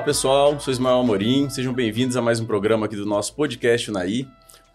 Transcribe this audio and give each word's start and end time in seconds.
Olá 0.00 0.06
pessoal, 0.06 0.58
sou 0.58 0.72
Ismael 0.72 1.00
Amorim, 1.00 1.50
sejam 1.50 1.74
bem-vindos 1.74 2.16
a 2.16 2.22
mais 2.22 2.40
um 2.40 2.46
programa 2.46 2.86
aqui 2.86 2.96
do 2.96 3.04
nosso 3.04 3.34
podcast 3.34 3.90
Unaí. 3.90 4.26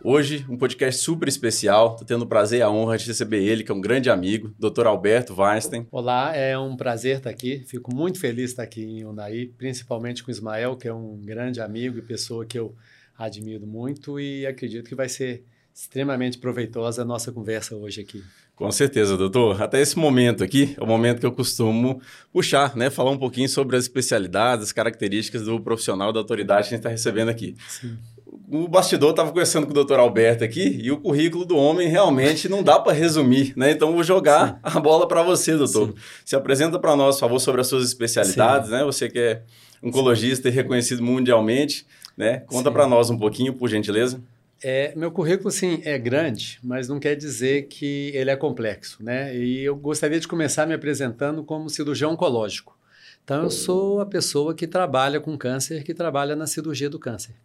Hoje, 0.03 0.45
um 0.47 0.55
podcast 0.55 1.01
super 1.01 1.27
especial, 1.27 1.93
estou 1.93 2.05
tendo 2.05 2.21
o 2.21 2.27
prazer 2.27 2.59
e 2.59 2.61
a 2.61 2.69
honra 2.69 2.95
de 2.95 3.07
receber 3.07 3.43
ele, 3.43 3.63
que 3.63 3.71
é 3.71 3.73
um 3.73 3.81
grande 3.81 4.07
amigo, 4.07 4.53
Dr. 4.59 4.85
Alberto 4.85 5.33
Weinstein. 5.33 5.87
Olá, 5.89 6.35
é 6.35 6.55
um 6.55 6.77
prazer 6.77 7.17
estar 7.17 7.31
aqui, 7.31 7.63
fico 7.65 7.93
muito 7.93 8.19
feliz 8.19 8.45
de 8.45 8.51
estar 8.51 8.63
aqui 8.63 8.83
em 8.83 9.03
Unaí, 9.03 9.47
principalmente 9.47 10.23
com 10.23 10.29
o 10.29 10.31
Ismael, 10.31 10.77
que 10.77 10.87
é 10.87 10.93
um 10.93 11.19
grande 11.19 11.59
amigo 11.59 11.97
e 11.97 12.03
pessoa 12.03 12.45
que 12.45 12.59
eu 12.59 12.75
admiro 13.17 13.65
muito 13.65 14.19
e 14.19 14.45
acredito 14.45 14.87
que 14.87 14.95
vai 14.95 15.09
ser 15.09 15.43
extremamente 15.73 16.37
proveitosa 16.37 17.01
a 17.01 17.05
nossa 17.05 17.31
conversa 17.31 17.75
hoje 17.75 17.99
aqui. 17.99 18.23
Com 18.55 18.71
certeza, 18.71 19.17
doutor. 19.17 19.61
Até 19.61 19.81
esse 19.81 19.99
momento 19.99 20.41
aqui 20.41 20.75
é 20.79 20.83
o 20.83 20.87
momento 20.87 21.19
que 21.19 21.25
eu 21.25 21.31
costumo 21.31 22.01
puxar, 22.31 22.75
né? 22.75 22.89
Falar 22.89 23.11
um 23.11 23.17
pouquinho 23.17 23.49
sobre 23.49 23.75
as 23.75 23.83
especialidades, 23.83 24.67
as 24.67 24.71
características 24.71 25.43
do 25.43 25.59
profissional 25.59 26.13
da 26.13 26.21
autoridade 26.21 26.69
que 26.69 26.73
a 26.73 26.77
gente 26.77 26.79
está 26.79 26.89
recebendo 26.89 27.29
aqui. 27.29 27.55
Sim. 27.67 27.97
O 28.49 28.67
bastidor 28.67 29.09
estava 29.09 29.29
conversando 29.29 29.65
com 29.65 29.71
o 29.71 29.73
doutor 29.73 29.99
Alberto 29.99 30.43
aqui 30.43 30.79
e 30.81 30.89
o 30.89 30.97
currículo 30.97 31.43
do 31.45 31.57
homem 31.57 31.89
realmente 31.89 32.47
não 32.47 32.63
dá 32.63 32.79
para 32.79 32.93
resumir, 32.93 33.53
né? 33.57 33.71
Então 33.71 33.91
vou 33.91 34.03
jogar 34.03 34.53
Sim. 34.53 34.59
a 34.63 34.79
bola 34.79 35.05
para 35.05 35.21
você, 35.21 35.57
doutor. 35.57 35.89
Sim. 35.89 35.95
Se 36.23 36.35
apresenta 36.35 36.79
para 36.79 36.95
nós, 36.95 37.15
por 37.15 37.21
favor, 37.21 37.39
sobre 37.39 37.59
as 37.59 37.67
suas 37.67 37.83
especialidades, 37.85 38.69
né? 38.69 38.85
Você 38.85 39.09
que 39.09 39.19
é 39.19 39.41
oncologista 39.83 40.47
e 40.47 40.51
reconhecido 40.51 41.03
mundialmente, 41.03 41.85
né? 42.15 42.43
Conta 42.47 42.71
para 42.71 42.87
nós 42.87 43.09
um 43.09 43.17
pouquinho, 43.17 43.53
por 43.53 43.67
gentileza. 43.67 44.21
É, 44.63 44.93
meu 44.95 45.11
currículo, 45.11 45.51
sim, 45.51 45.81
é 45.83 45.97
grande, 45.97 46.59
mas 46.63 46.87
não 46.87 46.99
quer 46.99 47.15
dizer 47.15 47.63
que 47.63 48.11
ele 48.13 48.31
é 48.31 48.35
complexo, 48.35 49.03
né? 49.03 49.35
E 49.35 49.61
eu 49.61 49.75
gostaria 49.75 50.19
de 50.19 50.27
começar 50.27 50.65
me 50.65 50.73
apresentando 50.73 51.43
como 51.43 51.69
cirurgião 51.69 52.13
oncológico. 52.13 52.77
Então, 53.23 53.43
eu 53.43 53.49
sou 53.49 53.99
a 53.99 54.05
pessoa 54.05 54.53
que 54.53 54.67
trabalha 54.67 55.19
com 55.19 55.37
câncer, 55.37 55.83
que 55.83 55.93
trabalha 55.93 56.35
na 56.35 56.47
cirurgia 56.47 56.89
do 56.89 56.99
câncer. 56.99 57.35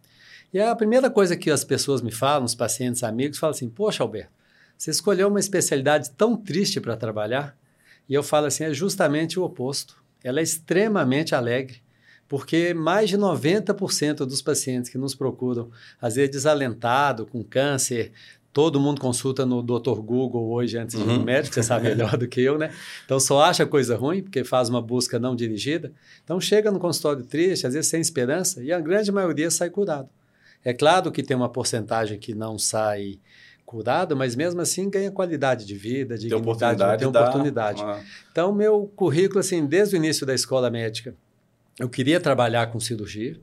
E 0.53 0.59
a 0.59 0.75
primeira 0.75 1.09
coisa 1.09 1.35
que 1.35 1.49
as 1.49 1.63
pessoas 1.63 2.01
me 2.01 2.11
falam, 2.11 2.45
os 2.45 2.55
pacientes, 2.55 3.03
amigos, 3.03 3.39
falam 3.39 3.55
assim: 3.55 3.69
Poxa, 3.69 4.03
Alberto, 4.03 4.31
você 4.77 4.91
escolheu 4.91 5.27
uma 5.27 5.39
especialidade 5.39 6.11
tão 6.11 6.35
triste 6.35 6.79
para 6.79 6.97
trabalhar? 6.97 7.57
E 8.07 8.13
eu 8.13 8.21
falo 8.21 8.47
assim: 8.47 8.63
é 8.65 8.73
justamente 8.73 9.39
o 9.39 9.43
oposto. 9.43 10.01
Ela 10.23 10.39
é 10.39 10.43
extremamente 10.43 11.33
alegre 11.33 11.81
porque 12.31 12.73
mais 12.73 13.09
de 13.09 13.17
90% 13.17 14.19
dos 14.19 14.41
pacientes 14.41 14.89
que 14.89 14.97
nos 14.97 15.13
procuram, 15.13 15.69
às 16.01 16.15
vezes 16.15 16.31
desalentado, 16.31 17.25
com 17.25 17.43
câncer, 17.43 18.13
todo 18.53 18.79
mundo 18.79 19.01
consulta 19.01 19.45
no 19.45 19.61
Dr. 19.61 19.99
Google 19.99 20.49
hoje 20.49 20.77
antes 20.77 20.95
de 20.95 21.03
ir 21.03 21.05
no 21.05 21.15
uhum. 21.15 21.25
médico, 21.25 21.53
você 21.53 21.61
sabe 21.61 21.89
melhor 21.89 22.15
do 22.15 22.29
que 22.29 22.39
eu, 22.39 22.57
né? 22.57 22.73
Então 23.03 23.19
só 23.19 23.41
acha 23.41 23.65
coisa 23.65 23.97
ruim, 23.97 24.23
porque 24.23 24.45
faz 24.45 24.69
uma 24.69 24.81
busca 24.81 25.19
não 25.19 25.35
dirigida. 25.35 25.91
Então 26.23 26.39
chega 26.39 26.71
no 26.71 26.79
consultório 26.79 27.21
triste, 27.25 27.67
às 27.67 27.73
vezes 27.73 27.89
sem 27.89 27.99
esperança, 27.99 28.63
e 28.63 28.71
a 28.71 28.79
grande 28.79 29.11
maioria 29.11 29.51
sai 29.51 29.69
curado. 29.69 30.07
É 30.63 30.73
claro 30.73 31.11
que 31.11 31.21
tem 31.21 31.35
uma 31.35 31.49
porcentagem 31.49 32.17
que 32.17 32.33
não 32.33 32.57
sai 32.57 33.19
curado, 33.65 34.15
mas 34.15 34.37
mesmo 34.37 34.61
assim 34.61 34.89
ganha 34.89 35.11
qualidade 35.11 35.65
de 35.65 35.75
vida, 35.75 36.17
dignidade, 36.17 36.29
tem 36.29 36.37
oportunidade. 36.37 36.99
Tem 36.99 37.07
oportunidade. 37.09 37.83
Então, 38.31 38.53
meu 38.53 38.89
currículo, 38.95 39.41
assim, 39.41 39.65
desde 39.65 39.95
o 39.95 39.97
início 39.97 40.25
da 40.25 40.33
escola 40.33 40.69
médica, 40.69 41.13
eu 41.79 41.89
queria 41.89 42.19
trabalhar 42.19 42.67
com 42.67 42.79
cirurgia, 42.79 43.39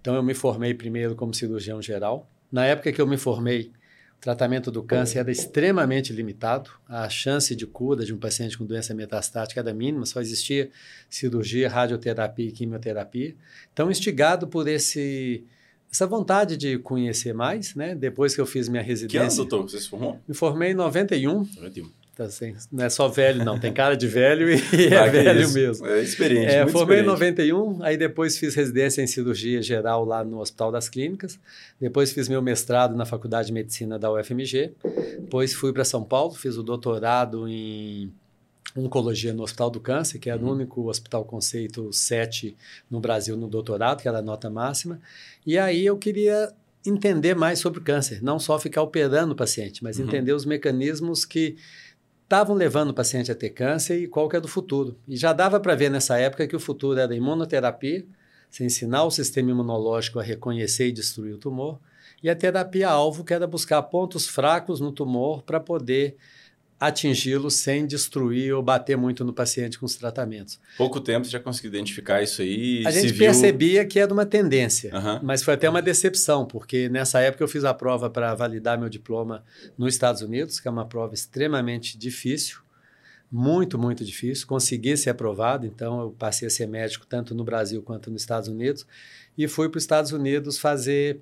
então 0.00 0.14
eu 0.14 0.22
me 0.22 0.34
formei 0.34 0.74
primeiro 0.74 1.14
como 1.14 1.32
cirurgião 1.34 1.80
geral. 1.80 2.28
Na 2.50 2.66
época 2.66 2.92
que 2.92 3.00
eu 3.00 3.06
me 3.06 3.16
formei, 3.16 3.72
o 4.18 4.20
tratamento 4.20 4.70
do 4.70 4.82
câncer 4.82 5.18
era 5.18 5.30
extremamente 5.30 6.12
limitado. 6.12 6.70
A 6.88 7.08
chance 7.08 7.56
de 7.56 7.66
cura 7.66 8.04
de 8.04 8.12
um 8.12 8.18
paciente 8.18 8.58
com 8.58 8.66
doença 8.66 8.94
metastática 8.94 9.60
era 9.60 9.72
mínima, 9.72 10.04
só 10.04 10.20
existia 10.20 10.70
cirurgia, 11.08 11.68
radioterapia 11.68 12.48
e 12.48 12.52
quimioterapia. 12.52 13.34
Então, 13.72 13.90
instigado 13.90 14.46
por 14.46 14.68
esse 14.68 15.44
essa 15.90 16.06
vontade 16.06 16.56
de 16.56 16.78
conhecer 16.78 17.34
mais, 17.34 17.74
né? 17.74 17.94
Depois 17.94 18.34
que 18.34 18.40
eu 18.40 18.46
fiz 18.46 18.66
minha 18.66 18.82
residência. 18.82 19.20
Que 19.20 19.26
ano, 19.26 19.36
doutor, 19.36 19.68
você 19.68 19.78
se 19.78 19.88
formou? 19.90 20.18
Me 20.26 20.34
formei 20.34 20.70
em 20.70 20.74
91. 20.74 21.46
91. 21.54 21.90
Assim, 22.24 22.54
não 22.70 22.84
é 22.84 22.90
só 22.90 23.08
velho, 23.08 23.44
não. 23.44 23.58
Tem 23.58 23.72
cara 23.72 23.96
de 23.96 24.06
velho 24.06 24.50
e 24.50 24.54
é 24.92 24.98
ah, 24.98 25.06
velho 25.06 25.50
mesmo. 25.50 25.86
É 25.86 26.02
experiente. 26.02 26.46
É, 26.46 26.66
formei 26.66 27.00
experiente. 27.00 27.04
em 27.04 27.50
91, 27.50 27.82
aí 27.82 27.96
depois 27.96 28.38
fiz 28.38 28.54
residência 28.54 29.02
em 29.02 29.06
cirurgia 29.06 29.62
geral 29.62 30.04
lá 30.04 30.24
no 30.24 30.40
Hospital 30.40 30.72
das 30.72 30.88
Clínicas. 30.88 31.38
Depois 31.80 32.12
fiz 32.12 32.28
meu 32.28 32.42
mestrado 32.42 32.96
na 32.96 33.04
Faculdade 33.04 33.48
de 33.48 33.52
Medicina 33.52 33.98
da 33.98 34.12
UFMG. 34.12 34.72
Depois 35.20 35.54
fui 35.54 35.72
para 35.72 35.84
São 35.84 36.02
Paulo, 36.02 36.34
fiz 36.34 36.56
o 36.56 36.62
doutorado 36.62 37.48
em 37.48 38.12
oncologia 38.76 39.32
no 39.32 39.42
Hospital 39.42 39.70
do 39.70 39.80
Câncer, 39.80 40.18
que 40.18 40.30
era 40.30 40.40
uhum. 40.40 40.48
o 40.48 40.52
único 40.52 40.88
hospital 40.88 41.24
conceito 41.24 41.92
7 41.92 42.56
no 42.90 43.00
Brasil 43.00 43.36
no 43.36 43.48
doutorado, 43.48 44.00
que 44.00 44.08
era 44.08 44.18
a 44.18 44.22
nota 44.22 44.48
máxima. 44.48 45.00
E 45.46 45.58
aí 45.58 45.84
eu 45.84 45.96
queria 45.98 46.52
entender 46.84 47.34
mais 47.34 47.58
sobre 47.58 47.78
o 47.78 47.82
câncer, 47.82 48.22
não 48.22 48.38
só 48.38 48.58
ficar 48.58 48.82
operando 48.82 49.32
o 49.32 49.36
paciente, 49.36 49.84
mas 49.84 49.98
uhum. 49.98 50.06
entender 50.06 50.32
os 50.32 50.44
mecanismos 50.44 51.24
que 51.24 51.56
estavam 52.32 52.56
levando 52.56 52.88
o 52.88 52.94
paciente 52.94 53.30
a 53.30 53.34
ter 53.34 53.50
câncer 53.50 53.98
e 53.98 54.08
qual 54.08 54.26
que 54.26 54.34
é 54.34 54.40
do 54.40 54.48
futuro. 54.48 54.96
E 55.06 55.18
já 55.18 55.34
dava 55.34 55.60
para 55.60 55.74
ver 55.74 55.90
nessa 55.90 56.18
época 56.18 56.48
que 56.48 56.56
o 56.56 56.60
futuro 56.60 56.98
era 56.98 57.14
imunoterapia, 57.14 58.06
se 58.48 58.64
ensinar 58.64 59.04
o 59.04 59.10
sistema 59.10 59.50
imunológico 59.50 60.18
a 60.18 60.22
reconhecer 60.22 60.88
e 60.88 60.92
destruir 60.92 61.34
o 61.34 61.38
tumor, 61.38 61.78
e 62.22 62.30
a 62.30 62.34
terapia-alvo, 62.34 63.22
que 63.22 63.34
era 63.34 63.46
buscar 63.46 63.82
pontos 63.82 64.26
fracos 64.26 64.80
no 64.80 64.92
tumor 64.92 65.42
para 65.42 65.60
poder 65.60 66.16
atingi-lo 66.82 67.48
sem 67.48 67.86
destruir 67.86 68.52
ou 68.52 68.60
bater 68.60 68.96
muito 68.96 69.24
no 69.24 69.32
paciente 69.32 69.78
com 69.78 69.86
os 69.86 69.94
tratamentos. 69.94 70.58
Pouco 70.76 71.00
tempo 71.00 71.24
você 71.24 71.30
já 71.30 71.38
conseguiu 71.38 71.68
identificar 71.68 72.20
isso 72.22 72.42
aí? 72.42 72.84
A 72.84 72.90
gente 72.90 73.12
viu... 73.12 73.18
percebia 73.18 73.84
que 73.84 74.00
era 74.00 74.12
uma 74.12 74.26
tendência, 74.26 74.92
uhum. 74.92 75.20
mas 75.22 75.44
foi 75.44 75.54
até 75.54 75.70
uma 75.70 75.80
decepção, 75.80 76.44
porque 76.44 76.88
nessa 76.88 77.20
época 77.20 77.44
eu 77.44 77.46
fiz 77.46 77.64
a 77.64 77.72
prova 77.72 78.10
para 78.10 78.34
validar 78.34 78.76
meu 78.76 78.88
diploma 78.88 79.44
nos 79.78 79.94
Estados 79.94 80.22
Unidos, 80.22 80.58
que 80.58 80.66
é 80.66 80.70
uma 80.72 80.84
prova 80.84 81.14
extremamente 81.14 81.96
difícil, 81.96 82.58
muito, 83.30 83.78
muito 83.78 84.04
difícil. 84.04 84.44
Consegui 84.48 84.96
ser 84.96 85.10
aprovado, 85.10 85.64
então 85.64 86.00
eu 86.00 86.10
passei 86.10 86.48
a 86.48 86.50
ser 86.50 86.66
médico 86.66 87.06
tanto 87.06 87.32
no 87.32 87.44
Brasil 87.44 87.80
quanto 87.80 88.10
nos 88.10 88.22
Estados 88.22 88.48
Unidos, 88.48 88.84
e 89.38 89.46
fui 89.46 89.68
para 89.68 89.78
os 89.78 89.84
Estados 89.84 90.10
Unidos 90.10 90.58
fazer 90.58 91.20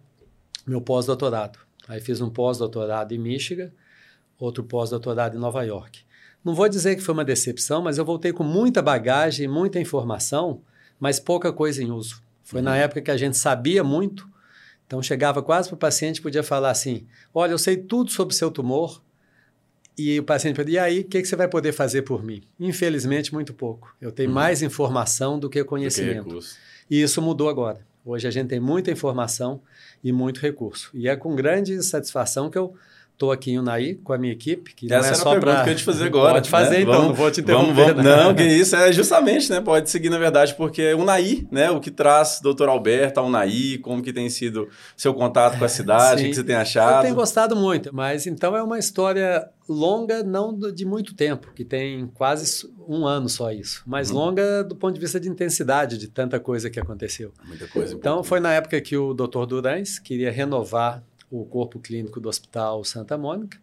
meu 0.67 0.81
pós-doutorado. 0.81 1.59
Aí 1.87 2.01
fiz 2.01 2.23
um 2.23 2.31
pós-doutorado 2.31 3.13
em 3.13 3.19
Michigan, 3.19 3.71
outro 4.41 4.65
pós-doutorado 4.65 5.37
em 5.37 5.41
Nova 5.41 5.63
York. 5.63 6.01
Não 6.45 6.55
vou 6.55 6.69
dizer 6.69 6.97
que 6.97 7.03
foi 7.03 7.13
uma 7.13 7.25
decepção, 7.25 7.83
mas 7.83 7.99
eu 7.99 8.05
voltei 8.05 8.33
com 8.33 8.43
muita 8.43 8.81
bagagem, 8.81 9.47
muita 9.47 9.79
informação, 9.79 10.63
mas 10.99 11.21
pouca 11.21 11.53
coisa 11.53 11.83
em 11.83 11.91
uso. 11.91 12.23
Foi 12.43 12.61
uhum. 12.61 12.65
na 12.65 12.77
época 12.77 13.03
que 13.03 13.11
a 13.11 13.17
gente 13.17 13.37
sabia 13.37 13.85
muito, 13.85 14.29
então 14.87 15.03
chegava 15.03 15.43
quase 15.43 15.69
para 15.69 15.77
o 15.77 15.79
paciente 15.79 16.23
podia 16.23 16.43
falar 16.43 16.71
assim: 16.71 17.07
Olha, 17.33 17.53
eu 17.53 17.59
sei 17.59 17.77
tudo 17.77 18.11
sobre 18.11 18.35
seu 18.35 18.51
tumor. 18.51 19.03
E 19.99 20.19
o 20.19 20.23
paciente 20.25 20.57
falou: 20.57 20.71
E 20.71 20.79
aí, 20.79 21.01
o 21.01 21.05
que, 21.05 21.21
que, 21.21 21.29
você 21.29 21.37
vai 21.37 21.47
poder 21.47 21.73
fazer 21.73 22.03
por 22.03 22.25
mim? 22.25 22.43
Infelizmente, 22.59 23.33
muito 23.35 23.53
pouco. 23.53 23.95
Eu 24.01 24.11
tenho 24.11 24.31
uhum. 24.31 24.35
mais 24.35 24.63
informação 24.63 25.39
do 25.39 25.51
que 25.51 25.63
conhecimento. 25.63 26.29
Do 26.29 26.41
que 26.41 26.47
e 26.91 27.01
isso 27.01 27.23
mudou 27.23 27.49
agora. 27.49 27.87
Hoje 28.05 28.27
a 28.27 28.31
gente 28.31 28.49
tem 28.49 28.59
muita 28.59 28.91
informação 28.91 29.63
e 30.03 30.11
muito 30.11 30.41
recurso. 30.41 30.91
E 30.93 31.09
é 31.09 31.15
com 31.15 31.37
grande 31.37 31.81
satisfação 31.83 32.51
que 32.51 32.59
eu 32.59 32.75
Estou 33.21 33.33
aqui 33.33 33.51
em 33.51 33.59
Unai 33.59 33.99
com 34.03 34.15
a 34.15 34.19
minha 34.19 34.33
equipe, 34.33 34.75
que 34.75 34.87
Essa 34.91 35.09
não 35.09 35.11
é 35.11 35.15
só 35.15 35.39
para... 35.39 35.63
que 35.63 35.69
eu 35.69 35.77
te 35.77 35.85
fazer 35.85 36.05
agora. 36.05 36.33
Pode 36.37 36.49
fazer 36.49 36.77
né? 36.77 36.81
então, 36.81 36.93
vamos, 36.95 37.09
não 37.09 37.15
vou 37.15 37.31
te 37.31 37.43
interromper. 37.43 37.75
Vamos, 37.75 38.03
vamos. 38.03 38.25
Não, 38.25 38.35
que 38.35 38.43
isso 38.43 38.75
é 38.75 38.91
justamente, 38.95 39.51
né? 39.51 39.61
Pode 39.61 39.91
seguir, 39.91 40.09
na 40.09 40.17
verdade, 40.17 40.55
porque 40.55 40.95
Unai, 40.95 41.47
né? 41.51 41.71
O 41.71 41.81
que 41.81 41.91
traz 41.91 42.41
doutor 42.43 42.71
Alberto 42.71 43.21
a 43.21 43.23
Unai, 43.23 43.79
como 43.83 44.03
que 44.03 44.11
tem 44.11 44.31
sido 44.31 44.71
seu 44.97 45.13
contato 45.13 45.59
com 45.59 45.67
a 45.67 45.69
cidade, 45.69 46.25
o 46.25 46.29
que 46.31 46.35
você 46.35 46.43
tem 46.43 46.57
achado? 46.57 46.97
Eu 46.97 47.03
tenho 47.03 47.15
gostado 47.15 47.55
muito, 47.55 47.95
mas 47.95 48.27
então 48.27 48.57
é 48.57 48.63
uma 48.63 48.79
história 48.79 49.47
longa, 49.69 50.23
não 50.23 50.59
de 50.59 50.87
muito 50.87 51.15
tempo, 51.15 51.53
que 51.55 51.63
tem 51.63 52.07
quase 52.15 52.67
um 52.89 53.07
ano 53.07 53.29
só 53.29 53.53
isso, 53.53 53.83
mas 53.87 54.11
uhum. 54.11 54.17
longa 54.17 54.65
do 54.65 54.75
ponto 54.75 54.95
de 54.95 55.01
vista 55.01 55.21
de 55.21 55.29
intensidade 55.29 55.99
de 55.99 56.09
tanta 56.09 56.41
coisa 56.41 56.71
que 56.71 56.81
aconteceu. 56.81 57.33
Muita 57.47 57.69
coisa. 57.69 57.95
Então, 57.95 58.25
foi 58.25 58.41
na 58.41 58.55
época 58.55 58.81
que 58.81 58.97
o 58.97 59.13
doutor 59.13 59.45
Durães 59.45 59.99
queria 59.99 60.33
renovar 60.33 61.05
o 61.31 61.45
corpo 61.45 61.79
clínico 61.79 62.21
do 62.21 62.29
Hospital 62.29 62.83
Santa 62.85 63.17
Mônica, 63.17 63.59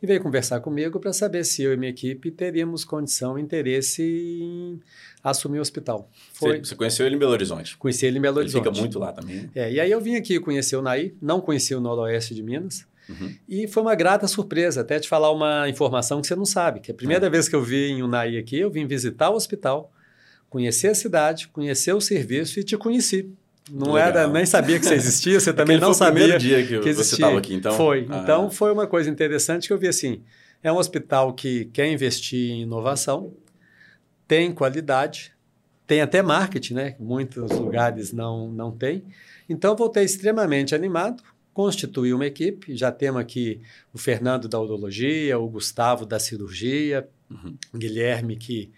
e 0.00 0.06
veio 0.06 0.22
conversar 0.22 0.60
comigo 0.60 1.00
para 1.00 1.12
saber 1.12 1.44
se 1.44 1.62
eu 1.62 1.72
e 1.72 1.76
minha 1.76 1.90
equipe 1.90 2.30
teríamos 2.30 2.84
condição 2.84 3.38
e 3.38 3.42
interesse 3.42 4.02
em 4.02 4.80
assumir 5.22 5.58
o 5.58 5.60
hospital. 5.60 6.08
Foi... 6.32 6.60
Você 6.60 6.76
conheceu 6.76 7.04
ele 7.04 7.16
em 7.16 7.18
Belo 7.18 7.32
Horizonte? 7.32 7.76
Conheci 7.76 8.06
ele 8.06 8.18
em 8.18 8.20
Belo 8.20 8.38
Horizonte. 8.38 8.62
Ele 8.62 8.70
fica 8.70 8.80
muito 8.80 8.98
lá 8.98 9.12
também. 9.12 9.50
É, 9.54 9.72
e 9.72 9.80
aí 9.80 9.90
eu 9.90 10.00
vim 10.00 10.14
aqui 10.14 10.38
conhecer 10.38 10.76
o 10.76 10.82
Naí, 10.82 11.14
não 11.20 11.40
conheci 11.40 11.74
o 11.74 11.80
Noroeste 11.80 12.32
de 12.32 12.42
Minas, 12.44 12.86
uhum. 13.08 13.34
e 13.48 13.66
foi 13.66 13.82
uma 13.82 13.96
grata 13.96 14.28
surpresa, 14.28 14.82
até 14.82 15.00
te 15.00 15.08
falar 15.08 15.32
uma 15.32 15.68
informação 15.68 16.20
que 16.20 16.28
você 16.28 16.36
não 16.36 16.44
sabe, 16.44 16.78
que 16.78 16.92
a 16.92 16.94
primeira 16.94 17.26
uhum. 17.26 17.32
vez 17.32 17.48
que 17.48 17.56
eu 17.56 17.62
vim 17.62 17.94
em 17.94 18.02
Unai 18.02 18.38
aqui, 18.38 18.56
eu 18.56 18.70
vim 18.70 18.86
visitar 18.86 19.30
o 19.30 19.34
hospital, 19.34 19.92
conhecer 20.48 20.88
a 20.88 20.94
cidade, 20.94 21.48
conhecer 21.48 21.92
o 21.92 22.00
serviço 22.00 22.60
e 22.60 22.62
te 22.62 22.76
conheci. 22.76 23.28
Não 23.70 23.92
Legal. 23.92 24.08
era, 24.08 24.28
nem 24.28 24.46
sabia 24.46 24.78
que 24.78 24.86
você 24.86 24.94
existia, 24.94 25.38
você 25.38 25.52
também 25.54 25.78
não 25.78 25.92
sabia. 25.92 26.26
Foi 26.26 26.36
o 26.36 26.38
dia 26.38 26.66
que, 26.66 26.80
que 26.80 26.92
você 26.92 27.14
estava 27.14 27.38
aqui, 27.38 27.54
então. 27.54 27.72
Foi. 27.74 28.06
Ah. 28.08 28.20
Então 28.22 28.50
foi 28.50 28.72
uma 28.72 28.86
coisa 28.86 29.10
interessante 29.10 29.66
que 29.66 29.72
eu 29.72 29.78
vi 29.78 29.88
assim. 29.88 30.22
É 30.62 30.72
um 30.72 30.76
hospital 30.76 31.32
que 31.34 31.66
quer 31.66 31.90
investir 31.90 32.50
em 32.50 32.62
inovação, 32.62 33.32
tem 34.26 34.52
qualidade, 34.52 35.32
tem 35.86 36.02
até 36.02 36.20
marketing, 36.20 36.74
né? 36.74 36.96
Muitos 37.00 37.50
lugares 37.52 38.12
não, 38.12 38.52
não 38.52 38.70
tem. 38.70 39.04
Então, 39.48 39.74
voltei 39.74 40.04
extremamente 40.04 40.74
animado, 40.74 41.22
constituí 41.54 42.12
uma 42.12 42.26
equipe. 42.26 42.76
Já 42.76 42.92
temos 42.92 43.20
aqui 43.20 43.62
o 43.92 43.98
Fernando 43.98 44.46
da 44.46 44.60
Odologia, 44.60 45.38
o 45.38 45.48
Gustavo 45.48 46.04
da 46.04 46.18
Cirurgia, 46.18 47.08
uhum. 47.30 47.56
o 47.72 47.78
Guilherme, 47.78 48.36
que 48.36 48.70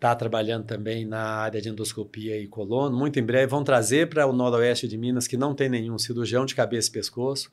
está 0.00 0.14
trabalhando 0.14 0.64
também 0.64 1.04
na 1.04 1.20
área 1.20 1.60
de 1.60 1.68
endoscopia 1.68 2.38
e 2.38 2.46
colono. 2.46 2.96
Muito 2.96 3.20
em 3.20 3.22
breve 3.22 3.48
vão 3.48 3.62
trazer 3.62 4.08
para 4.08 4.26
o 4.26 4.32
noroeste 4.32 4.88
de 4.88 4.96
Minas, 4.96 5.26
que 5.26 5.36
não 5.36 5.54
tem 5.54 5.68
nenhum 5.68 5.98
cirurgião 5.98 6.46
de 6.46 6.54
cabeça 6.54 6.88
e 6.88 6.92
pescoço. 6.92 7.50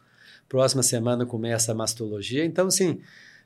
Próxima 0.48 0.82
semana 0.82 1.26
começa 1.26 1.74
a 1.74 1.76
mastologia. 1.76 2.46
Então, 2.46 2.68
assim, 2.68 3.02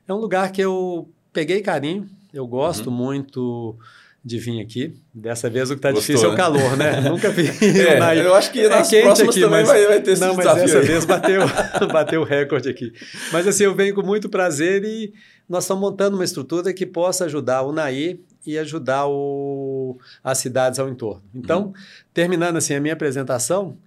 é 0.08 0.14
um 0.14 0.18
lugar 0.18 0.52
que 0.52 0.62
eu 0.62 1.10
peguei 1.34 1.62
carinho, 1.62 2.08
eu 2.32 2.46
gosto 2.46 2.92
uhum. 2.92 2.96
muito 2.96 3.76
de 4.24 4.38
vir 4.38 4.62
aqui. 4.62 4.94
Dessa 5.12 5.50
vez 5.50 5.72
o 5.72 5.74
que 5.74 5.80
está 5.80 5.92
difícil 5.92 6.28
né? 6.28 6.30
é 6.30 6.34
o 6.34 6.38
calor, 6.38 6.78
né? 6.78 7.02
Nunca 7.10 7.32
vi. 7.32 7.48
É, 7.48 7.98
eu 8.24 8.36
acho 8.36 8.52
que 8.52 8.60
é 8.60 8.70
nas 8.70 8.94
é 8.94 9.02
próximas 9.02 9.36
aqui, 9.36 9.44
também 9.44 9.62
mas, 9.62 9.68
vai, 9.68 9.88
vai, 9.88 10.02
ter 10.02 10.12
esse 10.12 10.22
Não, 10.22 10.36
mas 10.36 10.46
dessa 10.46 10.78
aí. 10.78 10.86
vez 10.86 11.06
bateu, 11.06 11.42
bateu 11.92 12.22
o 12.22 12.24
recorde 12.24 12.70
aqui. 12.70 12.94
Mas 13.32 13.48
assim, 13.48 13.64
eu 13.64 13.74
venho 13.74 13.96
com 13.96 14.04
muito 14.04 14.30
prazer 14.30 14.84
e 14.86 15.12
nós 15.50 15.64
estamos 15.64 15.82
montando 15.82 16.18
uma 16.18 16.24
estrutura 16.24 16.72
que 16.72 16.86
possa 16.86 17.26
ajudar 17.26 17.64
o 17.64 17.72
NAI 17.72 18.20
e 18.46 18.58
ajudar 18.58 19.08
o, 19.08 19.98
as 20.24 20.38
cidades 20.38 20.80
ao 20.80 20.90
entorno. 20.90 21.24
Então, 21.34 21.68
uhum. 21.68 21.74
terminando 22.14 22.58
assim 22.58 22.74
a 22.74 22.80
minha 22.82 22.94
apresentação, 22.94 23.78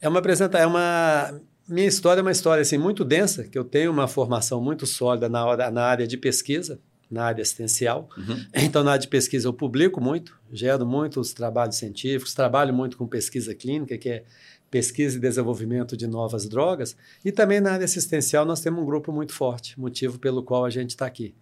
é 0.00 0.08
uma 0.08 0.18
apresentação, 0.18 0.60
é 0.60 0.66
uma 0.66 1.40
minha 1.68 1.86
história 1.86 2.20
é 2.20 2.22
uma 2.22 2.32
história 2.32 2.60
assim 2.60 2.76
muito 2.76 3.04
densa, 3.04 3.44
que 3.44 3.58
eu 3.58 3.64
tenho 3.64 3.90
uma 3.90 4.08
formação 4.08 4.60
muito 4.60 4.86
sólida 4.86 5.28
na, 5.28 5.70
na 5.70 5.82
área 5.82 6.06
de 6.06 6.16
pesquisa, 6.16 6.78
na 7.10 7.24
área 7.24 7.42
assistencial. 7.42 8.08
Uhum. 8.16 8.44
Então, 8.64 8.82
na 8.82 8.92
área 8.92 9.00
de 9.00 9.08
pesquisa 9.08 9.46
eu 9.48 9.52
publico 9.52 10.00
muito, 10.00 10.38
gero 10.52 10.84
muitos 10.86 11.32
trabalhos 11.32 11.76
científicos, 11.76 12.34
trabalho 12.34 12.74
muito 12.74 12.96
com 12.96 13.06
pesquisa 13.06 13.54
clínica, 13.54 13.96
que 13.96 14.08
é 14.08 14.24
pesquisa 14.70 15.18
e 15.18 15.20
desenvolvimento 15.20 15.96
de 15.96 16.06
novas 16.06 16.48
drogas, 16.48 16.96
e 17.22 17.30
também 17.30 17.60
na 17.60 17.72
área 17.72 17.84
assistencial 17.84 18.44
nós 18.46 18.60
temos 18.60 18.82
um 18.82 18.86
grupo 18.86 19.12
muito 19.12 19.32
forte, 19.32 19.78
motivo 19.78 20.18
pelo 20.18 20.42
qual 20.42 20.64
a 20.64 20.70
gente 20.70 20.90
está 20.90 21.06
aqui. 21.06 21.34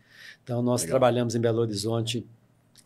Então, 0.42 0.60
nós 0.62 0.82
Legal. 0.82 0.92
trabalhamos 0.92 1.34
em 1.34 1.40
Belo 1.40 1.60
Horizonte 1.60 2.26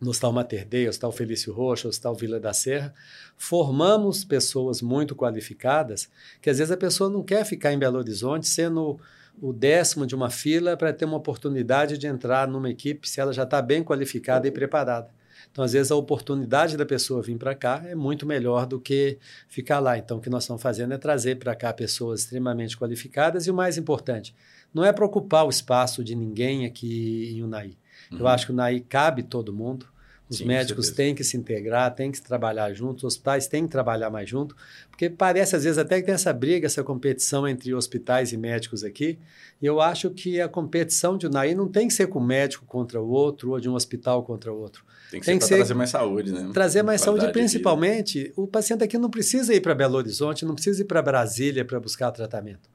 no 0.01 0.11
Hospital 0.11 0.33
Mater 0.33 0.67
Dei, 0.67 0.89
Hospital 0.89 1.13
Felício 1.13 1.53
Rocha, 1.53 1.89
Hospital 1.89 2.15
Vila 2.15 2.41
da 2.41 2.53
Serra, 2.53 2.95
formamos 3.37 4.25
pessoas 4.25 4.83
muito 4.83 5.15
qualificadas, 5.15 6.09
que 6.41 6.51
às 6.51 6.59
vezes 6.59 6.73
a 6.73 6.77
pessoa 6.77 7.09
não 7.09 7.23
quer 7.23 7.45
ficar 7.45 7.73
em 7.73 7.79
Belo 7.79 7.99
Horizonte 7.99 8.47
sendo 8.47 8.99
o 9.41 9.53
décimo 9.53 10.07
de 10.07 10.15
uma 10.15 10.31
fila 10.31 10.77
para 10.77 10.93
ter 10.93 11.05
uma 11.05 11.17
oportunidade 11.17 11.99
de 11.99 12.07
entrar 12.07 12.47
numa 12.47 12.71
equipe 12.71 13.09
se 13.09 13.21
ela 13.21 13.33
já 13.33 13.43
está 13.43 13.61
bem 13.61 13.83
qualificada 13.83 14.47
e 14.47 14.51
preparada. 14.51 15.11
Então, 15.51 15.63
às 15.63 15.73
vezes, 15.73 15.93
a 15.93 15.97
oportunidade 15.97 16.77
da 16.77 16.87
pessoa 16.87 17.23
vir 17.23 17.37
para 17.37 17.55
cá 17.55 17.83
é 17.87 17.95
muito 17.95 18.27
melhor 18.27 18.67
do 18.67 18.81
que 18.81 19.19
ficar 19.49 19.79
lá. 19.79 19.97
Então, 19.97 20.19
o 20.19 20.21
que 20.21 20.31
nós 20.31 20.45
estamos 20.45 20.63
fazendo 20.63 20.95
é 20.95 20.99
trazer 20.99 21.37
para 21.37 21.55
cá 21.55 21.73
pessoas 21.73 22.21
extremamente 22.21 22.77
qualificadas 22.77 23.47
e 23.47 23.51
o 23.51 23.55
mais 23.55 23.79
importante, 23.79 24.35
não 24.73 24.85
é 24.85 24.93
para 24.93 25.05
ocupar 25.05 25.47
o 25.47 25.51
espaço 25.51 26.03
de 26.03 26.15
ninguém 26.15 26.67
aqui 26.67 27.31
em 27.33 27.43
Unai. 27.43 27.77
Uhum. 28.15 28.21
Eu 28.21 28.29
acho 28.29 28.47
que 28.47 28.53
o 28.53 28.85
cabe 28.89 29.23
todo 29.23 29.53
mundo. 29.53 29.87
Os 30.29 30.39
Sim, 30.39 30.47
médicos 30.47 30.91
têm 30.91 31.15
que 31.15 31.23
se 31.23 31.37
integrar, 31.37 31.95
têm 31.95 32.11
que 32.11 32.21
trabalhar 32.21 32.73
juntos, 32.73 33.05
os 33.05 33.13
hospitais 33.13 33.47
têm 33.47 33.67
que 33.67 33.71
trabalhar 33.71 34.09
mais 34.09 34.29
junto, 34.29 34.57
porque 34.91 35.11
parece 35.11 35.55
às 35.55 35.65
vezes 35.65 35.77
até 35.77 36.01
que 36.01 36.07
tem 36.07 36.15
essa 36.15 36.33
briga, 36.33 36.67
essa 36.67 36.83
competição 36.83 37.47
entre 37.47 37.75
hospitais 37.75 38.33
e 38.33 38.37
médicos 38.39 38.83
aqui. 38.83 39.19
E 39.61 39.67
eu 39.67 39.83
acho 39.83 40.11
que 40.11 40.41
a 40.41 40.49
competição 40.49 41.19
de 41.19 41.27
UNAI 41.27 41.55
não 41.55 41.69
tem 41.69 41.89
que 41.89 41.95
ser 41.95 42.07
com 42.07 42.21
um 42.21 42.25
médico 42.25 42.65
contra 42.65 43.01
o 43.01 43.09
outro 43.11 43.51
ou 43.51 43.61
de 43.61 43.69
um 43.69 43.75
hospital 43.75 44.23
contra 44.23 44.51
o 44.51 44.59
outro. 44.59 44.83
Tem 45.11 45.21
que 45.21 45.27
tem 45.27 45.39
ser 45.39 45.49
para 45.49 45.57
trazer 45.59 45.75
mais 45.75 45.91
saúde, 45.91 46.33
né? 46.33 46.51
Trazer 46.55 46.83
mais 46.83 47.01
saúde, 47.03 47.31
principalmente, 47.31 48.33
o 48.35 48.47
paciente 48.47 48.83
aqui 48.83 48.97
não 48.97 49.11
precisa 49.11 49.53
ir 49.55 49.61
para 49.61 49.75
Belo 49.75 49.97
Horizonte, 49.97 50.47
não 50.47 50.55
precisa 50.55 50.81
ir 50.81 50.87
para 50.87 51.03
Brasília 51.03 51.65
para 51.67 51.79
buscar 51.79 52.11
tratamento. 52.11 52.74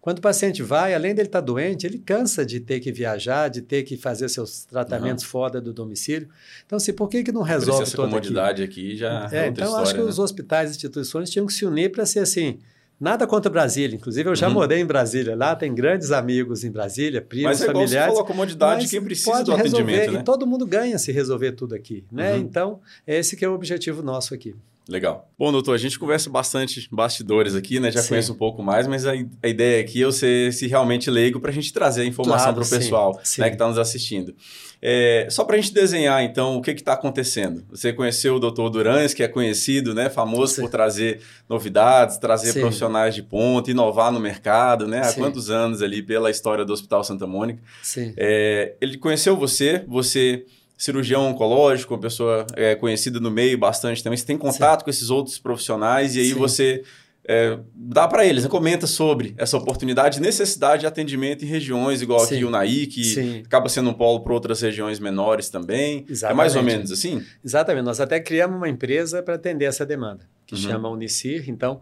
Quando 0.00 0.18
o 0.18 0.22
paciente 0.22 0.62
vai, 0.62 0.94
além 0.94 1.14
dele 1.14 1.28
estar 1.28 1.40
tá 1.40 1.46
doente, 1.46 1.86
ele 1.86 1.98
cansa 1.98 2.46
de 2.46 2.60
ter 2.60 2.80
que 2.80 2.92
viajar, 2.92 3.48
de 3.48 3.60
ter 3.60 3.82
que 3.82 3.96
fazer 3.96 4.28
seus 4.28 4.64
tratamentos 4.64 5.24
uhum. 5.24 5.30
fora 5.30 5.60
do 5.60 5.72
domicílio. 5.72 6.28
Então, 6.64 6.76
assim, 6.76 6.92
por 6.92 7.08
que, 7.08 7.22
que 7.24 7.32
não 7.32 7.42
resolve 7.42 7.82
essa 7.82 7.96
comodidade 7.96 8.62
aqui, 8.62 8.90
aqui 8.92 8.96
já 8.96 9.28
é, 9.32 9.46
é 9.46 9.46
Então, 9.48 9.64
história, 9.64 9.82
acho 9.82 9.94
que 9.94 10.00
né? 10.00 10.06
os 10.06 10.18
hospitais 10.18 10.70
e 10.70 10.74
instituições 10.74 11.28
tinham 11.30 11.46
que 11.46 11.52
se 11.52 11.66
unir 11.66 11.90
para 11.90 12.06
ser 12.06 12.20
assim, 12.20 12.58
Nada 13.00 13.28
contra 13.28 13.48
Brasília. 13.48 13.94
Inclusive, 13.94 14.28
eu 14.28 14.34
já 14.34 14.48
uhum. 14.48 14.54
morei 14.54 14.80
em 14.80 14.84
Brasília. 14.84 15.36
Lá 15.36 15.54
tem 15.54 15.72
grandes 15.72 16.10
amigos 16.10 16.64
em 16.64 16.70
Brasília, 16.70 17.22
primos, 17.22 17.50
mas 17.50 17.62
é 17.62 17.66
familiares. 17.66 17.92
Mas 17.92 18.00
você 18.00 18.08
falou, 18.08 18.22
a 18.22 18.26
comodidade 18.26 18.84
de 18.84 18.90
quem 18.90 19.02
precisa 19.02 19.44
do 19.44 19.54
resolver, 19.54 19.82
atendimento, 19.84 20.12
né? 20.12 20.20
E 20.20 20.24
todo 20.24 20.46
mundo 20.46 20.66
ganha 20.66 20.98
se 20.98 21.12
resolver 21.12 21.52
tudo 21.52 21.76
aqui, 21.76 22.04
né? 22.10 22.32
Uhum. 22.32 22.40
Então, 22.40 22.80
esse 23.06 23.36
que 23.36 23.44
é 23.44 23.48
o 23.48 23.54
objetivo 23.54 24.02
nosso 24.02 24.34
aqui. 24.34 24.54
Legal. 24.88 25.30
Bom, 25.38 25.52
doutor, 25.52 25.74
a 25.74 25.78
gente 25.78 25.98
conversa 25.98 26.30
bastante 26.30 26.88
bastidores 26.90 27.54
aqui, 27.54 27.78
né? 27.78 27.90
Já 27.90 28.00
sim. 28.00 28.08
conheço 28.08 28.32
um 28.32 28.36
pouco 28.36 28.62
mais, 28.62 28.86
mas 28.86 29.06
a, 29.06 29.12
a 29.42 29.48
ideia 29.48 29.82
aqui 29.82 30.00
é 30.00 30.04
eu 30.06 30.10
ser 30.10 30.50
se 30.54 30.66
realmente 30.66 31.10
leigo 31.10 31.38
para 31.38 31.50
a 31.50 31.54
gente 31.54 31.70
trazer 31.74 32.00
a 32.00 32.04
informação 32.06 32.54
claro, 32.54 32.56
para 32.56 32.66
o 32.66 32.78
pessoal 32.80 33.20
sim, 33.22 33.42
né, 33.42 33.48
que 33.50 33.54
está 33.54 33.68
nos 33.68 33.76
assistindo. 33.76 34.34
É, 34.80 35.26
só 35.30 35.44
para 35.44 35.56
a 35.56 35.60
gente 35.60 35.74
desenhar, 35.74 36.22
então, 36.22 36.56
o 36.56 36.62
que 36.62 36.70
está 36.70 36.94
acontecendo. 36.94 37.64
Você 37.68 37.92
conheceu 37.92 38.36
o 38.36 38.40
doutor 38.40 38.70
Durães, 38.70 39.12
que 39.12 39.22
é 39.22 39.28
conhecido, 39.28 39.92
né? 39.92 40.08
Famoso 40.08 40.54
sim. 40.54 40.62
por 40.62 40.70
trazer 40.70 41.20
novidades, 41.46 42.16
trazer 42.16 42.58
profissionais 42.58 43.14
de 43.14 43.22
ponta, 43.22 43.70
inovar 43.70 44.10
no 44.10 44.18
mercado, 44.18 44.88
né? 44.88 45.02
Há 45.02 45.12
quantos 45.12 45.50
anos 45.50 45.82
ali 45.82 46.02
pela 46.02 46.30
história 46.30 46.64
do 46.64 46.72
Hospital 46.72 47.04
Santa 47.04 47.26
Mônica. 47.26 47.60
Sim. 47.82 48.14
É, 48.16 48.74
ele 48.80 48.96
conheceu 48.96 49.36
você, 49.36 49.84
você 49.86 50.46
cirurgião 50.78 51.28
oncológico, 51.28 51.92
uma 51.92 52.00
pessoa 52.00 52.46
é, 52.54 52.76
conhecida 52.76 53.18
no 53.18 53.32
meio 53.32 53.58
bastante 53.58 54.02
também. 54.02 54.16
Você 54.16 54.24
tem 54.24 54.38
contato 54.38 54.80
Sim. 54.80 54.84
com 54.84 54.90
esses 54.90 55.10
outros 55.10 55.36
profissionais 55.36 56.14
e 56.14 56.20
aí 56.20 56.28
Sim. 56.28 56.34
você 56.34 56.84
é, 57.26 57.58
dá 57.74 58.06
para 58.06 58.24
eles, 58.24 58.44
né? 58.44 58.48
comenta 58.48 58.86
sobre 58.86 59.34
essa 59.36 59.56
oportunidade, 59.56 60.20
necessidade 60.20 60.80
de 60.80 60.86
atendimento 60.86 61.44
em 61.44 61.48
regiões 61.48 62.00
igual 62.00 62.20
Sim. 62.20 62.36
aqui 62.36 62.44
o 62.44 62.50
NAI, 62.50 62.86
que 62.86 63.04
Sim. 63.04 63.42
acaba 63.44 63.68
sendo 63.68 63.90
um 63.90 63.92
polo 63.92 64.20
para 64.20 64.32
outras 64.32 64.62
regiões 64.62 65.00
menores 65.00 65.50
também. 65.50 66.06
Exatamente. 66.08 66.32
É 66.32 66.34
mais 66.34 66.54
ou 66.54 66.62
menos 66.62 66.92
assim? 66.92 67.22
Exatamente. 67.44 67.84
Nós 67.84 68.00
até 68.00 68.20
criamos 68.20 68.56
uma 68.56 68.68
empresa 68.68 69.20
para 69.20 69.34
atender 69.34 69.64
essa 69.64 69.84
demanda, 69.84 70.26
que 70.46 70.54
uhum. 70.54 70.60
chama 70.60 70.88
Unicir. 70.88 71.50
Então, 71.50 71.80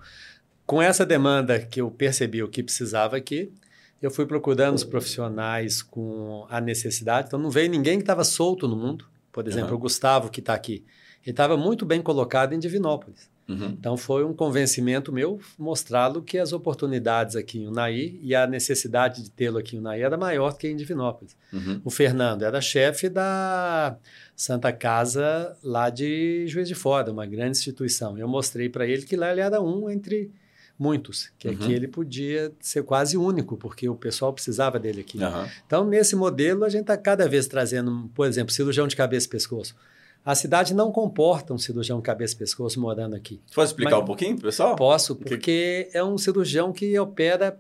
com 0.64 0.80
essa 0.80 1.04
demanda 1.04 1.61
que 1.61 1.82
eu 1.82 1.90
percebi 1.90 2.42
o 2.42 2.49
que 2.49 2.62
precisava 2.62 3.16
aqui, 3.16 3.52
eu 4.00 4.11
fui 4.11 4.26
procurando 4.26 4.75
os 4.75 4.85
profissionais 4.85 5.83
com 5.83 6.47
a 6.50 6.61
necessidade. 6.61 7.29
Então, 7.29 7.38
não 7.38 7.50
veio 7.50 7.71
ninguém 7.71 7.97
que 7.97 8.03
estava 8.03 8.25
solto 8.25 8.69
no 8.69 8.76
mundo. 8.76 9.07
Por 9.33 9.47
exemplo, 9.47 9.71
uhum. 9.71 9.76
o 9.76 9.81
Gustavo, 9.81 10.31
que 10.31 10.41
está 10.41 10.55
aqui. 10.55 10.85
Ele 11.23 11.33
estava 11.33 11.57
muito 11.57 11.85
bem 11.85 12.00
colocado 12.00 12.53
em 12.53 12.59
Divinópolis. 12.59 13.29
Uhum. 13.49 13.76
Então, 13.79 13.97
foi 13.97 14.25
um 14.25 14.33
convencimento 14.33 15.12
meu 15.12 15.41
mostrá-lo 15.59 16.21
que 16.21 16.37
as 16.37 16.53
oportunidades 16.53 17.37
aqui 17.37 17.61
em 17.61 17.69
Unai 17.69 18.19
e 18.21 18.35
a 18.35 18.47
necessidade 18.47 19.23
de 19.23 19.31
tê-lo 19.31 19.59
aqui 19.59 19.76
em 19.76 19.79
Unai 19.79 20.03
era 20.03 20.17
maior 20.17 20.57
que 20.57 20.69
em 20.69 20.76
Divinópolis. 20.76 21.37
Uhum. 21.53 21.81
O 21.85 21.91
Fernando 21.91 22.43
era 22.43 22.61
chefe 22.61 23.09
da 23.09 23.97
Santa 24.35 24.73
Casa 24.73 25.57
lá 25.62 25.91
de 25.91 26.47
Juiz 26.49 26.67
de 26.67 26.75
Fora, 26.75 27.12
uma 27.12 27.26
grande 27.26 27.57
instituição. 27.57 28.19
Eu 28.19 28.26
mostrei 28.26 28.69
para 28.69 28.87
ele 28.87 29.03
que 29.03 29.17
lá 29.17 29.31
ele 29.31 29.41
era 29.41 29.61
um 29.61 29.88
entre 29.88 30.31
muitos, 30.78 31.30
que 31.38 31.49
uhum. 31.49 31.54
aqui 31.54 31.73
ele 31.73 31.88
podia 31.88 32.52
ser 32.61 32.83
quase 32.83 33.16
único, 33.16 33.56
porque 33.56 33.88
o 33.88 33.95
pessoal 33.95 34.33
precisava 34.33 34.78
dele 34.78 35.00
aqui. 35.00 35.18
Uhum. 35.18 35.49
Então, 35.66 35.87
nesse 35.87 36.14
modelo, 36.14 36.64
a 36.64 36.68
gente 36.68 36.83
está 36.83 36.97
cada 36.97 37.28
vez 37.28 37.47
trazendo, 37.47 38.11
por 38.14 38.26
exemplo, 38.26 38.52
cirurgião 38.52 38.87
de 38.87 38.95
cabeça 38.95 39.26
e 39.26 39.30
pescoço. 39.30 39.75
A 40.25 40.35
cidade 40.35 40.75
não 40.75 40.90
comporta 40.90 41.54
um 41.54 41.59
cirurgião 41.59 41.99
de 41.99 42.04
cabeça 42.04 42.35
e 42.35 42.38
pescoço 42.38 42.80
morando 42.80 43.14
aqui. 43.14 43.40
Pode 43.54 43.71
explicar 43.71 43.92
Mas, 43.92 44.02
um 44.02 44.06
pouquinho, 44.06 44.38
pessoal? 44.38 44.75
Posso, 44.76 45.14
porque 45.16 45.88
é 45.92 46.02
um 46.02 46.18
cirurgião 46.18 46.73
que 46.73 46.99
opera 46.99 47.59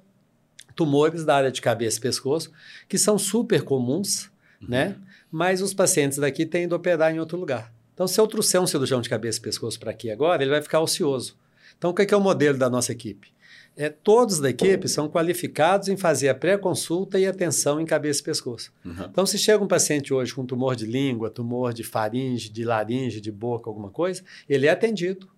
tumores 0.74 1.24
da 1.24 1.36
área 1.36 1.50
de 1.50 1.62
cabeça 1.62 1.98
e 1.98 2.00
pescoço, 2.00 2.50
que 2.88 2.98
são 2.98 3.18
super 3.18 3.62
comuns, 3.62 4.26
uhum. 4.60 4.68
né? 4.68 4.96
Mas 5.30 5.62
os 5.62 5.72
pacientes 5.72 6.18
daqui 6.18 6.44
têm 6.44 6.68
de 6.68 6.74
operar 6.74 7.14
em 7.14 7.20
outro 7.20 7.38
lugar. 7.38 7.72
Então, 7.94 8.06
se 8.06 8.20
eu 8.20 8.26
trouxer 8.26 8.60
um 8.60 8.66
cirurgião 8.66 9.00
de 9.00 9.08
cabeça 9.08 9.38
e 9.38 9.42
pescoço 9.42 9.80
para 9.80 9.90
aqui 9.90 10.10
agora, 10.10 10.42
ele 10.42 10.50
vai 10.50 10.60
ficar 10.60 10.80
ocioso. 10.80 11.36
Então, 11.78 11.90
o 11.90 11.94
que 11.94 12.02
é, 12.02 12.06
que 12.06 12.14
é 12.14 12.16
o 12.16 12.20
modelo 12.20 12.58
da 12.58 12.70
nossa 12.70 12.92
equipe? 12.92 13.34
É, 13.76 13.90
todos 13.90 14.40
da 14.40 14.48
equipe 14.48 14.88
são 14.88 15.06
qualificados 15.06 15.88
em 15.88 15.98
fazer 15.98 16.30
a 16.30 16.34
pré-consulta 16.34 17.18
e 17.18 17.26
atenção 17.26 17.78
em 17.78 17.84
cabeça 17.84 18.20
e 18.20 18.24
pescoço. 18.24 18.72
Uhum. 18.82 19.04
Então, 19.10 19.26
se 19.26 19.36
chega 19.36 19.62
um 19.62 19.68
paciente 19.68 20.14
hoje 20.14 20.34
com 20.34 20.46
tumor 20.46 20.74
de 20.74 20.86
língua, 20.86 21.28
tumor 21.28 21.74
de 21.74 21.84
faringe, 21.84 22.48
de 22.48 22.64
laringe, 22.64 23.20
de 23.20 23.30
boca, 23.30 23.68
alguma 23.68 23.90
coisa, 23.90 24.22
ele 24.48 24.66
é 24.66 24.70
atendido. 24.70 25.28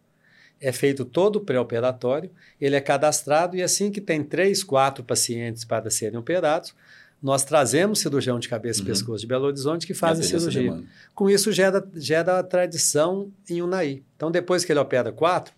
É 0.61 0.71
feito 0.71 1.04
todo 1.04 1.37
o 1.37 1.40
pré-operatório, 1.40 2.30
ele 2.61 2.76
é 2.76 2.80
cadastrado 2.80 3.57
e 3.57 3.62
assim 3.62 3.90
que 3.90 4.00
tem 4.00 4.23
três, 4.23 4.62
quatro 4.62 5.02
pacientes 5.02 5.64
para 5.64 5.90
serem 5.90 6.18
operados, 6.18 6.75
nós 7.21 7.45
trazemos 7.45 7.99
cirurgião 7.99 8.38
de 8.38 8.49
cabeça 8.49 8.78
e 8.78 8.83
uhum. 8.83 8.88
pescoço 8.88 9.21
de 9.21 9.26
Belo 9.26 9.47
Horizonte 9.47 9.87
que 9.87 9.95
fazem 9.95 10.25
cirurgia. 10.25 10.80
Com 11.14 11.28
isso, 11.28 11.50
gera, 11.50 11.85
gera 11.97 12.38
a 12.38 12.42
tradição 12.45 13.33
em 13.50 13.61
UNAI. 13.61 14.02
Então, 14.16 14.30
depois 14.30 14.64
que 14.64 14.71
ele 14.71 14.78
opera 14.78 15.11
quatro, 15.11 15.52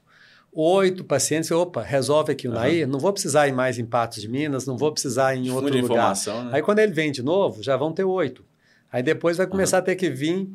oito 0.53 1.05
pacientes, 1.05 1.51
opa, 1.51 1.83
resolve 1.83 2.33
aqui 2.33 2.49
o 2.49 2.53
uhum. 2.53 2.87
não 2.87 2.99
vou 2.99 3.13
precisar 3.13 3.49
ir 3.49 3.53
mais 3.53 3.79
em 3.79 3.85
Patos 3.85 4.21
de 4.21 4.29
Minas, 4.29 4.67
não 4.67 4.77
vou 4.77 4.93
precisar 4.93 5.35
em 5.37 5.51
outro 5.51 5.77
lugar. 5.81 6.15
Né? 6.27 6.51
Aí 6.53 6.63
quando 6.63 6.81
ele 6.81 6.93
vem 6.93 7.13
de 7.13 7.23
novo, 7.23 7.63
já 7.63 7.77
vão 7.77 7.93
ter 7.93 8.05
oito. 8.05 8.45
Aí 8.93 9.03
depois 9.03 9.37
vai 9.37 9.47
começar 9.47 9.79
uhum. 9.79 9.83
a 9.83 9.87
ter 9.87 9.97
que 9.97 10.11
vir 10.11 10.51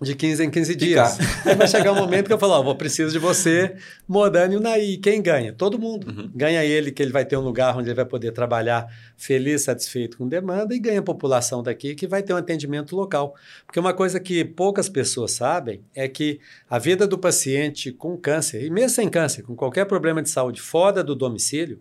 de 0.00 0.14
15 0.14 0.44
em 0.44 0.50
15 0.50 0.76
dias. 0.76 1.18
Aí 1.44 1.54
vai 1.56 1.66
chegar 1.66 1.92
um 1.92 1.96
momento 1.96 2.26
que 2.26 2.32
eu 2.32 2.38
falo, 2.38 2.52
ó, 2.52 2.62
vou 2.62 2.74
preciso 2.76 3.12
de 3.12 3.18
você, 3.18 3.74
Modano 4.06 4.54
e 4.54 4.56
o 4.56 4.60
Naí. 4.60 4.96
Quem 4.96 5.20
ganha? 5.20 5.52
Todo 5.52 5.78
mundo. 5.78 6.08
Uhum. 6.08 6.30
Ganha 6.34 6.64
ele, 6.64 6.92
que 6.92 7.02
ele 7.02 7.10
vai 7.10 7.24
ter 7.24 7.36
um 7.36 7.40
lugar 7.40 7.76
onde 7.76 7.88
ele 7.88 7.96
vai 7.96 8.04
poder 8.04 8.32
trabalhar 8.32 8.86
feliz, 9.16 9.62
satisfeito 9.62 10.18
com 10.18 10.28
demanda, 10.28 10.74
e 10.74 10.78
ganha 10.78 11.00
a 11.00 11.02
população 11.02 11.62
daqui 11.62 11.94
que 11.94 12.06
vai 12.06 12.22
ter 12.22 12.32
um 12.32 12.36
atendimento 12.36 12.94
local. 12.94 13.34
Porque 13.66 13.80
uma 13.80 13.92
coisa 13.92 14.20
que 14.20 14.44
poucas 14.44 14.88
pessoas 14.88 15.32
sabem 15.32 15.80
é 15.94 16.06
que 16.06 16.38
a 16.70 16.78
vida 16.78 17.06
do 17.06 17.18
paciente 17.18 17.90
com 17.90 18.16
câncer, 18.16 18.64
e 18.64 18.70
mesmo 18.70 18.90
sem 18.90 19.08
câncer, 19.08 19.42
com 19.42 19.56
qualquer 19.56 19.84
problema 19.86 20.22
de 20.22 20.30
saúde 20.30 20.60
fora 20.60 21.02
do 21.02 21.16
domicílio, 21.16 21.80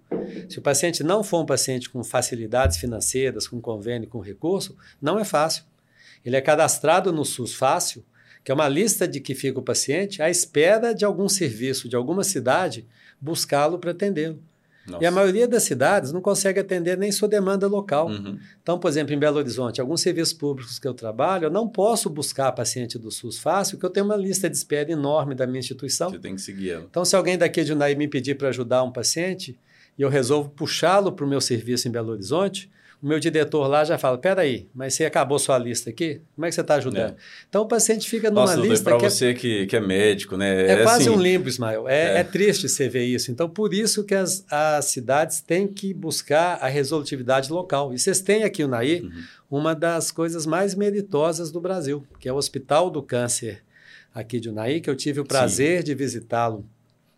se 0.49 0.57
o 0.57 0.61
paciente 0.61 1.03
não 1.03 1.23
for 1.23 1.41
um 1.41 1.45
paciente 1.45 1.89
com 1.89 2.03
facilidades 2.03 2.77
financeiras, 2.77 3.47
com 3.47 3.61
convênio, 3.61 4.09
com 4.09 4.19
recurso, 4.19 4.75
não 5.01 5.19
é 5.19 5.23
fácil. 5.23 5.63
Ele 6.27 6.35
é 6.35 6.41
cadastrado 6.41 7.13
no 7.13 7.23
SUS 7.23 7.55
Fácil, 7.55 8.03
que 8.43 8.51
é 8.51 8.53
uma 8.53 8.67
lista 8.67 9.07
de 9.07 9.21
que 9.21 9.33
fica 9.33 9.59
o 9.59 9.63
paciente 9.63 10.21
à 10.21 10.29
espera 10.29 10.93
de 10.93 11.05
algum 11.05 11.29
serviço, 11.29 11.87
de 11.87 11.95
alguma 11.95 12.21
cidade, 12.21 12.85
buscá-lo 13.19 13.79
para 13.79 13.91
atendê-lo. 13.91 14.41
E 15.01 15.05
a 15.05 15.11
maioria 15.11 15.47
das 15.47 15.63
cidades 15.63 16.11
não 16.13 16.21
consegue 16.21 16.59
atender 16.59 16.97
nem 16.97 17.11
sua 17.11 17.27
demanda 17.27 17.67
local. 17.67 18.07
Uhum. 18.07 18.39
Então, 18.61 18.79
por 18.79 18.87
exemplo, 18.89 19.13
em 19.13 19.19
Belo 19.19 19.37
Horizonte, 19.37 19.81
alguns 19.81 20.01
serviços 20.01 20.33
públicos 20.33 20.79
que 20.79 20.87
eu 20.87 20.93
trabalho, 20.93 21.45
eu 21.45 21.49
não 21.49 21.67
posso 21.67 22.09
buscar 22.09 22.51
paciente 22.53 22.97
do 22.97 23.11
SUS 23.11 23.37
fácil, 23.37 23.77
porque 23.77 23.85
eu 23.85 23.89
tenho 23.89 24.05
uma 24.05 24.15
lista 24.15 24.49
de 24.49 24.55
espera 24.55 24.91
enorme 24.91 25.35
da 25.35 25.45
minha 25.45 25.59
instituição. 25.59 26.09
Você 26.09 26.19
tem 26.19 26.35
que 26.35 26.41
seguir 26.41 26.71
ela. 26.71 26.87
Então, 26.89 27.03
se 27.03 27.15
alguém 27.15 27.37
daqui 27.37 27.63
de 27.63 27.73
Unai 27.73 27.95
me 27.95 28.07
pedir 28.07 28.35
para 28.35 28.49
ajudar 28.49 28.83
um 28.83 28.91
paciente 28.91 29.59
e 29.97 30.01
eu 30.01 30.09
resolvo 30.09 30.49
puxá-lo 30.49 31.11
para 31.11 31.25
o 31.25 31.27
meu 31.27 31.41
serviço 31.41 31.87
em 31.87 31.91
Belo 31.91 32.11
Horizonte, 32.11 32.69
o 33.01 33.07
meu 33.07 33.19
diretor 33.19 33.67
lá 33.67 33.83
já 33.83 33.97
fala: 33.97 34.17
peraí, 34.17 34.67
mas 34.73 34.93
você 34.93 35.05
acabou 35.05 35.37
sua 35.37 35.57
lista 35.57 35.89
aqui? 35.89 36.21
Como 36.35 36.45
é 36.45 36.49
que 36.49 36.55
você 36.55 36.61
está 36.61 36.75
ajudando? 36.75 37.11
É. 37.11 37.15
Então 37.47 37.61
o 37.61 37.67
paciente 37.67 38.09
fica 38.09 38.29
numa 38.29 38.41
Nossa, 38.41 38.55
lista. 38.55 38.83
Para 38.83 39.05
é 39.05 39.09
você 39.09 39.27
é, 39.27 39.33
que, 39.33 39.67
que 39.67 39.75
é 39.75 39.79
médico, 39.79 40.35
né? 40.35 40.65
É, 40.65 40.71
é 40.71 40.83
quase 40.83 41.07
assim, 41.07 41.17
um 41.17 41.21
limbo, 41.21 41.47
Ismael. 41.47 41.87
É, 41.87 42.15
é, 42.15 42.17
é. 42.19 42.23
triste 42.23 42.67
você 42.67 42.89
ver 42.89 43.05
isso. 43.05 43.31
Então, 43.31 43.47
por 43.47 43.73
isso 43.73 44.03
que 44.03 44.15
as, 44.15 44.43
as 44.49 44.85
cidades 44.85 45.41
têm 45.41 45.67
que 45.67 45.93
buscar 45.93 46.57
a 46.61 46.67
resolutividade 46.67 47.51
local. 47.51 47.93
E 47.93 47.99
vocês 47.99 48.19
têm 48.19 48.43
aqui 48.43 48.63
o 48.63 48.67
Naí 48.67 49.01
uhum. 49.01 49.59
uma 49.59 49.75
das 49.75 50.09
coisas 50.09 50.45
mais 50.45 50.73
meritosas 50.73 51.51
do 51.51 51.61
Brasil, 51.61 52.03
que 52.19 52.27
é 52.27 52.33
o 52.33 52.35
Hospital 52.35 52.89
do 52.89 53.03
Câncer 53.03 53.61
aqui 54.13 54.39
de 54.39 54.49
Unaí, 54.49 54.81
que 54.81 54.89
eu 54.89 54.95
tive 54.95 55.19
o 55.19 55.25
prazer 55.25 55.79
Sim. 55.79 55.85
de 55.85 55.93
visitá-lo 55.93 56.65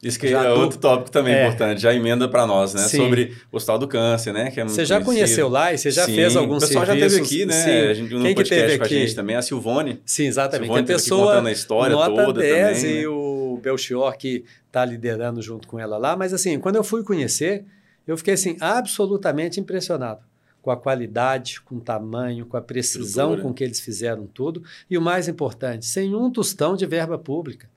isso 0.01 0.17
que 0.17 0.29
já 0.29 0.45
é 0.45 0.53
do... 0.53 0.61
outro 0.61 0.79
tópico 0.79 1.11
também 1.11 1.33
é. 1.33 1.45
importante, 1.45 1.81
já 1.81 1.93
emenda 1.93 2.27
para 2.27 2.47
nós, 2.47 2.73
né? 2.73 2.83
Sim. 2.83 2.97
Sobre 2.97 3.35
o 3.51 3.57
Hospital 3.57 3.79
do 3.79 3.87
Câncer, 3.87 4.31
né? 4.31 4.49
Que 4.49 4.61
é 4.61 4.63
você 4.63 4.85
já 4.85 5.01
conhecido. 5.01 5.05
conheceu 5.05 5.49
lá 5.49 5.73
e 5.73 5.77
você 5.77 5.91
já 5.91 6.05
Sim. 6.05 6.15
fez 6.15 6.35
alguns 6.37 6.63
serviços? 6.63 6.75
O 6.75 6.79
pessoal 6.79 6.85
serviços. 6.85 7.13
já 7.13 7.23
teve 7.23 7.35
aqui, 7.35 7.45
né? 7.45 7.63
Sim. 7.63 7.89
A 7.89 7.93
gente, 7.93 8.09
Quem 8.09 8.35
que 8.35 8.43
teve 8.45 8.73
aqui? 8.75 8.83
a 8.83 8.99
gente 8.99 9.15
também, 9.15 9.35
a 9.35 9.41
Silvone. 9.41 10.01
Sim, 10.05 10.27
exatamente. 10.27 10.67
Silvone 10.67 10.83
a 10.83 10.87
pessoa 10.87 11.27
contando 11.27 11.47
a 11.47 11.51
história 11.51 11.95
nota 11.95 12.25
toda 12.25 12.39
10 12.39 12.77
também. 12.81 12.95
E 12.95 13.01
né? 13.01 13.07
o 13.07 13.59
Belchior 13.61 14.17
que 14.17 14.45
está 14.67 14.85
liderando 14.85 15.41
junto 15.41 15.67
com 15.67 15.77
ela 15.77 15.97
lá. 15.97 16.15
Mas 16.15 16.33
assim, 16.33 16.57
quando 16.59 16.77
eu 16.77 16.83
fui 16.83 17.03
conhecer, 17.03 17.65
eu 18.07 18.15
fiquei 18.15 18.35
assim, 18.35 18.55
absolutamente 18.61 19.59
impressionado 19.59 20.21
com 20.61 20.71
a 20.71 20.77
qualidade, 20.77 21.59
com 21.61 21.75
o 21.75 21.81
tamanho, 21.81 22.45
com 22.45 22.55
a 22.55 22.61
precisão 22.61 23.37
com 23.37 23.53
que 23.53 23.65
eles 23.65 23.81
fizeram 23.81 24.25
tudo. 24.25 24.63
E 24.89 24.97
o 24.97 25.01
mais 25.01 25.27
importante, 25.27 25.85
sem 25.85 26.15
um 26.15 26.31
tostão 26.31 26.77
de 26.77 26.85
verba 26.85 27.17
pública 27.17 27.69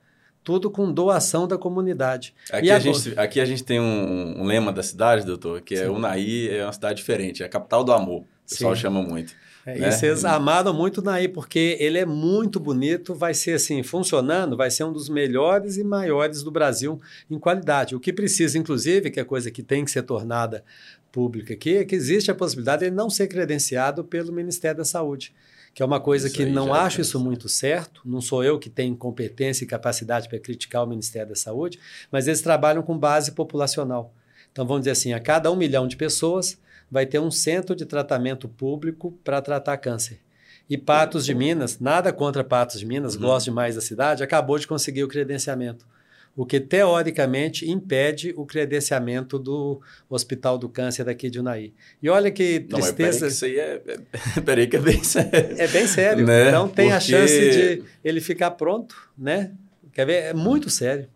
tudo 0.44 0.70
com 0.70 0.92
doação 0.92 1.46
da 1.46 1.56
comunidade. 1.56 2.34
Aqui, 2.50 2.70
a, 2.70 2.78
gente, 2.78 3.18
aqui 3.18 3.40
a 3.40 3.44
gente 3.44 3.62
tem 3.62 3.80
um, 3.80 4.40
um, 4.40 4.44
lema 4.44 4.72
da 4.72 4.82
cidade, 4.82 5.24
doutor, 5.24 5.60
que 5.60 5.74
é 5.74 5.88
Unaí 5.88 6.48
é 6.48 6.64
uma 6.64 6.72
cidade 6.72 6.96
diferente, 6.96 7.42
é 7.42 7.46
a 7.46 7.48
capital 7.48 7.84
do 7.84 7.92
amor. 7.92 8.22
O 8.22 8.48
pessoal 8.48 8.74
Sim. 8.74 8.82
chama 8.82 9.02
muito. 9.02 9.34
É, 9.64 9.78
né? 9.78 9.88
E 9.88 9.92
vocês 9.92 10.24
amaram 10.24 10.74
muito 10.74 10.98
o 10.98 11.04
Naí, 11.04 11.28
porque 11.28 11.76
ele 11.78 11.96
é 11.96 12.04
muito 12.04 12.58
bonito, 12.58 13.14
vai 13.14 13.32
ser 13.32 13.52
assim, 13.52 13.82
funcionando, 13.84 14.56
vai 14.56 14.70
ser 14.70 14.82
um 14.84 14.92
dos 14.92 15.08
melhores 15.08 15.76
e 15.76 15.84
maiores 15.84 16.42
do 16.42 16.50
Brasil 16.50 17.00
em 17.30 17.38
qualidade. 17.38 17.94
O 17.94 18.00
que 18.00 18.12
precisa, 18.12 18.58
inclusive, 18.58 19.10
que 19.10 19.20
é 19.20 19.24
coisa 19.24 19.50
que 19.50 19.62
tem 19.62 19.84
que 19.84 19.90
ser 19.90 20.02
tornada 20.02 20.64
pública 21.12 21.54
aqui, 21.54 21.76
é 21.76 21.84
que 21.84 21.94
existe 21.94 22.30
a 22.30 22.34
possibilidade 22.34 22.80
de 22.80 22.86
ele 22.86 22.96
não 22.96 23.08
ser 23.08 23.28
credenciado 23.28 24.02
pelo 24.02 24.32
Ministério 24.32 24.78
da 24.78 24.84
Saúde 24.84 25.32
que 25.74 25.82
é 25.82 25.86
uma 25.86 26.00
coisa 26.00 26.26
isso 26.26 26.36
que 26.36 26.44
não 26.46 26.74
acho 26.74 26.98
é 26.98 27.02
isso 27.02 27.18
muito 27.18 27.48
certo. 27.48 28.02
Não 28.04 28.20
sou 28.20 28.44
eu 28.44 28.58
que 28.58 28.68
tenho 28.68 28.94
competência 28.96 29.64
e 29.64 29.66
capacidade 29.66 30.28
para 30.28 30.38
criticar 30.38 30.84
o 30.84 30.86
Ministério 30.86 31.30
da 31.30 31.34
Saúde, 31.34 31.78
mas 32.10 32.26
eles 32.26 32.42
trabalham 32.42 32.82
com 32.82 32.96
base 32.96 33.32
populacional. 33.32 34.12
Então, 34.50 34.66
vamos 34.66 34.82
dizer 34.82 34.90
assim, 34.90 35.12
a 35.12 35.20
cada 35.20 35.50
um 35.50 35.56
milhão 35.56 35.88
de 35.88 35.96
pessoas 35.96 36.58
vai 36.90 37.06
ter 37.06 37.18
um 37.18 37.30
centro 37.30 37.74
de 37.74 37.86
tratamento 37.86 38.46
público 38.46 39.12
para 39.24 39.40
tratar 39.40 39.78
câncer. 39.78 40.20
E 40.68 40.76
Patos 40.76 41.24
de 41.24 41.34
Minas, 41.34 41.80
nada 41.80 42.12
contra 42.12 42.44
Patos 42.44 42.78
de 42.78 42.86
Minas, 42.86 43.14
uhum. 43.14 43.22
gosto 43.22 43.46
demais 43.46 43.74
da 43.74 43.80
cidade, 43.80 44.22
acabou 44.22 44.58
de 44.58 44.66
conseguir 44.66 45.02
o 45.02 45.08
credenciamento 45.08 45.86
o 46.34 46.46
que 46.46 46.58
teoricamente 46.58 47.70
impede 47.70 48.32
o 48.36 48.46
credenciamento 48.46 49.38
do 49.38 49.80
Hospital 50.08 50.56
do 50.56 50.68
Câncer 50.68 51.04
daqui 51.04 51.28
de 51.28 51.38
Unaí. 51.38 51.74
E 52.02 52.08
olha 52.08 52.30
que 52.30 52.60
tristeza. 52.60 53.20
Não, 53.20 53.28
que 53.28 53.34
isso 53.34 53.44
aí 53.44 53.58
é, 53.58 53.82
é, 53.86 54.40
peraí 54.40 54.66
que 54.66 54.76
é 54.76 54.80
bem 54.80 55.02
sério. 55.04 55.30
É 55.32 55.68
bem 55.68 55.86
sério. 55.86 56.26
Né? 56.26 56.48
Então 56.48 56.68
tem 56.68 56.88
Porque... 56.88 56.96
a 56.96 57.00
chance 57.00 57.50
de 57.50 57.82
ele 58.02 58.20
ficar 58.20 58.52
pronto, 58.52 59.10
né? 59.16 59.52
Quer 59.92 60.06
ver? 60.06 60.22
É 60.24 60.34
muito 60.34 60.70
sério. 60.70 61.06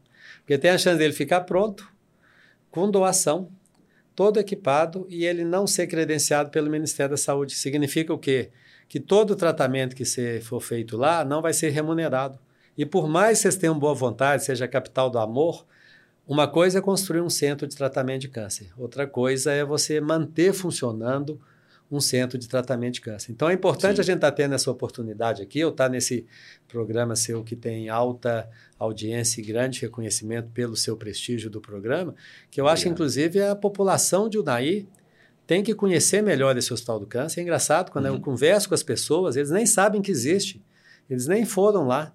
Porque 0.40 0.58
tem 0.58 0.70
a 0.70 0.78
chance 0.78 0.98
dele 0.98 1.14
ficar 1.14 1.40
pronto, 1.40 1.90
com 2.70 2.90
doação, 2.90 3.48
todo 4.14 4.38
equipado, 4.38 5.06
e 5.08 5.24
ele 5.24 5.44
não 5.44 5.66
ser 5.66 5.86
credenciado 5.86 6.50
pelo 6.50 6.70
Ministério 6.70 7.12
da 7.12 7.16
Saúde. 7.16 7.54
Significa 7.54 8.12
o 8.12 8.18
quê? 8.18 8.50
Que 8.86 9.00
todo 9.00 9.34
tratamento 9.34 9.96
que 9.96 10.04
for 10.40 10.60
feito 10.60 10.96
lá 10.96 11.24
não 11.24 11.40
vai 11.40 11.54
ser 11.54 11.70
remunerado. 11.70 12.38
E 12.76 12.84
por 12.84 13.08
mais 13.08 13.38
que 13.38 13.42
vocês 13.42 13.56
tenham 13.56 13.78
boa 13.78 13.94
vontade, 13.94 14.44
seja 14.44 14.64
a 14.64 14.68
capital 14.68 15.08
do 15.10 15.18
amor, 15.18 15.66
uma 16.26 16.48
coisa 16.48 16.78
é 16.78 16.82
construir 16.82 17.20
um 17.20 17.30
centro 17.30 17.66
de 17.66 17.76
tratamento 17.76 18.22
de 18.22 18.28
câncer, 18.28 18.72
outra 18.76 19.06
coisa 19.06 19.52
é 19.52 19.64
você 19.64 20.00
manter 20.00 20.52
funcionando 20.52 21.40
um 21.90 22.00
centro 22.00 22.36
de 22.36 22.48
tratamento 22.48 22.94
de 22.94 23.00
câncer. 23.00 23.30
Então 23.30 23.48
é 23.48 23.54
importante 23.54 23.96
Sim. 23.96 24.00
a 24.00 24.04
gente 24.04 24.16
estar 24.16 24.30
tá 24.30 24.36
tendo 24.36 24.54
essa 24.54 24.70
oportunidade 24.70 25.40
aqui, 25.40 25.60
eu 25.60 25.68
estar 25.68 25.84
tá 25.84 25.90
nesse 25.90 26.26
programa 26.66 27.14
seu 27.14 27.44
que 27.44 27.54
tem 27.54 27.88
alta 27.88 28.48
audiência 28.78 29.40
e 29.40 29.44
grande 29.44 29.80
reconhecimento 29.80 30.50
pelo 30.50 30.76
seu 30.76 30.96
prestígio 30.96 31.48
do 31.48 31.60
programa, 31.60 32.14
que 32.50 32.60
eu 32.60 32.66
acho, 32.66 32.88
inclusive, 32.88 33.40
a 33.40 33.54
população 33.54 34.28
de 34.28 34.38
Unai 34.38 34.86
tem 35.46 35.62
que 35.62 35.74
conhecer 35.74 36.22
melhor 36.22 36.56
esse 36.56 36.72
hospital 36.72 36.98
do 36.98 37.06
câncer. 37.06 37.40
É 37.40 37.42
engraçado, 37.44 37.92
quando 37.92 38.06
uhum. 38.06 38.14
eu 38.14 38.20
converso 38.20 38.68
com 38.68 38.74
as 38.74 38.82
pessoas, 38.82 39.36
eles 39.36 39.50
nem 39.50 39.64
sabem 39.64 40.02
que 40.02 40.10
existe, 40.10 40.60
eles 41.08 41.28
nem 41.28 41.44
foram 41.44 41.86
lá. 41.86 42.12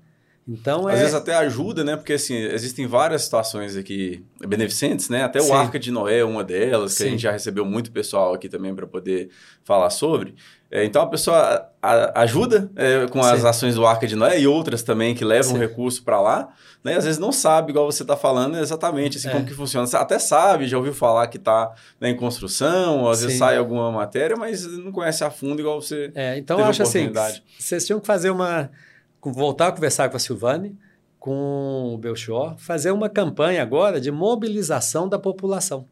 Então, 0.51 0.85
Às 0.85 0.95
é... 0.95 0.99
vezes 0.99 1.13
até 1.13 1.33
ajuda, 1.35 1.81
né? 1.81 1.95
Porque 1.95 2.13
assim, 2.13 2.35
existem 2.35 2.85
várias 2.85 3.23
situações 3.23 3.77
aqui 3.77 4.25
beneficentes, 4.45 5.07
né? 5.07 5.23
Até 5.23 5.39
Sim. 5.39 5.49
o 5.49 5.53
Arca 5.53 5.79
de 5.79 5.91
Noé 5.91 6.19
é 6.19 6.25
uma 6.25 6.43
delas, 6.43 6.91
que 6.91 7.03
Sim. 7.03 7.07
a 7.07 7.11
gente 7.11 7.21
já 7.21 7.31
recebeu 7.31 7.65
muito 7.65 7.91
pessoal 7.91 8.33
aqui 8.33 8.49
também 8.49 8.75
para 8.75 8.85
poder 8.85 9.29
falar 9.63 9.89
sobre. 9.89 10.35
É, 10.69 10.83
então 10.83 11.01
a 11.01 11.07
pessoa 11.07 11.69
a, 11.81 12.21
ajuda 12.21 12.69
é, 12.75 13.07
com 13.07 13.21
as 13.21 13.41
Sim. 13.41 13.47
ações 13.47 13.75
do 13.75 13.85
Arca 13.85 14.05
de 14.05 14.15
Noé 14.15 14.39
e 14.41 14.47
outras 14.47 14.83
também 14.83 15.15
que 15.15 15.23
levam 15.23 15.57
recurso 15.57 16.03
para 16.03 16.19
lá, 16.19 16.49
né? 16.83 16.97
Às 16.97 17.05
vezes 17.05 17.19
não 17.19 17.31
sabe, 17.31 17.71
igual 17.71 17.89
você 17.89 18.03
está 18.03 18.17
falando, 18.17 18.57
exatamente 18.57 19.17
assim, 19.17 19.29
é. 19.29 19.31
como 19.31 19.45
que 19.45 19.53
funciona. 19.53 19.87
Você 19.87 19.95
até 19.95 20.19
sabe, 20.19 20.67
já 20.67 20.77
ouviu 20.77 20.93
falar 20.93 21.27
que 21.27 21.37
está 21.37 21.73
né, 21.99 22.09
em 22.09 22.15
construção, 22.15 23.09
às 23.09 23.21
vezes 23.21 23.37
sai 23.37 23.55
alguma 23.55 23.89
matéria, 23.89 24.35
mas 24.35 24.65
não 24.65 24.91
conhece 24.91 25.23
a 25.23 25.31
fundo 25.31 25.61
igual 25.61 25.81
você. 25.81 26.11
É, 26.13 26.37
então 26.37 26.59
eu 26.59 26.65
acho 26.65 26.83
assim, 26.83 27.09
vocês 27.57 27.85
tinham 27.85 28.01
que 28.01 28.07
fazer 28.07 28.29
uma 28.29 28.69
voltar 29.23 29.67
a 29.67 29.71
conversar 29.71 30.09
com 30.09 30.17
a 30.17 30.19
Silvane, 30.19 30.77
com 31.19 31.93
o 31.93 31.97
Belchior, 31.97 32.57
fazer 32.57 32.91
uma 32.91 33.09
campanha 33.09 33.61
agora 33.61 34.01
de 34.01 34.09
mobilização 34.09 35.07
da 35.07 35.19
população, 35.19 35.85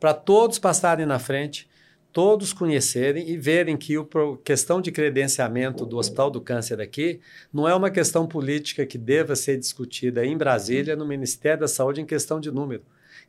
para 0.00 0.12
todos 0.12 0.58
passarem 0.58 1.06
na 1.06 1.18
frente, 1.18 1.68
todos 2.12 2.52
conhecerem 2.52 3.28
e 3.28 3.36
verem 3.36 3.76
que 3.76 3.96
a 3.96 4.04
questão 4.42 4.80
de 4.80 4.90
credenciamento 4.90 5.86
do 5.86 5.96
Hospital 5.98 6.30
do 6.30 6.40
Câncer 6.40 6.80
aqui 6.80 7.20
não 7.52 7.68
é 7.68 7.74
uma 7.74 7.90
questão 7.90 8.26
política 8.26 8.84
que 8.84 8.98
deva 8.98 9.36
ser 9.36 9.58
discutida 9.58 10.26
em 10.26 10.36
Brasília, 10.36 10.96
no 10.96 11.06
Ministério 11.06 11.60
da 11.60 11.68
Saúde, 11.68 12.00
em 12.00 12.06
questão 12.06 12.40
de 12.40 12.50
número 12.50 12.82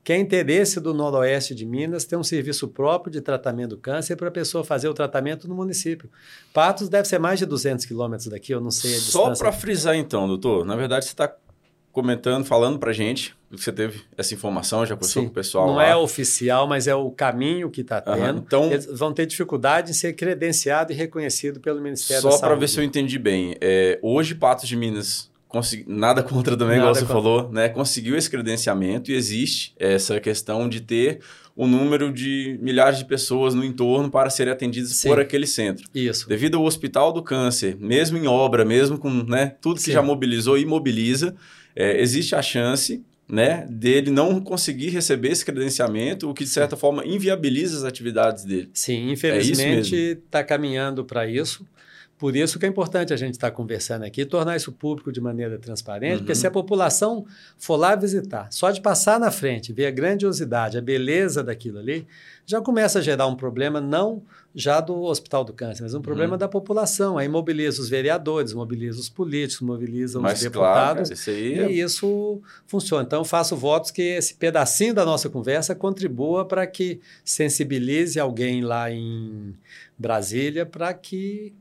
que 0.03 0.11
é 0.11 0.17
interesse 0.17 0.79
do 0.81 0.93
Noroeste 0.93 1.55
de 1.55 1.65
Minas 1.65 2.03
ter 2.03 2.17
um 2.17 2.23
serviço 2.23 2.67
próprio 2.67 3.11
de 3.11 3.21
tratamento 3.21 3.71
do 3.71 3.77
câncer 3.77 4.15
para 4.15 4.27
a 4.27 4.31
pessoa 4.31 4.63
fazer 4.63 4.89
o 4.89 4.93
tratamento 4.93 5.47
no 5.47 5.55
município. 5.55 6.09
Patos 6.53 6.89
deve 6.89 7.07
ser 7.07 7.19
mais 7.19 7.39
de 7.39 7.45
200 7.45 7.85
quilômetros 7.85 8.27
daqui, 8.27 8.51
eu 8.51 8.59
não 8.59 8.71
sei 8.71 8.95
a 8.95 8.99
Só 8.99 9.33
para 9.33 9.51
frisar 9.51 9.95
então, 9.95 10.27
doutor, 10.27 10.65
na 10.65 10.75
verdade 10.75 11.05
você 11.05 11.11
está 11.11 11.33
comentando, 11.93 12.43
falando 12.43 12.79
para 12.79 12.91
gente 12.91 13.35
que 13.51 13.63
você 13.63 13.71
teve 13.71 14.01
essa 14.17 14.33
informação, 14.33 14.83
já 14.83 14.95
conversou 14.95 15.21
Sim, 15.21 15.27
com 15.27 15.31
o 15.31 15.35
pessoal 15.35 15.67
Não 15.67 15.75
lá. 15.75 15.85
é 15.85 15.95
oficial, 15.95 16.67
mas 16.67 16.87
é 16.87 16.95
o 16.95 17.11
caminho 17.11 17.69
que 17.69 17.81
está 17.81 18.01
tendo. 18.01 18.37
Uhum, 18.37 18.43
então, 18.45 18.63
Eles 18.71 18.87
vão 18.87 19.13
ter 19.13 19.27
dificuldade 19.27 19.91
em 19.91 19.93
ser 19.93 20.13
credenciado 20.13 20.91
e 20.91 20.95
reconhecido 20.95 21.59
pelo 21.59 21.79
Ministério 21.79 22.23
da 22.23 22.29
Saúde. 22.31 22.41
Só 22.41 22.47
para 22.47 22.55
ver 22.55 22.67
se 22.67 22.79
eu 22.79 22.83
entendi 22.83 23.19
bem. 23.19 23.55
É, 23.61 23.99
hoje, 24.01 24.33
Patos 24.33 24.67
de 24.67 24.75
Minas 24.75 25.31
nada 25.87 26.21
contra 26.23 26.55
também, 26.55 26.77
nada 26.77 26.89
igual 26.89 26.95
você 26.95 27.01
contra. 27.01 27.15
falou, 27.15 27.51
né? 27.51 27.69
Conseguiu 27.69 28.17
esse 28.17 28.29
credenciamento 28.29 29.11
e 29.11 29.15
existe 29.15 29.73
essa 29.79 30.19
questão 30.19 30.67
de 30.69 30.81
ter 30.81 31.19
o 31.55 31.67
número 31.67 32.11
de 32.11 32.57
milhares 32.61 32.97
de 32.97 33.05
pessoas 33.05 33.53
no 33.53 33.63
entorno 33.63 34.09
para 34.09 34.29
serem 34.29 34.51
atendidas 34.51 34.91
Sim. 34.91 35.09
por 35.09 35.19
aquele 35.19 35.45
centro. 35.45 35.87
Isso. 35.93 36.27
Devido 36.27 36.57
ao 36.57 36.63
Hospital 36.63 37.13
do 37.13 37.21
Câncer, 37.21 37.77
mesmo 37.79 38.17
em 38.17 38.27
obra, 38.27 38.65
mesmo 38.65 38.97
com 38.97 39.09
né, 39.09 39.55
tudo 39.61 39.75
que 39.75 39.83
Sim. 39.83 39.91
já 39.91 40.01
mobilizou 40.01 40.57
e 40.57 40.65
mobiliza, 40.65 41.35
é, 41.75 42.01
existe 42.01 42.35
a 42.35 42.41
chance 42.41 43.03
né, 43.27 43.65
dele 43.69 44.11
não 44.11 44.41
conseguir 44.41 44.89
receber 44.89 45.29
esse 45.29 45.45
credenciamento, 45.45 46.29
o 46.29 46.33
que 46.33 46.43
de 46.43 46.49
certa 46.49 46.75
forma 46.75 47.05
inviabiliza 47.05 47.77
as 47.77 47.83
atividades 47.83 48.43
dele. 48.43 48.69
Sim, 48.73 49.09
é 49.09 49.11
infelizmente 49.13 49.95
está 49.95 50.39
é 50.39 50.43
caminhando 50.43 51.05
para 51.05 51.27
isso. 51.27 51.65
Por 52.23 52.37
isso 52.37 52.57
que 52.57 52.65
é 52.65 52.69
importante 52.69 53.13
a 53.13 53.17
gente 53.17 53.33
estar 53.33 53.51
tá 53.51 53.53
conversando 53.53 54.05
aqui, 54.05 54.25
tornar 54.25 54.55
isso 54.55 54.71
público 54.71 55.11
de 55.11 55.19
maneira 55.19 55.59
transparente, 55.59 56.13
uhum. 56.13 56.17
porque 56.19 56.33
se 56.33 56.47
a 56.47 56.51
população 56.51 57.25
for 57.57 57.75
lá 57.75 57.97
visitar, 57.97 58.47
só 58.49 58.71
de 58.71 58.79
passar 58.79 59.19
na 59.19 59.29
frente, 59.29 59.73
ver 59.73 59.87
a 59.87 59.91
grandiosidade, 59.91 60.77
a 60.77 60.81
beleza 60.81 61.43
daquilo 61.43 61.79
ali, 61.79 62.07
já 62.45 62.61
começa 62.61 62.99
a 62.99 63.01
gerar 63.01 63.27
um 63.27 63.35
problema 63.35 63.81
não 63.81 64.23
já 64.55 64.79
do 64.79 65.01
Hospital 65.01 65.43
do 65.43 65.51
Câncer, 65.51 65.83
mas 65.83 65.93
um 65.93 66.01
problema 66.01 66.33
uhum. 66.33 66.37
da 66.37 66.47
população. 66.47 67.17
Aí 67.17 67.27
mobiliza 67.27 67.81
os 67.81 67.89
vereadores, 67.89 68.53
mobiliza 68.53 69.01
os 69.01 69.09
políticos, 69.09 69.67
mobiliza 69.67 70.17
os 70.17 70.39
deputados. 70.39 71.09
Claro, 71.09 71.13
isso. 71.13 71.29
E 71.29 71.81
isso 71.81 72.41
funciona. 72.65 73.03
Então, 73.03 73.25
faço 73.25 73.57
votos 73.57 73.91
que 73.91 74.01
esse 74.01 74.35
pedacinho 74.35 74.93
da 74.93 75.03
nossa 75.03 75.27
conversa 75.27 75.75
contribua 75.75 76.45
para 76.45 76.65
que 76.65 77.01
sensibilize 77.25 78.17
alguém 78.17 78.61
lá 78.61 78.89
em 78.89 79.53
Brasília 79.97 80.65
para 80.65 80.93
que 80.93 81.53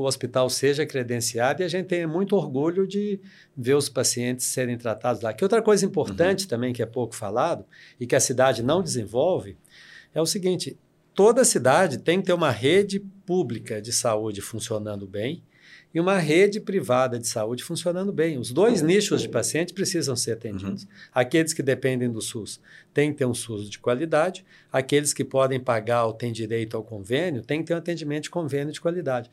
o 0.00 0.06
hospital 0.06 0.48
seja 0.48 0.86
credenciado 0.86 1.62
e 1.62 1.64
a 1.64 1.68
gente 1.68 1.86
tem 1.86 2.06
muito 2.06 2.34
orgulho 2.36 2.86
de 2.86 3.20
ver 3.56 3.74
os 3.74 3.88
pacientes 3.88 4.46
serem 4.46 4.76
tratados 4.76 5.22
lá. 5.22 5.32
Que 5.32 5.44
outra 5.44 5.62
coisa 5.62 5.84
importante 5.84 6.44
uhum. 6.44 6.48
também, 6.48 6.72
que 6.72 6.82
é 6.82 6.86
pouco 6.86 7.14
falado 7.14 7.64
e 7.98 8.06
que 8.06 8.16
a 8.16 8.20
cidade 8.20 8.62
não 8.62 8.82
desenvolve, 8.82 9.56
é 10.14 10.20
o 10.20 10.26
seguinte: 10.26 10.78
toda 11.14 11.44
cidade 11.44 11.98
tem 11.98 12.20
que 12.20 12.26
ter 12.26 12.32
uma 12.32 12.50
rede 12.50 13.00
pública 13.26 13.80
de 13.80 13.92
saúde 13.92 14.40
funcionando 14.40 15.06
bem 15.06 15.42
e 15.92 15.98
uma 15.98 16.18
rede 16.18 16.60
privada 16.60 17.18
de 17.18 17.26
saúde 17.26 17.64
funcionando 17.64 18.12
bem. 18.12 18.38
Os 18.38 18.52
dois 18.52 18.80
nichos 18.80 19.22
de 19.22 19.28
pacientes 19.28 19.74
precisam 19.74 20.14
ser 20.14 20.32
atendidos. 20.32 20.84
Uhum. 20.84 20.88
Aqueles 21.12 21.52
que 21.52 21.62
dependem 21.62 22.10
do 22.10 22.20
SUS 22.20 22.60
têm 22.94 23.10
que 23.10 23.18
ter 23.18 23.26
um 23.26 23.34
SUS 23.34 23.68
de 23.68 23.78
qualidade, 23.78 24.44
aqueles 24.72 25.12
que 25.12 25.24
podem 25.24 25.58
pagar 25.58 26.04
ou 26.06 26.12
têm 26.12 26.32
direito 26.32 26.76
ao 26.76 26.84
convênio 26.84 27.42
têm 27.42 27.60
que 27.60 27.66
ter 27.66 27.74
um 27.74 27.78
atendimento 27.78 28.24
de 28.24 28.30
convênio 28.30 28.72
de 28.72 28.80
qualidade. 28.80 29.30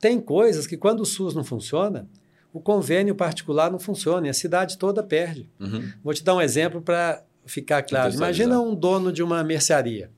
Tem 0.00 0.18
coisas 0.18 0.66
que, 0.66 0.76
quando 0.76 1.00
o 1.00 1.06
SUS 1.06 1.34
não 1.34 1.44
funciona, 1.44 2.08
o 2.52 2.60
convênio 2.60 3.14
particular 3.14 3.70
não 3.70 3.78
funciona 3.78 4.26
e 4.26 4.30
a 4.30 4.34
cidade 4.34 4.78
toda 4.78 5.02
perde. 5.02 5.48
Uhum. 5.60 5.92
Vou 6.02 6.14
te 6.14 6.24
dar 6.24 6.34
um 6.34 6.40
exemplo 6.40 6.80
para 6.80 7.22
ficar 7.44 7.82
claro. 7.82 8.12
Imagina 8.14 8.60
um 8.60 8.74
dono 8.74 9.12
de 9.12 9.22
uma 9.22 9.44
mercearia. 9.44 10.10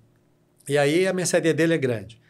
E 0.68 0.78
aí 0.78 1.06
a 1.06 1.12
mercearia 1.12 1.52
dele 1.52 1.74
é 1.74 1.78
grande. 1.78 2.22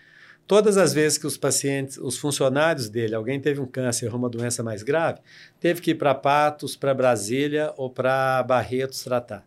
Todas 0.47 0.77
as 0.77 0.93
vezes 0.93 1.19
que 1.19 1.27
os 1.27 1.37
pacientes, 1.37 1.99
os 1.99 2.19
funcionários 2.19 2.89
dele, 2.89 3.15
alguém 3.15 3.41
teve 3.41 3.61
um 3.61 3.67
câncer 3.67 4.11
ou 4.11 4.19
uma 4.19 4.29
doença 4.29 4.63
mais 4.63 4.83
grave, 4.83 5.21
teve 5.61 5.81
que 5.81 5.93
ir 5.93 5.95
para 5.95 6.15
Patos, 6.15 6.75
para 6.75 6.93
Brasília 6.93 7.73
ou 7.77 7.89
para 7.89 8.43
Barretos 8.43 9.05
tratar. 9.05 9.47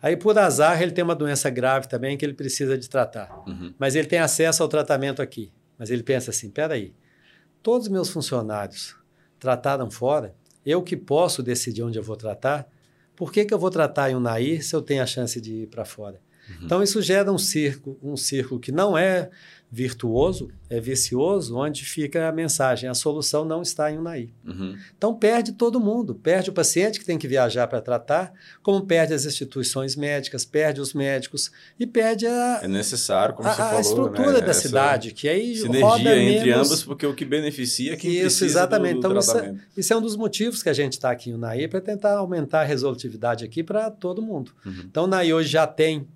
Aí, 0.00 0.16
por 0.16 0.38
azar, 0.38 0.80
ele 0.80 0.92
tem 0.92 1.02
uma 1.02 1.14
doença 1.14 1.50
grave 1.50 1.88
também 1.88 2.16
que 2.16 2.24
ele 2.24 2.34
precisa 2.34 2.76
de 2.76 2.88
tratar. 2.88 3.42
Uhum. 3.48 3.74
Mas 3.78 3.96
ele 3.96 4.06
tem 4.06 4.18
acesso 4.18 4.62
ao 4.62 4.68
tratamento 4.68 5.20
aqui. 5.20 5.50
Mas 5.76 5.90
ele 5.90 6.02
pensa 6.02 6.30
assim: 6.30 6.50
peraí, 6.50 6.92
todos 7.62 7.86
os 7.86 7.92
meus 7.92 8.10
funcionários 8.10 8.96
trataram 9.38 9.90
fora, 9.90 10.34
eu 10.64 10.82
que 10.82 10.96
posso 10.96 11.42
decidir 11.42 11.82
onde 11.82 11.98
eu 11.98 12.02
vou 12.02 12.16
tratar, 12.16 12.68
por 13.14 13.32
que, 13.32 13.44
que 13.44 13.54
eu 13.54 13.58
vou 13.58 13.70
tratar 13.70 14.10
em 14.10 14.14
Unai 14.14 14.60
se 14.60 14.74
eu 14.74 14.82
tenho 14.82 15.02
a 15.02 15.06
chance 15.06 15.40
de 15.40 15.62
ir 15.62 15.66
para 15.66 15.84
fora? 15.84 16.20
Uhum. 16.48 16.56
Então, 16.64 16.82
isso 16.82 17.00
gera 17.02 17.30
um 17.32 17.38
círculo, 17.38 17.98
um 18.02 18.16
círculo 18.16 18.60
que 18.60 18.72
não 18.72 18.96
é 18.96 19.30
virtuoso, 19.70 20.48
é 20.70 20.80
vicioso, 20.80 21.56
onde 21.56 21.84
fica 21.84 22.28
a 22.28 22.32
mensagem: 22.32 22.88
a 22.88 22.94
solução 22.94 23.44
não 23.44 23.62
está 23.62 23.92
em 23.92 23.98
Unai. 23.98 24.30
Uhum. 24.44 24.76
Então, 24.96 25.14
perde 25.14 25.52
todo 25.52 25.78
mundo. 25.78 26.14
Perde 26.14 26.50
o 26.50 26.52
paciente 26.52 26.98
que 26.98 27.04
tem 27.04 27.18
que 27.18 27.28
viajar 27.28 27.66
para 27.66 27.80
tratar, 27.80 28.32
como 28.62 28.86
perde 28.86 29.12
as 29.12 29.26
instituições 29.26 29.94
médicas, 29.94 30.44
perde 30.44 30.80
os 30.80 30.94
médicos 30.94 31.50
e 31.78 31.86
perde 31.86 32.26
a. 32.26 32.60
É 32.62 32.68
necessário, 32.68 33.34
como 33.34 33.48
a, 33.48 33.52
você 33.52 33.58
falou. 33.58 33.76
A 33.76 33.80
estrutura 33.80 34.32
né? 34.32 34.40
da 34.40 34.50
Essa 34.50 34.60
cidade, 34.60 35.12
que 35.12 35.28
aí. 35.28 35.56
Sinergia 35.56 36.16
entre 36.16 36.50
menos... 36.50 36.66
ambas, 36.66 36.82
porque 36.82 37.06
o 37.06 37.14
que 37.14 37.24
beneficia 37.24 37.92
é 37.92 37.96
quem 37.96 38.10
isso, 38.10 38.20
precisa 38.22 38.44
exatamente. 38.46 39.00
Do, 39.00 39.00
do 39.00 39.08
então, 39.08 39.18
isso 39.18 39.38
é, 39.38 39.54
isso 39.76 39.92
é, 39.92 39.96
um 39.96 40.02
dos 40.02 40.16
motivos 40.16 40.62
que 40.62 40.68
a 40.68 40.74
gente 40.74 40.94
está 40.94 41.10
aqui 41.10 41.30
em 41.30 41.34
Unai, 41.34 41.68
para 41.68 41.80
tentar 41.80 42.16
aumentar 42.16 42.62
a 42.62 42.64
resolutividade 42.64 43.44
aqui 43.44 43.62
para 43.62 43.90
todo 43.90 44.22
mundo. 44.22 44.52
Uhum. 44.64 44.82
Então, 44.86 45.04
o 45.04 45.06
Unai 45.06 45.32
hoje 45.32 45.50
já 45.50 45.66
tem 45.66 46.06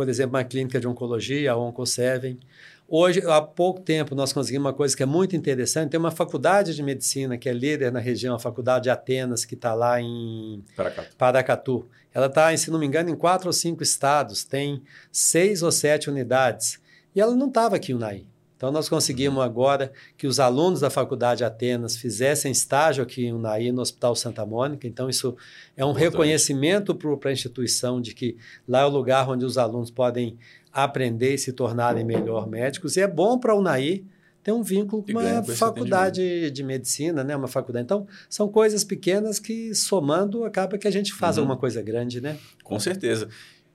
por 0.00 0.08
exemplo, 0.08 0.34
uma 0.34 0.44
clínica 0.44 0.80
de 0.80 0.88
oncologia, 0.88 1.52
a 1.52 1.56
Oncoseven. 1.58 2.40
Hoje, 2.88 3.22
há 3.26 3.42
pouco 3.42 3.80
tempo, 3.80 4.14
nós 4.14 4.32
conseguimos 4.32 4.66
uma 4.66 4.72
coisa 4.72 4.96
que 4.96 5.02
é 5.02 5.06
muito 5.06 5.36
interessante. 5.36 5.90
Tem 5.90 6.00
uma 6.00 6.10
faculdade 6.10 6.74
de 6.74 6.82
medicina 6.82 7.36
que 7.36 7.50
é 7.50 7.52
líder 7.52 7.92
na 7.92 8.00
região, 8.00 8.34
a 8.34 8.38
Faculdade 8.38 8.84
de 8.84 8.90
Atenas, 8.90 9.44
que 9.44 9.54
está 9.54 9.74
lá 9.74 10.00
em 10.00 10.64
Paracatu. 10.74 11.16
Paracatu. 11.18 11.88
Ela 12.14 12.28
está, 12.28 12.56
se 12.56 12.70
não 12.70 12.78
me 12.78 12.86
engano, 12.86 13.10
em 13.10 13.14
quatro 13.14 13.48
ou 13.48 13.52
cinco 13.52 13.82
estados, 13.82 14.42
tem 14.42 14.82
seis 15.12 15.62
ou 15.62 15.70
sete 15.70 16.08
unidades. 16.08 16.80
E 17.14 17.20
ela 17.20 17.36
não 17.36 17.48
estava 17.48 17.76
aqui, 17.76 17.92
Unai. 17.92 18.24
Então, 18.60 18.70
nós 18.70 18.90
conseguimos 18.90 19.42
agora 19.42 19.90
que 20.18 20.26
os 20.26 20.38
alunos 20.38 20.80
da 20.80 20.90
Faculdade 20.90 21.38
de 21.38 21.44
Atenas 21.44 21.96
fizessem 21.96 22.52
estágio 22.52 23.02
aqui 23.02 23.24
em 23.24 23.32
Unai, 23.32 23.72
no 23.72 23.80
Hospital 23.80 24.14
Santa 24.14 24.44
Mônica. 24.44 24.86
Então, 24.86 25.08
isso 25.08 25.34
é 25.74 25.82
um 25.82 25.92
Importante. 25.92 26.10
reconhecimento 26.10 26.94
para 26.94 27.30
a 27.30 27.32
instituição 27.32 28.02
de 28.02 28.14
que 28.14 28.36
lá 28.68 28.80
é 28.80 28.84
o 28.84 28.90
lugar 28.90 29.26
onde 29.30 29.46
os 29.46 29.56
alunos 29.56 29.90
podem 29.90 30.36
aprender 30.70 31.32
e 31.32 31.38
se 31.38 31.54
tornarem 31.54 32.04
melhor 32.04 32.46
médicos. 32.46 32.98
E 32.98 33.00
é 33.00 33.08
bom 33.08 33.38
para 33.38 33.54
a 33.54 33.56
Unai 33.56 34.04
ter 34.42 34.52
um 34.52 34.62
vínculo 34.62 35.02
com 35.02 35.12
uma 35.12 35.42
faculdade 35.42 36.50
de 36.50 36.62
medicina, 36.62 37.24
né? 37.24 37.34
uma 37.34 37.48
faculdade. 37.48 37.84
Então, 37.84 38.06
são 38.28 38.46
coisas 38.46 38.84
pequenas 38.84 39.38
que, 39.38 39.74
somando, 39.74 40.44
acaba 40.44 40.76
que 40.76 40.86
a 40.86 40.90
gente 40.90 41.14
faz 41.14 41.38
uhum. 41.38 41.44
alguma 41.44 41.56
coisa 41.56 41.80
grande, 41.80 42.20
né? 42.20 42.36
Com 42.62 42.78
certeza. 42.78 43.26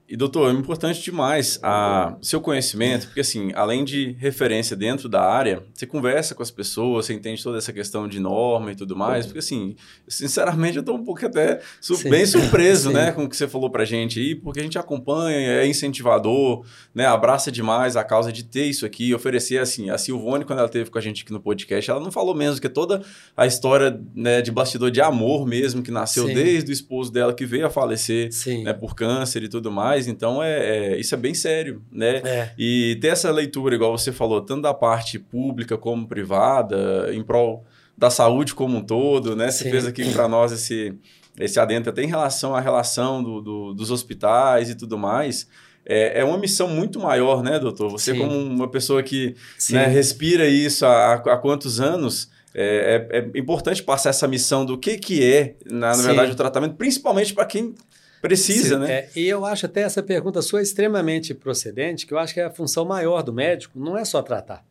E, 0.08 0.16
doutor, 0.16 0.50
é 0.50 0.52
importante 0.52 1.02
demais 1.02 1.58
a 1.62 2.16
seu 2.22 2.40
conhecimento, 2.40 3.06
porque, 3.06 3.20
assim, 3.20 3.50
além 3.54 3.84
de 3.84 4.12
referência 4.20 4.76
dentro 4.76 5.08
da 5.08 5.20
área, 5.20 5.64
você 5.74 5.84
conversa 5.84 6.32
com 6.32 6.44
as 6.44 6.50
pessoas, 6.50 7.06
você 7.06 7.12
entende 7.12 7.42
toda 7.42 7.58
essa 7.58 7.72
questão 7.72 8.06
de 8.06 8.20
norma 8.20 8.70
e 8.70 8.76
tudo 8.76 8.94
mais, 8.94 9.26
porque, 9.26 9.40
assim, 9.40 9.74
sinceramente, 10.06 10.76
eu 10.76 10.80
estou 10.80 10.94
um 10.94 11.04
pouco 11.04 11.26
até 11.26 11.60
su 11.80 11.96
bem 12.08 12.24
surpreso, 12.24 12.90
né, 12.94 13.10
com 13.10 13.24
o 13.24 13.28
que 13.28 13.36
você 13.36 13.48
falou 13.48 13.68
pra 13.68 13.84
gente 13.84 14.20
aí, 14.20 14.36
porque 14.36 14.60
a 14.60 14.62
gente 14.62 14.78
acompanha, 14.78 15.36
é 15.36 15.66
incentivador, 15.66 16.64
né, 16.94 17.04
abraça 17.04 17.50
demais 17.50 17.96
a 17.96 18.04
causa 18.04 18.32
de 18.32 18.44
ter 18.44 18.66
isso 18.66 18.86
aqui, 18.86 19.12
oferecer, 19.12 19.58
assim, 19.58 19.90
a 19.90 19.98
Silvone, 19.98 20.44
quando 20.44 20.60
ela 20.60 20.68
teve 20.68 20.88
com 20.88 20.98
a 20.98 21.02
gente 21.02 21.24
aqui 21.24 21.32
no 21.32 21.40
podcast, 21.40 21.90
ela 21.90 22.00
não 22.00 22.12
falou 22.12 22.34
mesmo 22.34 22.60
que 22.60 22.68
toda 22.68 23.02
a 23.36 23.44
história, 23.44 24.00
né, 24.14 24.40
de 24.40 24.52
bastidor 24.52 24.92
de 24.92 25.00
amor 25.00 25.44
mesmo, 25.46 25.82
que 25.82 25.90
nasceu 25.90 26.28
Sim. 26.28 26.34
desde 26.34 26.70
o 26.70 26.72
esposo 26.72 27.10
dela 27.10 27.34
que 27.34 27.44
veio 27.44 27.66
a 27.66 27.70
falecer, 27.70 28.32
Sim. 28.32 28.62
né, 28.62 28.72
por 28.72 28.94
câncer 28.94 29.42
e 29.42 29.48
tudo 29.48 29.72
mais, 29.72 29.95
então, 30.06 30.42
é, 30.42 30.94
é, 30.94 31.00
isso 31.00 31.14
é 31.14 31.18
bem 31.18 31.34
sério, 31.34 31.82
né? 31.90 32.20
É. 32.24 32.50
E 32.58 32.98
ter 33.00 33.08
essa 33.08 33.30
leitura, 33.30 33.74
igual 33.74 33.96
você 33.96 34.12
falou, 34.12 34.40
tanto 34.40 34.62
da 34.62 34.74
parte 34.74 35.18
pública 35.18 35.78
como 35.78 36.06
privada, 36.06 37.08
em 37.12 37.22
prol 37.22 37.64
da 37.96 38.10
saúde 38.10 38.54
como 38.54 38.76
um 38.76 38.82
todo, 38.82 39.34
né? 39.34 39.50
Você 39.50 39.64
Sim. 39.64 39.70
fez 39.70 39.86
aqui 39.86 40.12
para 40.12 40.28
nós 40.28 40.52
esse, 40.52 40.94
esse 41.38 41.58
adentro 41.58 41.90
até 41.90 42.02
em 42.02 42.08
relação 42.08 42.54
à 42.54 42.60
relação 42.60 43.22
do, 43.22 43.40
do, 43.40 43.74
dos 43.74 43.90
hospitais 43.90 44.68
e 44.68 44.74
tudo 44.74 44.98
mais. 44.98 45.48
É, 45.88 46.20
é, 46.20 46.24
uma 46.24 46.36
missão 46.36 46.68
muito 46.68 46.98
maior, 46.98 47.42
né, 47.42 47.58
doutor? 47.58 47.90
Você, 47.90 48.12
Sim. 48.12 48.18
como 48.18 48.36
uma 48.36 48.68
pessoa 48.68 49.02
que 49.02 49.36
né, 49.70 49.86
respira 49.86 50.46
isso 50.48 50.84
há, 50.84 51.14
há 51.14 51.36
quantos 51.36 51.80
anos, 51.80 52.28
é, 52.58 53.06
é, 53.12 53.18
é, 53.18 53.38
importante 53.38 53.82
passar 53.82 54.10
essa 54.10 54.26
missão 54.26 54.64
do 54.64 54.78
que, 54.78 54.96
que 54.96 55.22
é, 55.22 55.56
na, 55.66 55.94
na 55.94 56.02
verdade, 56.02 56.32
o 56.32 56.34
tratamento, 56.34 56.74
principalmente 56.74 57.34
para 57.34 57.44
quem 57.44 57.74
Precisa, 58.20 58.76
Sim, 58.76 58.80
né? 58.80 58.92
É, 58.92 59.10
e 59.14 59.28
eu 59.28 59.44
acho 59.44 59.66
até 59.66 59.82
essa 59.82 60.02
pergunta 60.02 60.42
sua 60.42 60.62
extremamente 60.62 61.34
procedente, 61.34 62.06
que 62.06 62.14
eu 62.14 62.18
acho 62.18 62.34
que 62.34 62.40
é 62.40 62.44
a 62.44 62.50
função 62.50 62.84
maior 62.84 63.22
do 63.22 63.32
médico 63.32 63.78
não 63.78 63.96
é 63.96 64.04
só 64.04 64.22
tratar, 64.22 64.64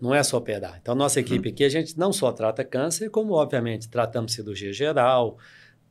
não 0.00 0.14
é 0.14 0.22
só 0.22 0.38
operar. 0.38 0.78
Então, 0.80 0.94
nossa 0.94 1.18
uhum. 1.18 1.26
equipe 1.26 1.48
uhum. 1.48 1.54
aqui, 1.54 1.64
a 1.64 1.68
gente 1.68 1.98
não 1.98 2.12
só 2.12 2.32
trata 2.32 2.64
câncer, 2.64 3.10
como, 3.10 3.34
obviamente, 3.34 3.88
tratamos 3.88 4.32
cirurgia 4.32 4.72
geral, 4.72 5.38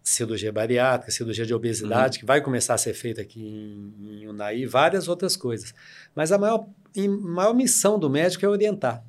cirurgia 0.03 0.51
bariátrica, 0.51 1.11
cirurgia 1.11 1.45
de 1.45 1.53
obesidade, 1.53 2.17
uhum. 2.17 2.19
que 2.21 2.25
vai 2.25 2.41
começar 2.41 2.73
a 2.73 2.77
ser 2.77 2.93
feita 2.93 3.21
aqui 3.21 3.39
em, 3.39 4.23
em 4.23 4.27
Unai, 4.27 4.65
várias 4.65 5.07
outras 5.07 5.35
coisas. 5.35 5.73
Mas 6.15 6.31
a 6.31 6.37
maior, 6.37 6.67
a 6.97 7.07
maior 7.07 7.53
missão 7.53 7.99
do 7.99 8.09
médico 8.09 8.45
é 8.45 8.49
orientar. 8.49 9.03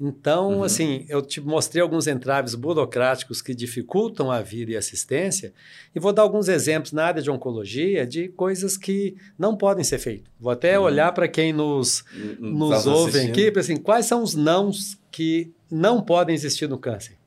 Então, 0.00 0.58
uhum. 0.58 0.64
assim, 0.64 1.04
eu 1.10 1.20
te 1.20 1.42
mostrei 1.42 1.82
alguns 1.82 2.06
entraves 2.06 2.54
burocráticos 2.54 3.42
que 3.42 3.54
dificultam 3.54 4.30
a 4.30 4.40
vida 4.40 4.72
e 4.72 4.76
assistência, 4.76 5.52
e 5.94 6.00
vou 6.00 6.10
dar 6.10 6.22
alguns 6.22 6.48
exemplos 6.48 6.92
na 6.92 7.04
área 7.04 7.20
de 7.20 7.30
oncologia 7.30 8.06
de 8.06 8.28
coisas 8.28 8.78
que 8.78 9.14
não 9.38 9.54
podem 9.54 9.84
ser 9.84 9.98
feitas. 9.98 10.32
Vou 10.40 10.50
até 10.50 10.78
uhum. 10.78 10.86
olhar 10.86 11.12
para 11.12 11.28
quem 11.28 11.52
nos, 11.52 12.02
nos 12.38 12.86
ouve 12.86 13.20
aqui, 13.20 13.52
assim, 13.58 13.76
quais 13.76 14.06
são 14.06 14.22
os 14.22 14.34
nãos 14.34 14.98
que 15.10 15.52
não 15.70 16.00
podem 16.00 16.34
existir 16.34 16.66
no 16.66 16.78
câncer. 16.78 17.18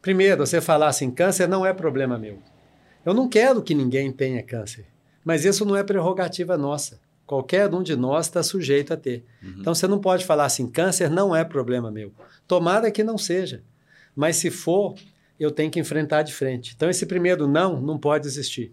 Primeiro, 0.00 0.46
você 0.46 0.60
falar 0.60 0.86
assim: 0.86 1.10
câncer 1.10 1.48
não 1.48 1.66
é 1.66 1.74
problema 1.74 2.16
meu. 2.16 2.38
Eu 3.04 3.12
não 3.12 3.28
quero 3.28 3.60
que 3.60 3.74
ninguém 3.74 4.12
tenha 4.12 4.42
câncer, 4.42 4.86
mas 5.24 5.44
isso 5.44 5.64
não 5.64 5.76
é 5.76 5.82
prerrogativa 5.82 6.56
nossa. 6.56 7.00
Qualquer 7.30 7.72
um 7.72 7.80
de 7.80 7.94
nós 7.94 8.26
está 8.26 8.42
sujeito 8.42 8.92
a 8.92 8.96
ter. 8.96 9.24
Uhum. 9.40 9.54
Então 9.60 9.72
você 9.72 9.86
não 9.86 10.00
pode 10.00 10.24
falar 10.24 10.46
assim: 10.46 10.66
câncer 10.66 11.08
não 11.08 11.34
é 11.34 11.44
problema 11.44 11.88
meu. 11.88 12.12
Tomara 12.44 12.90
que 12.90 13.04
não 13.04 13.16
seja. 13.16 13.62
Mas 14.16 14.34
se 14.34 14.50
for, 14.50 14.96
eu 15.38 15.52
tenho 15.52 15.70
que 15.70 15.78
enfrentar 15.78 16.22
de 16.22 16.34
frente. 16.34 16.72
Então 16.74 16.90
esse 16.90 17.06
primeiro 17.06 17.46
não 17.46 17.80
não 17.80 17.96
pode 17.96 18.26
existir. 18.26 18.72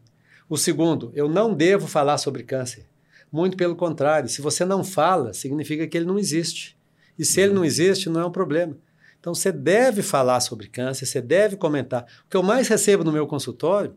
O 0.50 0.58
segundo, 0.58 1.12
eu 1.14 1.30
não 1.30 1.54
devo 1.54 1.86
falar 1.86 2.18
sobre 2.18 2.42
câncer. 2.42 2.88
Muito 3.32 3.56
pelo 3.56 3.76
contrário, 3.76 4.28
se 4.28 4.42
você 4.42 4.66
não 4.66 4.84
fala, 4.84 5.36
significa 5.36 5.86
que 5.86 5.96
ele 5.96 6.08
não 6.08 6.18
existe. 6.18 6.76
E 7.16 7.24
se 7.24 7.40
uhum. 7.40 7.46
ele 7.46 7.54
não 7.54 7.64
existe, 7.64 8.10
não 8.10 8.22
é 8.22 8.26
um 8.26 8.32
problema. 8.32 8.76
Então 9.20 9.36
você 9.36 9.52
deve 9.52 10.02
falar 10.02 10.40
sobre 10.40 10.68
câncer, 10.68 11.06
você 11.06 11.22
deve 11.22 11.58
comentar. 11.58 12.08
O 12.26 12.30
que 12.32 12.36
eu 12.36 12.42
mais 12.42 12.68
recebo 12.68 13.04
no 13.04 13.12
meu 13.12 13.28
consultório 13.28 13.94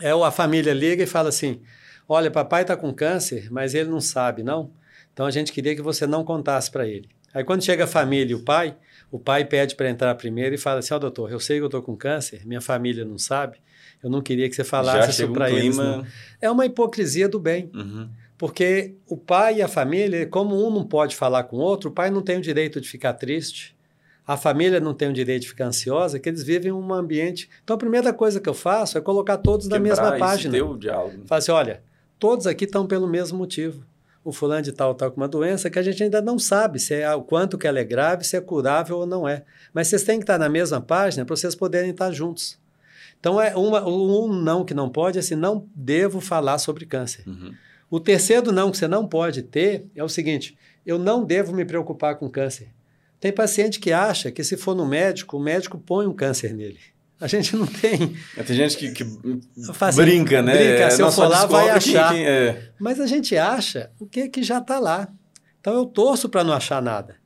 é 0.00 0.10
a 0.10 0.30
família 0.32 0.74
liga 0.74 1.04
e 1.04 1.06
fala 1.06 1.28
assim: 1.28 1.62
Olha, 2.08 2.30
papai 2.30 2.62
está 2.62 2.76
com 2.76 2.92
câncer, 2.92 3.48
mas 3.50 3.74
ele 3.74 3.90
não 3.90 4.00
sabe, 4.00 4.42
não? 4.42 4.70
Então 5.12 5.26
a 5.26 5.30
gente 5.30 5.52
queria 5.52 5.74
que 5.74 5.82
você 5.82 6.06
não 6.06 6.24
contasse 6.24 6.70
para 6.70 6.86
ele. 6.86 7.08
Aí 7.32 7.42
quando 7.42 7.64
chega 7.64 7.84
a 7.84 7.86
família 7.86 8.32
e 8.32 8.34
o 8.34 8.44
pai, 8.44 8.76
o 9.10 9.18
pai 9.18 9.44
pede 9.44 9.74
para 9.74 9.88
entrar 9.88 10.14
primeiro 10.14 10.54
e 10.54 10.58
fala 10.58 10.80
assim: 10.80 10.92
Ó, 10.94 10.96
oh, 10.96 11.00
doutor, 11.00 11.30
eu 11.30 11.40
sei 11.40 11.58
que 11.58 11.62
eu 11.62 11.66
estou 11.66 11.82
com 11.82 11.96
câncer, 11.96 12.46
minha 12.46 12.60
família 12.60 13.04
não 13.04 13.18
sabe, 13.18 13.58
eu 14.02 14.10
não 14.10 14.20
queria 14.20 14.48
que 14.48 14.54
você 14.54 14.64
falasse 14.64 15.10
isso 15.10 15.32
para 15.32 15.46
um 15.46 15.48
eles. 15.48 15.76
Não. 15.76 16.06
É 16.40 16.50
uma 16.50 16.66
hipocrisia 16.66 17.28
do 17.28 17.40
bem. 17.40 17.70
Uhum. 17.74 18.08
Porque 18.36 18.94
o 19.06 19.16
pai 19.16 19.56
e 19.58 19.62
a 19.62 19.68
família, 19.68 20.26
como 20.26 20.66
um 20.66 20.70
não 20.70 20.84
pode 20.84 21.16
falar 21.16 21.44
com 21.44 21.56
o 21.56 21.60
outro, 21.60 21.90
o 21.90 21.92
pai 21.92 22.10
não 22.10 22.20
tem 22.20 22.36
o 22.36 22.40
direito 22.40 22.80
de 22.80 22.88
ficar 22.88 23.14
triste, 23.14 23.74
a 24.26 24.36
família 24.36 24.80
não 24.80 24.92
tem 24.92 25.08
o 25.08 25.12
direito 25.12 25.42
de 25.42 25.48
ficar 25.48 25.66
ansiosa, 25.66 26.18
que 26.18 26.28
eles 26.28 26.42
vivem 26.42 26.70
em 26.70 26.74
um 26.74 26.92
ambiente. 26.92 27.48
Então 27.62 27.74
a 27.74 27.78
primeira 27.78 28.12
coisa 28.12 28.40
que 28.40 28.48
eu 28.48 28.54
faço 28.54 28.98
é 28.98 29.00
colocar 29.00 29.38
todos 29.38 29.66
Quebrar 29.66 29.78
na 29.78 29.84
mesma 29.84 30.18
página. 30.18 30.56
Esse 30.56 30.64
teu 30.64 30.76
diálogo. 30.76 31.22
Fala 31.26 31.38
assim: 31.38 31.52
olha, 31.52 31.82
todos 32.18 32.46
aqui 32.46 32.64
estão 32.64 32.86
pelo 32.86 33.06
mesmo 33.06 33.38
motivo. 33.38 33.84
O 34.24 34.32
fulano 34.32 34.62
de 34.62 34.72
tal 34.72 34.92
está 34.92 35.10
com 35.10 35.18
uma 35.18 35.28
doença 35.28 35.68
que 35.68 35.78
a 35.78 35.82
gente 35.82 36.02
ainda 36.02 36.22
não 36.22 36.38
sabe 36.38 36.78
se 36.78 36.94
é 36.94 37.14
o 37.14 37.22
quanto 37.22 37.58
que 37.58 37.66
ela 37.66 37.78
é 37.78 37.84
grave, 37.84 38.24
se 38.24 38.36
é 38.36 38.40
curável 38.40 38.98
ou 38.98 39.06
não 39.06 39.28
é. 39.28 39.44
Mas 39.72 39.88
vocês 39.88 40.02
têm 40.02 40.18
que 40.18 40.22
estar 40.22 40.38
na 40.38 40.48
mesma 40.48 40.80
página 40.80 41.26
para 41.26 41.36
vocês 41.36 41.54
poderem 41.54 41.90
estar 41.90 42.10
juntos. 42.10 42.58
Então, 43.20 43.40
é 43.40 43.54
uma, 43.54 43.86
um 43.86 44.32
não 44.32 44.64
que 44.64 44.74
não 44.74 44.88
pode 44.88 45.18
é 45.18 45.20
assim, 45.20 45.34
não 45.34 45.66
devo 45.74 46.20
falar 46.20 46.58
sobre 46.58 46.86
câncer. 46.86 47.26
Uhum. 47.26 47.54
O 47.90 48.00
terceiro 48.00 48.50
não 48.50 48.70
que 48.70 48.76
você 48.76 48.88
não 48.88 49.06
pode 49.06 49.42
ter 49.42 49.86
é 49.94 50.02
o 50.02 50.08
seguinte, 50.08 50.56
eu 50.84 50.98
não 50.98 51.24
devo 51.24 51.54
me 51.54 51.64
preocupar 51.64 52.16
com 52.16 52.28
câncer. 52.28 52.68
Tem 53.20 53.32
paciente 53.32 53.80
que 53.80 53.92
acha 53.92 54.30
que 54.30 54.44
se 54.44 54.56
for 54.56 54.74
no 54.74 54.84
médico, 54.84 55.36
o 55.36 55.40
médico 55.40 55.78
põe 55.78 56.06
um 56.06 56.12
câncer 56.12 56.52
nele. 56.52 56.80
A 57.20 57.26
gente 57.26 57.56
não 57.56 57.66
tem. 57.66 58.16
É, 58.36 58.42
tem 58.42 58.56
gente 58.56 58.76
que, 58.76 58.90
que 58.92 59.04
assim, 59.80 60.02
brinca, 60.02 60.42
né? 60.42 60.56
Brinca, 60.56 60.90
se 60.90 61.00
eu 61.00 61.10
for 61.12 61.28
lá, 61.28 61.46
vai 61.46 61.70
achar. 61.70 62.12
Quem 62.12 62.26
é. 62.26 62.70
Mas 62.78 63.00
a 63.00 63.06
gente 63.06 63.36
acha 63.36 63.90
o 63.98 64.06
que, 64.06 64.28
que 64.28 64.42
já 64.42 64.58
está 64.58 64.78
lá. 64.78 65.08
Então 65.60 65.74
eu 65.74 65.86
torço 65.86 66.28
para 66.28 66.44
não 66.44 66.52
achar 66.52 66.82
nada. 66.82 67.16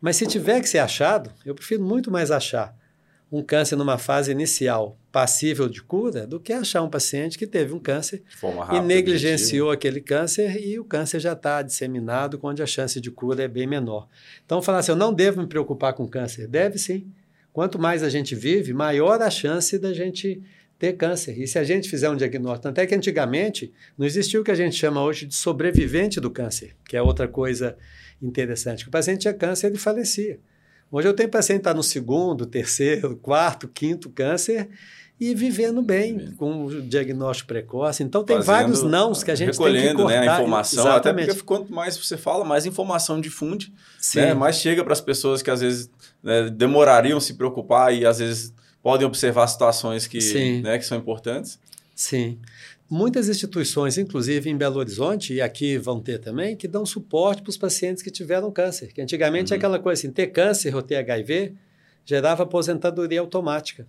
Mas 0.00 0.16
se 0.16 0.26
tiver 0.26 0.60
que 0.60 0.68
ser 0.68 0.78
achado, 0.78 1.32
eu 1.44 1.54
prefiro 1.54 1.82
muito 1.82 2.10
mais 2.10 2.30
achar 2.30 2.76
um 3.30 3.42
câncer 3.42 3.76
numa 3.76 3.98
fase 3.98 4.30
inicial 4.30 4.96
passível 5.12 5.68
de 5.68 5.82
cura 5.82 6.26
do 6.26 6.38
que 6.38 6.52
achar 6.52 6.82
um 6.82 6.88
paciente 6.88 7.36
que 7.36 7.46
teve 7.46 7.74
um 7.74 7.78
câncer 7.78 8.22
e 8.72 8.80
negligenciou 8.80 9.70
aquele 9.70 10.00
câncer 10.00 10.64
e 10.64 10.78
o 10.78 10.84
câncer 10.84 11.20
já 11.20 11.32
está 11.32 11.60
disseminado, 11.60 12.38
onde 12.42 12.62
a 12.62 12.66
chance 12.66 13.00
de 13.00 13.10
cura 13.10 13.42
é 13.42 13.48
bem 13.48 13.66
menor. 13.66 14.08
Então, 14.46 14.62
falar 14.62 14.78
assim, 14.78 14.92
eu 14.92 14.96
não 14.96 15.12
devo 15.12 15.40
me 15.40 15.46
preocupar 15.46 15.92
com 15.92 16.06
câncer. 16.06 16.46
Deve 16.46 16.78
sim. 16.78 17.10
Quanto 17.58 17.76
mais 17.76 18.04
a 18.04 18.08
gente 18.08 18.36
vive, 18.36 18.72
maior 18.72 19.20
a 19.20 19.28
chance 19.28 19.76
da 19.80 19.92
gente 19.92 20.40
ter 20.78 20.92
câncer. 20.92 21.36
E 21.36 21.44
se 21.44 21.58
a 21.58 21.64
gente 21.64 21.90
fizer 21.90 22.08
um 22.08 22.14
diagnóstico, 22.14 22.62
tanto 22.62 22.78
é 22.78 22.86
que 22.86 22.94
antigamente 22.94 23.72
não 23.98 24.06
existia 24.06 24.40
o 24.40 24.44
que 24.44 24.52
a 24.52 24.54
gente 24.54 24.76
chama 24.76 25.02
hoje 25.02 25.26
de 25.26 25.34
sobrevivente 25.34 26.20
do 26.20 26.30
câncer, 26.30 26.76
que 26.88 26.96
é 26.96 27.02
outra 27.02 27.26
coisa 27.26 27.76
interessante. 28.22 28.86
O 28.86 28.92
paciente 28.92 29.22
tinha 29.22 29.34
câncer 29.34 29.66
e 29.66 29.70
ele 29.70 29.76
falecia. 29.76 30.38
Hoje 30.88 31.08
eu 31.08 31.12
tenho 31.12 31.28
paciente 31.28 31.58
que 31.58 31.62
está 31.62 31.74
no 31.74 31.82
segundo, 31.82 32.46
terceiro, 32.46 33.16
quarto, 33.16 33.66
quinto 33.66 34.08
câncer 34.08 34.68
e 35.20 35.34
vivendo 35.34 35.82
bem, 35.82 36.32
com 36.36 36.66
o 36.66 36.82
diagnóstico 36.82 37.48
precoce. 37.48 38.02
Então, 38.04 38.22
tem 38.22 38.36
Fazendo, 38.36 38.54
vários 38.54 38.82
nãos 38.84 39.24
que 39.24 39.30
a 39.30 39.34
gente 39.34 39.58
tem 39.58 39.72
que 39.72 39.94
cortar. 39.94 40.20
Né, 40.20 40.28
a 40.28 40.34
informação, 40.34 40.84
Exatamente. 40.84 41.24
até 41.24 41.34
porque 41.34 41.46
quanto 41.46 41.72
mais 41.72 41.96
você 41.96 42.16
fala, 42.16 42.44
mais 42.44 42.66
informação 42.66 43.20
difunde, 43.20 43.72
né? 44.14 44.32
mais 44.32 44.56
chega 44.56 44.84
para 44.84 44.92
as 44.92 45.00
pessoas 45.00 45.42
que 45.42 45.50
às 45.50 45.60
vezes 45.60 45.90
né, 46.22 46.48
demorariam 46.50 47.18
se 47.18 47.34
preocupar 47.34 47.92
e 47.92 48.06
às 48.06 48.20
vezes 48.20 48.54
podem 48.80 49.06
observar 49.06 49.48
situações 49.48 50.06
que, 50.06 50.60
né, 50.62 50.78
que 50.78 50.84
são 50.84 50.96
importantes. 50.96 51.58
Sim. 51.96 52.38
Muitas 52.88 53.28
instituições, 53.28 53.98
inclusive 53.98 54.48
em 54.48 54.56
Belo 54.56 54.78
Horizonte, 54.78 55.34
e 55.34 55.40
aqui 55.42 55.76
vão 55.76 56.00
ter 56.00 56.20
também, 56.20 56.56
que 56.56 56.68
dão 56.68 56.86
suporte 56.86 57.42
para 57.42 57.50
os 57.50 57.56
pacientes 57.56 58.02
que 58.02 58.10
tiveram 58.10 58.50
câncer. 58.50 58.92
Que 58.92 59.02
antigamente 59.02 59.52
é 59.52 59.56
uhum. 59.56 59.58
aquela 59.58 59.78
coisa 59.78 60.00
assim, 60.00 60.12
ter 60.12 60.28
câncer 60.28 60.74
ou 60.74 60.80
ter 60.80 60.96
HIV 60.96 61.54
gerava 62.06 62.44
aposentadoria 62.44 63.20
automática. 63.20 63.86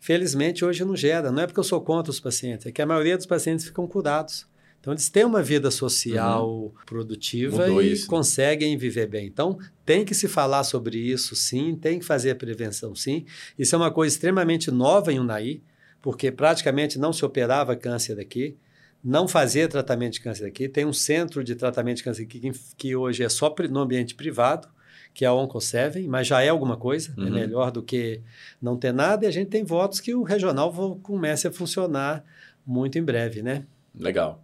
Felizmente, 0.00 0.64
hoje 0.64 0.84
não 0.84 0.96
gera. 0.96 1.30
Não 1.30 1.42
é 1.42 1.46
porque 1.46 1.60
eu 1.60 1.64
sou 1.64 1.80
contra 1.80 2.10
os 2.10 2.20
pacientes, 2.20 2.66
é 2.66 2.72
que 2.72 2.82
a 2.82 2.86
maioria 2.86 3.16
dos 3.16 3.26
pacientes 3.26 3.64
ficam 3.64 3.86
curados. 3.86 4.46
Então, 4.84 4.92
eles 4.92 5.08
têm 5.08 5.24
uma 5.24 5.42
vida 5.42 5.70
social 5.70 6.46
uhum. 6.46 6.72
produtiva 6.84 7.66
Mudou 7.66 7.82
e 7.82 7.92
isso. 7.92 8.06
conseguem 8.06 8.76
viver 8.76 9.06
bem. 9.06 9.26
Então, 9.26 9.58
tem 9.82 10.04
que 10.04 10.14
se 10.14 10.28
falar 10.28 10.62
sobre 10.62 10.98
isso, 10.98 11.34
sim, 11.34 11.74
tem 11.74 11.98
que 11.98 12.04
fazer 12.04 12.32
a 12.32 12.34
prevenção, 12.34 12.94
sim. 12.94 13.24
Isso 13.58 13.74
é 13.74 13.78
uma 13.78 13.90
coisa 13.90 14.14
extremamente 14.14 14.70
nova 14.70 15.10
em 15.10 15.18
Unai, 15.18 15.62
porque 16.02 16.30
praticamente 16.30 16.98
não 16.98 17.14
se 17.14 17.24
operava 17.24 17.74
câncer 17.74 18.20
aqui, 18.20 18.58
não 19.02 19.26
fazia 19.26 19.66
tratamento 19.66 20.14
de 20.14 20.20
câncer 20.20 20.44
aqui. 20.44 20.68
Tem 20.68 20.84
um 20.84 20.92
centro 20.92 21.42
de 21.42 21.54
tratamento 21.54 21.96
de 21.98 22.04
câncer 22.04 22.24
aqui 22.24 22.38
que, 22.38 22.52
que 22.76 22.94
hoje 22.94 23.22
é 23.22 23.28
só 23.30 23.54
no 23.70 23.80
ambiente 23.80 24.14
privado 24.14 24.68
que 25.14 25.24
é 25.24 25.28
a 25.28 25.30
Onco7, 25.30 26.06
mas 26.08 26.26
já 26.26 26.42
é 26.42 26.48
alguma 26.48 26.76
coisa, 26.76 27.14
é 27.16 27.20
uhum. 27.20 27.28
é 27.28 27.30
melhor 27.30 27.70
do 27.70 27.82
que 27.82 28.20
não 28.60 28.76
ter 28.76 28.92
nada, 28.92 29.24
e 29.24 29.28
a 29.28 29.30
gente 29.30 29.48
tem 29.48 29.62
votos 29.64 30.00
que 30.00 30.12
o 30.12 30.24
regional 30.24 30.72
comece 31.02 31.46
a 31.46 31.52
funcionar 31.52 32.24
muito 32.66 32.98
em 32.98 33.02
breve, 33.02 33.40
né? 33.40 33.64
Legal. 33.96 34.42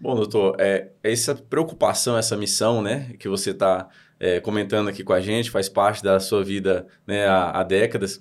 Bom, 0.00 0.14
doutor, 0.14 0.56
é, 0.58 0.90
essa 1.02 1.34
preocupação, 1.34 2.16
essa 2.16 2.36
missão, 2.36 2.80
né, 2.80 3.14
que 3.18 3.28
você 3.28 3.50
está 3.50 3.88
é, 4.18 4.40
comentando 4.40 4.88
aqui 4.88 5.02
com 5.02 5.12
a 5.12 5.20
gente, 5.20 5.50
faz 5.50 5.68
parte 5.68 6.02
da 6.02 6.20
sua 6.20 6.44
vida 6.44 6.86
né, 7.06 7.26
há, 7.26 7.60
há 7.60 7.62
décadas, 7.64 8.20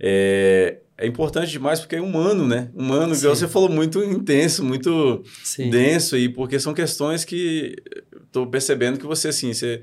é, 0.00 0.78
é, 0.96 1.06
importante 1.06 1.50
demais 1.50 1.80
porque 1.80 1.96
é 1.96 2.00
humano, 2.00 2.46
né? 2.46 2.70
Humano, 2.74 3.14
que 3.14 3.20
você 3.20 3.46
falou, 3.46 3.68
muito 3.68 4.02
intenso, 4.02 4.64
muito 4.64 5.22
Sim. 5.44 5.70
denso, 5.70 6.16
e 6.16 6.28
porque 6.28 6.58
são 6.58 6.74
questões 6.74 7.24
que 7.24 7.76
estou 8.24 8.46
percebendo 8.46 8.98
que 8.98 9.06
você, 9.06 9.28
assim, 9.28 9.52
você 9.52 9.82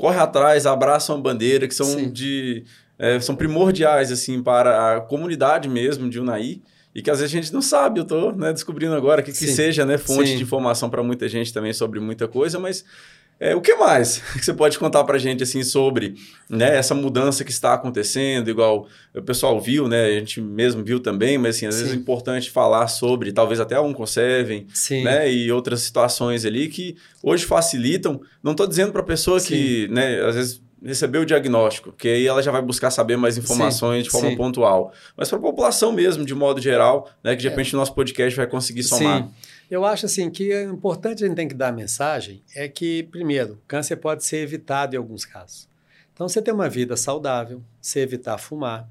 corre 0.00 0.18
atrás, 0.18 0.64
abraça 0.64 1.12
uma 1.12 1.20
bandeira, 1.20 1.68
que 1.68 1.74
são 1.74 2.10
de 2.10 2.64
é, 2.98 3.20
são 3.20 3.36
primordiais 3.36 4.10
assim 4.10 4.42
para 4.42 4.96
a 4.96 5.00
comunidade 5.02 5.68
mesmo 5.68 6.08
de 6.08 6.18
Unai 6.18 6.62
e 6.94 7.02
que 7.02 7.10
às 7.10 7.20
vezes 7.20 7.34
a 7.34 7.40
gente 7.40 7.52
não 7.52 7.60
sabe, 7.60 8.00
eu 8.00 8.04
estou 8.04 8.34
né, 8.34 8.50
descobrindo 8.50 8.94
agora 8.94 9.22
que, 9.22 9.30
que 9.30 9.46
seja 9.46 9.84
né, 9.84 9.98
fonte 9.98 10.30
Sim. 10.30 10.38
de 10.38 10.42
informação 10.42 10.88
para 10.88 11.02
muita 11.02 11.28
gente 11.28 11.52
também 11.52 11.74
sobre 11.74 12.00
muita 12.00 12.26
coisa, 12.26 12.58
mas 12.58 12.82
é, 13.40 13.56
o 13.56 13.60
que 13.62 13.74
mais 13.74 14.18
que 14.36 14.44
você 14.44 14.52
pode 14.52 14.78
contar 14.78 15.02
para 15.04 15.16
a 15.16 15.18
gente 15.18 15.42
assim 15.42 15.62
sobre 15.62 16.14
né, 16.48 16.76
essa 16.76 16.94
mudança 16.94 17.42
que 17.42 17.50
está 17.50 17.72
acontecendo? 17.72 18.50
Igual 18.50 18.86
o 19.14 19.22
pessoal 19.22 19.58
viu, 19.58 19.88
né? 19.88 20.04
A 20.04 20.18
gente 20.18 20.42
mesmo 20.42 20.84
viu 20.84 21.00
também, 21.00 21.38
mas 21.38 21.56
assim, 21.56 21.66
às 21.66 21.74
Sim. 21.74 21.80
vezes 21.80 21.96
é 21.96 21.98
importante 21.98 22.50
falar 22.50 22.86
sobre, 22.88 23.32
talvez 23.32 23.58
até 23.58 23.74
a 23.76 23.80
Unconservem, 23.80 24.66
né? 25.02 25.32
E 25.32 25.50
outras 25.50 25.80
situações 25.80 26.44
ali 26.44 26.68
que 26.68 26.96
hoje 27.22 27.46
facilitam. 27.46 28.20
Não 28.42 28.52
estou 28.52 28.66
dizendo 28.66 28.92
para 28.92 29.00
a 29.00 29.04
pessoa 29.04 29.40
Sim. 29.40 29.48
que, 29.48 29.88
né? 29.88 30.20
Às 30.20 30.34
vezes 30.34 30.62
recebeu 30.82 31.22
o 31.22 31.26
diagnóstico, 31.26 31.92
que 31.92 32.08
aí 32.08 32.26
ela 32.26 32.42
já 32.42 32.50
vai 32.50 32.62
buscar 32.62 32.90
saber 32.90 33.16
mais 33.16 33.36
informações 33.36 33.98
sim, 33.98 34.02
de 34.04 34.10
forma 34.10 34.30
sim. 34.30 34.36
pontual. 34.36 34.92
Mas 35.16 35.28
para 35.28 35.38
a 35.38 35.42
população 35.42 35.92
mesmo, 35.92 36.24
de 36.24 36.34
modo 36.34 36.60
geral, 36.60 37.10
né, 37.22 37.36
que 37.36 37.42
de 37.42 37.48
é. 37.48 37.50
repente 37.50 37.74
o 37.74 37.78
nosso 37.78 37.94
podcast 37.94 38.36
vai 38.36 38.46
conseguir 38.46 38.82
somar. 38.82 39.22
Sim. 39.22 39.30
Eu 39.70 39.84
acho 39.84 40.06
assim 40.06 40.28
que 40.28 40.50
é 40.50 40.64
importante 40.64 41.22
a 41.22 41.28
gente 41.28 41.36
tem 41.36 41.46
que 41.46 41.54
dar 41.54 41.68
a 41.68 41.72
mensagem 41.72 42.42
é 42.56 42.68
que, 42.68 43.04
primeiro, 43.04 43.62
câncer 43.68 43.96
pode 43.96 44.24
ser 44.24 44.38
evitado 44.38 44.96
em 44.96 44.98
alguns 44.98 45.24
casos. 45.24 45.68
Então, 46.12 46.28
você 46.28 46.42
ter 46.42 46.50
uma 46.50 46.68
vida 46.68 46.96
saudável, 46.96 47.62
você 47.80 48.00
evitar 48.00 48.36
fumar. 48.36 48.88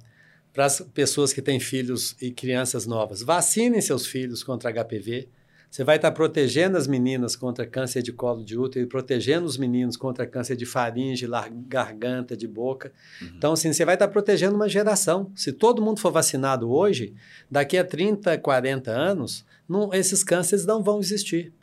Para 0.54 0.66
as 0.66 0.80
pessoas 0.80 1.34
que 1.34 1.42
têm 1.42 1.60
filhos 1.60 2.16
e 2.22 2.32
crianças 2.32 2.86
novas, 2.86 3.22
vacinem 3.22 3.82
seus 3.82 4.08
filhos 4.08 4.42
contra 4.42 4.72
HPV. 4.72 5.28
Você 5.70 5.84
vai 5.84 5.98
estar 5.98 6.12
protegendo 6.12 6.78
as 6.78 6.88
meninas 6.88 7.36
contra 7.36 7.66
câncer 7.66 8.02
de 8.02 8.12
colo 8.12 8.44
de 8.44 8.58
útero 8.58 8.84
e 8.84 8.90
protegendo 8.90 9.46
os 9.46 9.56
meninos 9.56 9.96
contra 9.96 10.26
câncer 10.26 10.56
de 10.56 10.66
faringe, 10.66 11.28
garganta, 11.68 12.36
de 12.36 12.48
boca. 12.48 12.92
Uhum. 13.22 13.28
Então, 13.38 13.54
assim, 13.54 13.72
você 13.72 13.86
vai 13.86 13.94
estar 13.94 14.08
protegendo 14.08 14.56
uma 14.56 14.68
geração. 14.68 15.32
Se 15.36 15.54
todo 15.54 15.82
mundo 15.82 16.00
for 16.00 16.12
vacinado 16.12 16.72
hoje, 16.72 17.14
daqui 17.52 17.78
a 17.78 17.86
30, 17.86 18.36
40 18.40 18.90
anos, 18.90 19.46
não, 19.68 19.94
esses 19.94 20.24
cânceres 20.24 20.66
não 20.66 20.82
vão 20.82 21.00
existir. 21.00 21.54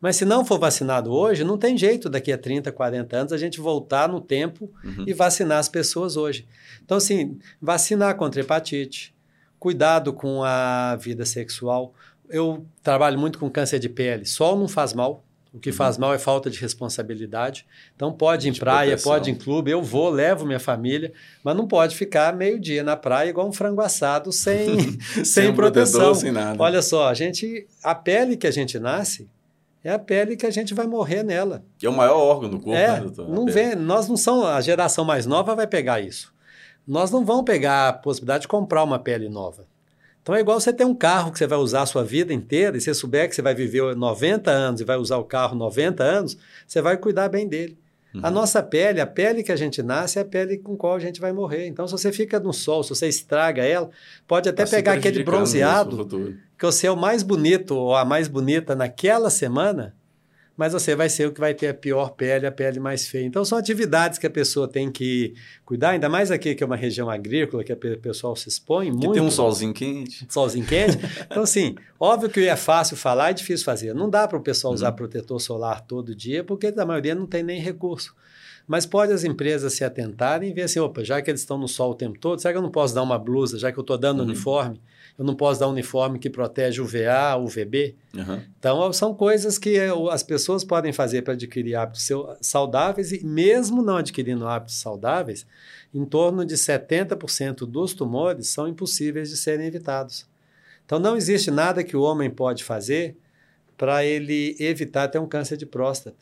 Mas 0.00 0.16
se 0.16 0.24
não 0.24 0.44
for 0.44 0.58
vacinado 0.58 1.12
hoje, 1.12 1.44
não 1.44 1.56
tem 1.56 1.78
jeito 1.78 2.10
daqui 2.10 2.32
a 2.32 2.36
30, 2.36 2.72
40 2.72 3.16
anos 3.16 3.32
a 3.32 3.38
gente 3.38 3.60
voltar 3.60 4.08
no 4.08 4.20
tempo 4.20 4.68
uhum. 4.84 5.04
e 5.06 5.14
vacinar 5.14 5.58
as 5.58 5.68
pessoas 5.68 6.16
hoje. 6.16 6.46
Então, 6.84 6.96
assim, 6.96 7.38
vacinar 7.62 8.16
contra 8.16 8.40
hepatite, 8.40 9.14
cuidado 9.58 10.12
com 10.12 10.42
a 10.42 10.96
vida 10.96 11.24
sexual. 11.24 11.94
Eu 12.28 12.66
trabalho 12.82 13.18
muito 13.18 13.38
com 13.38 13.50
câncer 13.50 13.78
de 13.78 13.88
pele. 13.88 14.24
Sol 14.24 14.58
não 14.58 14.68
faz 14.68 14.92
mal. 14.92 15.24
O 15.54 15.60
que 15.60 15.70
uhum. 15.70 15.76
faz 15.76 15.96
mal 15.96 16.12
é 16.12 16.18
falta 16.18 16.50
de 16.50 16.58
responsabilidade. 16.58 17.64
Então 17.94 18.12
pode 18.12 18.48
ir 18.48 18.50
em 18.50 18.54
praia, 18.54 18.88
proteção. 18.88 19.12
pode 19.12 19.30
ir 19.30 19.34
em 19.34 19.36
clube, 19.36 19.70
eu 19.70 19.80
vou, 19.80 20.10
levo 20.10 20.44
minha 20.44 20.58
família, 20.58 21.12
mas 21.44 21.56
não 21.56 21.68
pode 21.68 21.94
ficar 21.94 22.34
meio 22.34 22.58
dia 22.58 22.82
na 22.82 22.96
praia 22.96 23.30
igual 23.30 23.46
um 23.46 23.52
frango 23.52 23.80
assado 23.80 24.32
sem, 24.32 24.80
sem, 25.14 25.22
sem 25.24 25.54
proteção. 25.54 26.12
sem 26.12 26.32
nada. 26.32 26.60
Olha 26.60 26.82
só, 26.82 27.08
a 27.08 27.14
gente, 27.14 27.68
a 27.84 27.94
pele 27.94 28.36
que 28.36 28.48
a 28.48 28.50
gente 28.50 28.80
nasce 28.80 29.30
é 29.84 29.92
a 29.92 29.98
pele 29.98 30.36
que 30.36 30.44
a 30.44 30.50
gente 30.50 30.74
vai 30.74 30.88
morrer 30.88 31.22
nela. 31.22 31.64
Que 31.78 31.86
é 31.86 31.88
o 31.88 31.92
maior 31.92 32.16
órgão 32.16 32.50
do 32.50 32.58
corpo, 32.58 32.76
é, 32.76 32.88
né, 32.88 33.00
doutor? 33.02 33.28
Não 33.28 33.46
vem, 33.46 33.76
nós 33.76 34.08
não 34.08 34.16
somos, 34.16 34.46
a 34.46 34.60
geração 34.60 35.04
mais 35.04 35.24
nova 35.24 35.54
vai 35.54 35.68
pegar 35.68 36.00
isso. 36.00 36.34
Nós 36.84 37.12
não 37.12 37.24
vamos 37.24 37.44
pegar 37.44 37.88
a 37.88 37.92
possibilidade 37.92 38.42
de 38.42 38.48
comprar 38.48 38.82
uma 38.82 38.98
pele 38.98 39.28
nova. 39.28 39.68
Então 40.24 40.34
é 40.34 40.40
igual 40.40 40.58
você 40.58 40.72
ter 40.72 40.86
um 40.86 40.94
carro 40.94 41.30
que 41.30 41.38
você 41.38 41.46
vai 41.46 41.58
usar 41.58 41.82
a 41.82 41.86
sua 41.86 42.02
vida 42.02 42.32
inteira 42.32 42.78
e 42.78 42.80
você 42.80 42.94
souber 42.94 43.28
que 43.28 43.34
você 43.34 43.42
vai 43.42 43.54
viver 43.54 43.94
90 43.94 44.50
anos 44.50 44.80
e 44.80 44.84
vai 44.84 44.96
usar 44.96 45.18
o 45.18 45.24
carro 45.24 45.54
90 45.54 46.02
anos, 46.02 46.38
você 46.66 46.80
vai 46.80 46.96
cuidar 46.96 47.28
bem 47.28 47.46
dele. 47.46 47.76
Uhum. 48.14 48.20
A 48.22 48.30
nossa 48.30 48.62
pele, 48.62 49.02
a 49.02 49.06
pele 49.06 49.42
que 49.42 49.52
a 49.52 49.56
gente 49.56 49.82
nasce 49.82 50.18
é 50.18 50.22
a 50.22 50.24
pele 50.24 50.56
com 50.56 50.78
qual 50.78 50.94
a 50.94 50.98
gente 50.98 51.20
vai 51.20 51.30
morrer. 51.30 51.66
Então, 51.66 51.86
se 51.86 51.92
você 51.92 52.10
fica 52.10 52.40
no 52.40 52.54
sol, 52.54 52.82
se 52.82 52.88
você 52.88 53.06
estraga 53.06 53.62
ela, 53.62 53.90
pode 54.26 54.48
até 54.48 54.64
tá 54.64 54.70
pegar 54.70 54.94
aquele 54.94 55.22
bronzeado, 55.22 56.08
que 56.58 56.64
você 56.64 56.86
é 56.86 56.90
o 56.90 56.96
mais 56.96 57.22
bonito 57.22 57.76
ou 57.76 57.94
a 57.94 58.02
mais 58.02 58.26
bonita 58.26 58.74
naquela 58.74 59.28
semana, 59.28 59.94
mas 60.56 60.72
você 60.72 60.94
vai 60.94 61.08
ser 61.08 61.26
o 61.26 61.32
que 61.32 61.40
vai 61.40 61.52
ter 61.52 61.68
a 61.68 61.74
pior 61.74 62.10
pele, 62.10 62.46
a 62.46 62.52
pele 62.52 62.78
mais 62.78 63.08
feia. 63.08 63.24
Então, 63.24 63.44
são 63.44 63.58
atividades 63.58 64.18
que 64.18 64.26
a 64.26 64.30
pessoa 64.30 64.68
tem 64.68 64.90
que 64.90 65.34
cuidar, 65.64 65.90
ainda 65.90 66.08
mais 66.08 66.30
aqui 66.30 66.54
que 66.54 66.62
é 66.62 66.66
uma 66.66 66.76
região 66.76 67.10
agrícola, 67.10 67.64
que 67.64 67.72
o 67.72 67.98
pessoal 67.98 68.36
se 68.36 68.48
expõe 68.48 68.90
muito. 68.90 69.08
Que 69.08 69.14
tem 69.14 69.22
um 69.22 69.30
solzinho 69.30 69.74
quente. 69.74 70.26
Solzinho 70.28 70.64
quente. 70.64 70.98
Então, 71.26 71.42
assim, 71.42 71.74
óbvio 71.98 72.30
que 72.30 72.46
é 72.46 72.56
fácil 72.56 72.96
falar 72.96 73.32
e 73.32 73.34
difícil 73.34 73.64
fazer. 73.64 73.94
Não 73.94 74.08
dá 74.08 74.28
para 74.28 74.38
o 74.38 74.42
pessoal 74.42 74.72
usar 74.72 74.90
uhum. 74.90 74.96
protetor 74.96 75.40
solar 75.40 75.80
todo 75.80 76.14
dia, 76.14 76.44
porque 76.44 76.72
a 76.76 76.86
maioria 76.86 77.14
não 77.14 77.26
tem 77.26 77.42
nem 77.42 77.60
recurso. 77.60 78.14
Mas 78.66 78.86
pode 78.86 79.12
as 79.12 79.24
empresas 79.24 79.74
se 79.74 79.84
atentarem 79.84 80.50
e 80.50 80.52
ver 80.52 80.62
assim, 80.62 80.78
opa, 80.78 81.04
já 81.04 81.20
que 81.20 81.30
eles 81.30 81.40
estão 81.40 81.58
no 81.58 81.68
sol 81.68 81.90
o 81.90 81.94
tempo 81.94 82.18
todo, 82.18 82.40
será 82.40 82.52
que 82.52 82.58
eu 82.58 82.62
não 82.62 82.70
posso 82.70 82.94
dar 82.94 83.02
uma 83.02 83.18
blusa, 83.18 83.58
já 83.58 83.72
que 83.72 83.78
eu 83.78 83.82
estou 83.82 83.98
dando 83.98 84.20
uhum. 84.20 84.26
uniforme? 84.26 84.80
Eu 85.16 85.24
não 85.24 85.34
posso 85.34 85.60
dar 85.60 85.68
um 85.68 85.72
uniforme 85.72 86.18
que 86.18 86.28
protege 86.28 86.80
o 86.80 86.84
VA, 86.84 87.36
o 87.36 87.46
VB. 87.46 87.94
Uhum. 88.12 88.40
Então, 88.58 88.92
são 88.92 89.14
coisas 89.14 89.58
que 89.58 89.78
as 90.10 90.22
pessoas 90.24 90.64
podem 90.64 90.92
fazer 90.92 91.22
para 91.22 91.34
adquirir 91.34 91.76
hábitos 91.76 92.08
saudáveis 92.40 93.12
e, 93.12 93.24
mesmo 93.24 93.80
não 93.80 93.96
adquirindo 93.96 94.46
hábitos 94.48 94.74
saudáveis, 94.74 95.46
em 95.94 96.04
torno 96.04 96.44
de 96.44 96.56
70% 96.56 97.58
dos 97.66 97.94
tumores 97.94 98.48
são 98.48 98.66
impossíveis 98.66 99.30
de 99.30 99.36
serem 99.36 99.66
evitados. 99.66 100.26
Então, 100.84 100.98
não 100.98 101.16
existe 101.16 101.50
nada 101.50 101.84
que 101.84 101.96
o 101.96 102.02
homem 102.02 102.28
pode 102.28 102.64
fazer 102.64 103.16
para 103.76 104.04
ele 104.04 104.56
evitar 104.58 105.08
ter 105.08 105.20
um 105.20 105.28
câncer 105.28 105.56
de 105.56 105.64
próstata. 105.64 106.16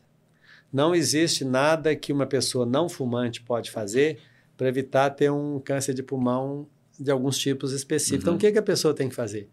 Não 0.71 0.93
existe 0.93 1.43
nada 1.43 1.95
que 1.95 2.13
uma 2.13 2.25
pessoa 2.25 2.65
não 2.65 2.87
fumante 2.87 3.41
pode 3.41 3.71
fazer 3.71 4.19
para 4.55 4.67
evitar 4.67 5.09
ter 5.09 5.31
um 5.31 5.59
câncer 5.59 5.93
de 5.93 6.03
pulmão 6.03 6.67
de 7.03 7.11
alguns 7.11 7.37
tipos 7.37 7.71
específicos. 7.71 8.23
Então, 8.23 8.33
uhum. 8.33 8.37
Então, 8.37 8.49
o 8.49 8.51
que, 8.51 8.53
que 8.53 8.59
a 8.59 8.63
pessoa 8.63 8.93
tem 8.93 9.09
que 9.09 9.15
fazer? 9.15 9.49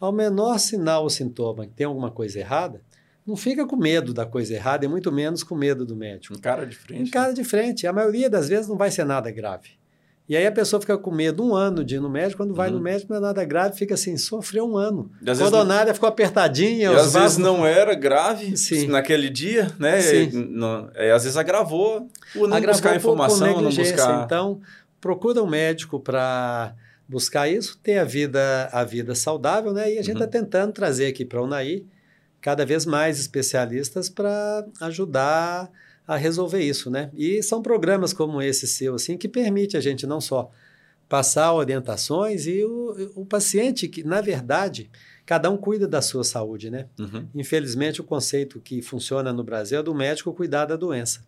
Ao 0.00 0.12
menor 0.12 0.58
sinal 0.58 1.04
ou 1.04 1.10
sintoma 1.10 1.66
que 1.66 1.72
tem 1.72 1.86
alguma 1.86 2.10
coisa 2.10 2.38
errada, 2.38 2.80
não 3.26 3.36
fica 3.36 3.66
com 3.66 3.76
medo 3.76 4.12
da 4.12 4.26
coisa 4.26 4.52
errada 4.54 4.84
e 4.84 4.88
muito 4.88 5.10
menos 5.10 5.42
com 5.42 5.54
medo 5.54 5.86
do 5.86 5.96
médico. 5.96 6.38
cara 6.40 6.66
de 6.66 6.76
frente. 6.76 7.10
cara 7.10 7.32
de 7.32 7.44
frente. 7.44 7.86
A 7.86 7.92
maioria 7.92 8.28
das 8.28 8.48
vezes 8.48 8.68
não 8.68 8.76
vai 8.76 8.90
ser 8.90 9.04
nada 9.04 9.30
grave. 9.30 9.70
E 10.26 10.34
aí 10.34 10.46
a 10.46 10.52
pessoa 10.52 10.80
fica 10.80 10.96
com 10.96 11.10
medo 11.10 11.44
um 11.44 11.54
ano 11.54 11.84
de 11.84 11.96
ir 11.96 12.00
no 12.00 12.08
médico, 12.08 12.38
quando 12.42 12.54
vai 12.54 12.70
uhum. 12.70 12.76
no 12.76 12.80
médico 12.80 13.12
não 13.12 13.18
é 13.18 13.20
nada 13.20 13.44
grave, 13.44 13.76
fica 13.76 13.92
assim, 13.92 14.16
sofreu 14.16 14.66
um 14.66 14.76
ano. 14.76 15.10
A 15.26 15.36
coronária 15.36 15.88
não... 15.88 15.94
ficou 15.94 16.08
apertadinha. 16.08 16.84
E 16.90 16.94
às 16.94 17.12
vasos... 17.12 17.12
vezes 17.14 17.38
não 17.38 17.66
era 17.66 17.94
grave 17.94 18.56
Sim. 18.56 18.88
naquele 18.88 19.28
dia, 19.28 19.70
né? 19.78 20.00
Sim. 20.00 20.30
E, 20.32 20.36
não, 20.36 20.90
e, 20.94 21.10
às 21.10 21.24
vezes 21.24 21.36
agravou 21.36 22.08
por 22.32 22.48
não 22.48 22.56
agravou 22.56 22.72
buscar 22.72 22.96
informação, 22.96 23.60
não 23.60 23.70
buscar... 23.70 24.24
Então, 24.24 24.62
procura 24.98 25.42
um 25.42 25.46
médico 25.46 26.00
para 26.00 26.74
buscar 27.08 27.48
isso, 27.48 27.78
ter 27.82 27.98
a 27.98 28.04
vida, 28.04 28.68
a 28.72 28.84
vida 28.84 29.14
saudável, 29.14 29.72
né? 29.72 29.92
E 29.92 29.98
a 29.98 30.02
gente 30.02 30.14
está 30.14 30.24
uhum. 30.24 30.30
tentando 30.30 30.72
trazer 30.72 31.06
aqui 31.06 31.24
para 31.24 31.40
o 31.40 31.44
Unaí 31.44 31.86
cada 32.40 32.64
vez 32.64 32.84
mais 32.84 33.18
especialistas 33.18 34.08
para 34.08 34.66
ajudar 34.80 35.70
a 36.06 36.16
resolver 36.16 36.60
isso, 36.62 36.90
né? 36.90 37.10
E 37.14 37.42
são 37.42 37.62
programas 37.62 38.12
como 38.12 38.42
esse 38.42 38.66
seu, 38.66 38.94
assim, 38.94 39.16
que 39.16 39.28
permite 39.28 39.76
a 39.76 39.80
gente 39.80 40.06
não 40.06 40.20
só 40.20 40.50
passar 41.08 41.52
orientações 41.54 42.46
e 42.46 42.64
o, 42.64 43.12
o 43.14 43.26
paciente 43.26 43.88
que, 43.88 44.02
na 44.02 44.20
verdade, 44.20 44.90
cada 45.24 45.50
um 45.50 45.56
cuida 45.56 45.88
da 45.88 46.02
sua 46.02 46.24
saúde, 46.24 46.70
né? 46.70 46.86
Uhum. 46.98 47.26
Infelizmente, 47.34 48.00
o 48.00 48.04
conceito 48.04 48.60
que 48.60 48.82
funciona 48.82 49.32
no 49.32 49.44
Brasil 49.44 49.78
é 49.78 49.82
do 49.82 49.94
médico 49.94 50.32
cuidar 50.34 50.66
da 50.66 50.76
doença. 50.76 51.24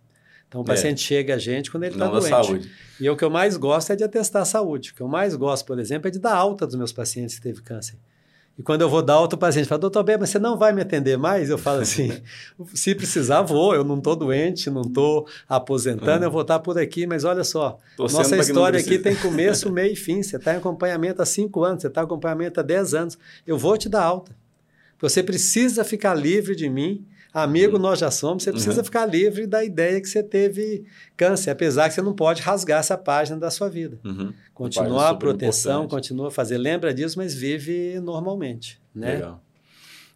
Então, 0.48 0.60
o 0.60 0.64
paciente 0.64 0.98
é. 0.98 1.06
chega 1.06 1.34
a 1.34 1.38
gente 1.38 1.70
quando 1.70 1.84
ele 1.84 1.94
está 1.94 2.06
doente. 2.06 2.28
Saúde. 2.28 2.70
E 3.00 3.10
o 3.10 3.16
que 3.16 3.24
eu 3.24 3.30
mais 3.30 3.56
gosto 3.56 3.92
é 3.92 3.96
de 3.96 4.04
atestar 4.04 4.42
a 4.42 4.44
saúde. 4.44 4.92
O 4.92 4.94
que 4.94 5.00
eu 5.00 5.08
mais 5.08 5.34
gosto, 5.34 5.66
por 5.66 5.78
exemplo, 5.78 6.08
é 6.08 6.10
de 6.10 6.18
dar 6.18 6.34
alta 6.34 6.66
dos 6.66 6.76
meus 6.76 6.92
pacientes 6.92 7.36
que 7.36 7.42
teve 7.42 7.60
câncer. 7.62 7.96
E 8.58 8.62
quando 8.62 8.80
eu 8.80 8.88
vou 8.88 9.02
dar 9.02 9.14
alta, 9.14 9.36
o 9.36 9.38
paciente 9.38 9.68
fala, 9.68 9.80
doutor 9.80 10.02
B, 10.02 10.16
mas 10.16 10.30
você 10.30 10.38
não 10.38 10.56
vai 10.56 10.72
me 10.72 10.80
atender 10.80 11.18
mais? 11.18 11.50
Eu 11.50 11.58
falo 11.58 11.82
assim, 11.82 12.10
se 12.72 12.94
precisar, 12.94 13.42
vou. 13.42 13.74
Eu 13.74 13.84
não 13.84 13.98
estou 13.98 14.16
doente, 14.16 14.70
não 14.70 14.80
estou 14.80 15.26
aposentando, 15.46 16.24
eu 16.24 16.30
vou 16.30 16.40
estar 16.40 16.58
por 16.60 16.78
aqui. 16.78 17.06
Mas 17.06 17.24
olha 17.24 17.44
só, 17.44 17.78
Torcendo 17.96 18.18
nossa 18.18 18.36
história 18.38 18.80
aqui 18.80 18.98
tem 18.98 19.14
começo, 19.16 19.70
meio 19.70 19.92
e 19.92 19.96
fim. 19.96 20.22
Você 20.22 20.36
está 20.36 20.54
em 20.54 20.56
acompanhamento 20.56 21.20
há 21.20 21.26
cinco 21.26 21.64
anos, 21.64 21.82
você 21.82 21.88
está 21.88 22.00
em 22.00 22.04
acompanhamento 22.04 22.58
há 22.58 22.62
dez 22.62 22.94
anos. 22.94 23.18
Eu 23.46 23.58
vou 23.58 23.76
te 23.76 23.90
dar 23.90 24.02
alta. 24.02 24.34
Você 25.00 25.22
precisa 25.22 25.84
ficar 25.84 26.14
livre 26.14 26.56
de 26.56 26.70
mim 26.70 27.06
Amigo, 27.38 27.76
uhum. 27.76 27.82
nós 27.82 27.98
já 27.98 28.10
somos, 28.10 28.44
você 28.44 28.50
precisa 28.50 28.78
uhum. 28.78 28.84
ficar 28.84 29.04
livre 29.04 29.46
da 29.46 29.62
ideia 29.62 30.00
que 30.00 30.08
você 30.08 30.22
teve 30.22 30.86
câncer, 31.14 31.50
apesar 31.50 31.86
que 31.86 31.94
você 31.94 32.00
não 32.00 32.14
pode 32.14 32.40
rasgar 32.40 32.80
essa 32.80 32.96
página 32.96 33.38
da 33.38 33.50
sua 33.50 33.68
vida. 33.68 34.00
Uhum. 34.02 34.32
Continua 34.54 35.10
a 35.10 35.14
proteção, 35.14 35.84
importante. 35.84 36.08
continua 36.08 36.28
a 36.28 36.30
fazer, 36.30 36.56
lembra 36.56 36.94
disso, 36.94 37.18
mas 37.18 37.34
vive 37.34 38.00
normalmente. 38.00 38.80
Né? 38.94 39.16
Legal. 39.16 39.44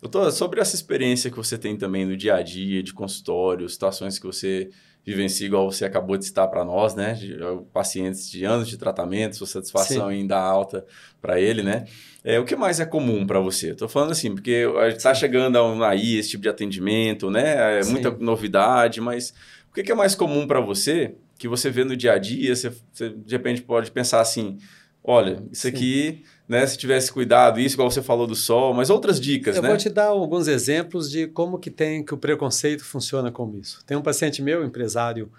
Doutor, 0.01 0.33
sobre 0.33 0.63
essa 0.63 0.75
experiência 0.75 1.31
que 1.31 1.37
você 1.37 1.59
tem 1.59 1.77
também 1.77 2.07
no 2.07 2.17
dia 2.17 2.37
a 2.37 2.43
dia, 2.43 2.83
de 2.83 2.95
consultório, 2.95 3.69
situações 3.69 4.19
que 4.19 4.25
você 4.25 4.71
vivencia, 5.05 5.47
igual 5.47 5.71
você 5.71 5.85
acabou 5.85 6.17
de 6.17 6.27
citar 6.27 6.49
para 6.49 6.65
nós, 6.65 6.95
né? 6.95 7.19
Uh, 7.41 7.65
pacientes 7.73 8.31
de 8.31 8.45
anos 8.45 8.69
de 8.69 8.77
tratamento, 8.77 9.37
sua 9.37 9.47
satisfação 9.47 10.11
Sim. 10.11 10.27
dar 10.27 10.41
alta 10.41 10.85
para 11.21 11.41
ele, 11.41 11.63
né? 11.63 11.87
É, 12.23 12.39
o 12.39 12.45
que 12.45 12.55
mais 12.55 12.81
é 12.81 12.85
comum 12.85 13.27
para 13.27 13.41
você? 13.41 13.71
Estou 13.71 13.89
falando 13.89 14.13
assim, 14.13 14.35
porque 14.35 14.67
está 14.89 15.15
chegando 15.15 15.59
aí 15.85 16.19
esse 16.19 16.31
tipo 16.31 16.43
de 16.43 16.49
atendimento, 16.49 17.31
né? 17.31 17.81
É 17.81 17.85
muita 17.85 18.11
novidade, 18.11 19.01
mas 19.01 19.33
o 19.71 19.75
que, 19.75 19.83
que 19.83 19.93
é 19.93 19.95
mais 19.95 20.15
comum 20.15 20.47
para 20.47 20.61
você 20.61 21.15
que 21.39 21.49
você 21.49 21.71
vê 21.71 21.85
no 21.85 21.97
dia 21.97 22.13
a 22.13 22.19
dia? 22.19 22.55
Você, 22.55 22.71
você, 22.93 23.09
de 23.09 23.33
repente 23.35 23.63
pode 23.63 23.91
pensar 23.91 24.21
assim, 24.21 24.59
olha, 25.03 25.43
isso 25.51 25.63
Sim. 25.63 25.69
aqui 25.69 26.25
né? 26.51 26.67
Se 26.67 26.77
tivesse 26.77 27.13
cuidado, 27.13 27.61
isso, 27.61 27.77
igual 27.77 27.89
você 27.89 28.03
falou 28.03 28.27
do 28.27 28.35
sol, 28.35 28.75
mas 28.75 28.91
outras 28.91 29.21
dicas, 29.21 29.55
Eu 29.55 29.63
né? 29.63 29.69
vou 29.69 29.79
te 29.79 29.89
dar 29.89 30.07
alguns 30.07 30.49
exemplos 30.49 31.09
de 31.09 31.29
como 31.29 31.61
que 31.61 31.71
tem 31.71 32.05
que 32.05 32.13
o 32.13 32.19
preconceito 32.19 32.85
funciona 32.85 33.31
como 33.31 33.57
isso. 33.57 33.85
Tem 33.87 33.97
um 33.97 34.03
paciente 34.03 34.43
meu, 34.43 34.65
empresário 34.65 35.31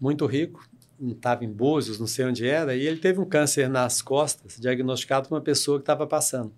muito 0.00 0.26
rico, 0.26 0.68
estava 1.00 1.44
em 1.44 1.48
Búzios, 1.48 2.00
não 2.00 2.08
sei 2.08 2.24
onde 2.24 2.44
era, 2.48 2.74
e 2.74 2.84
ele 2.84 2.96
teve 2.96 3.20
um 3.20 3.24
câncer 3.24 3.68
nas 3.68 4.02
costas, 4.02 4.56
diagnosticado 4.58 5.28
por 5.28 5.36
uma 5.36 5.40
pessoa 5.40 5.78
que 5.78 5.82
estava 5.82 6.04
passando. 6.04 6.52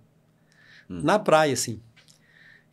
Hum. 0.88 1.03
Na 1.03 1.18
praia, 1.18 1.53
assim. 1.53 1.79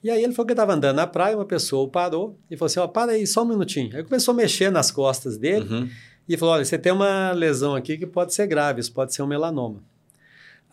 E 0.01 0.09
aí 0.09 0.23
ele 0.23 0.31
falou 0.31 0.47
que 0.47 0.53
estava 0.53 0.73
andando 0.73 0.95
na 0.95 1.07
praia, 1.07 1.35
uma 1.35 1.43
pessoa 1.43 1.83
o 1.83 1.89
parou 1.89 2.39
e 2.49 2.55
falou 2.55 2.67
assim, 2.67 2.79
ó, 2.79 2.85
oh, 2.85 2.87
para 2.87 3.11
aí, 3.11 3.27
só 3.27 3.43
um 3.43 3.47
minutinho. 3.49 3.93
Aí 3.97 4.05
começou 4.05 4.33
a 4.33 4.37
mexer 4.37 4.71
nas 4.71 4.89
costas 4.89 5.37
dele 5.37 5.67
uhum. 5.69 5.89
E 6.27 6.37
falou, 6.37 6.55
olha, 6.55 6.65
você 6.65 6.77
tem 6.77 6.91
uma 6.91 7.31
lesão 7.31 7.75
aqui 7.75 7.97
que 7.97 8.05
pode 8.05 8.33
ser 8.33 8.47
grave, 8.47 8.79
isso 8.79 8.91
pode 8.91 9.13
ser 9.13 9.21
um 9.21 9.27
melanoma. 9.27 9.83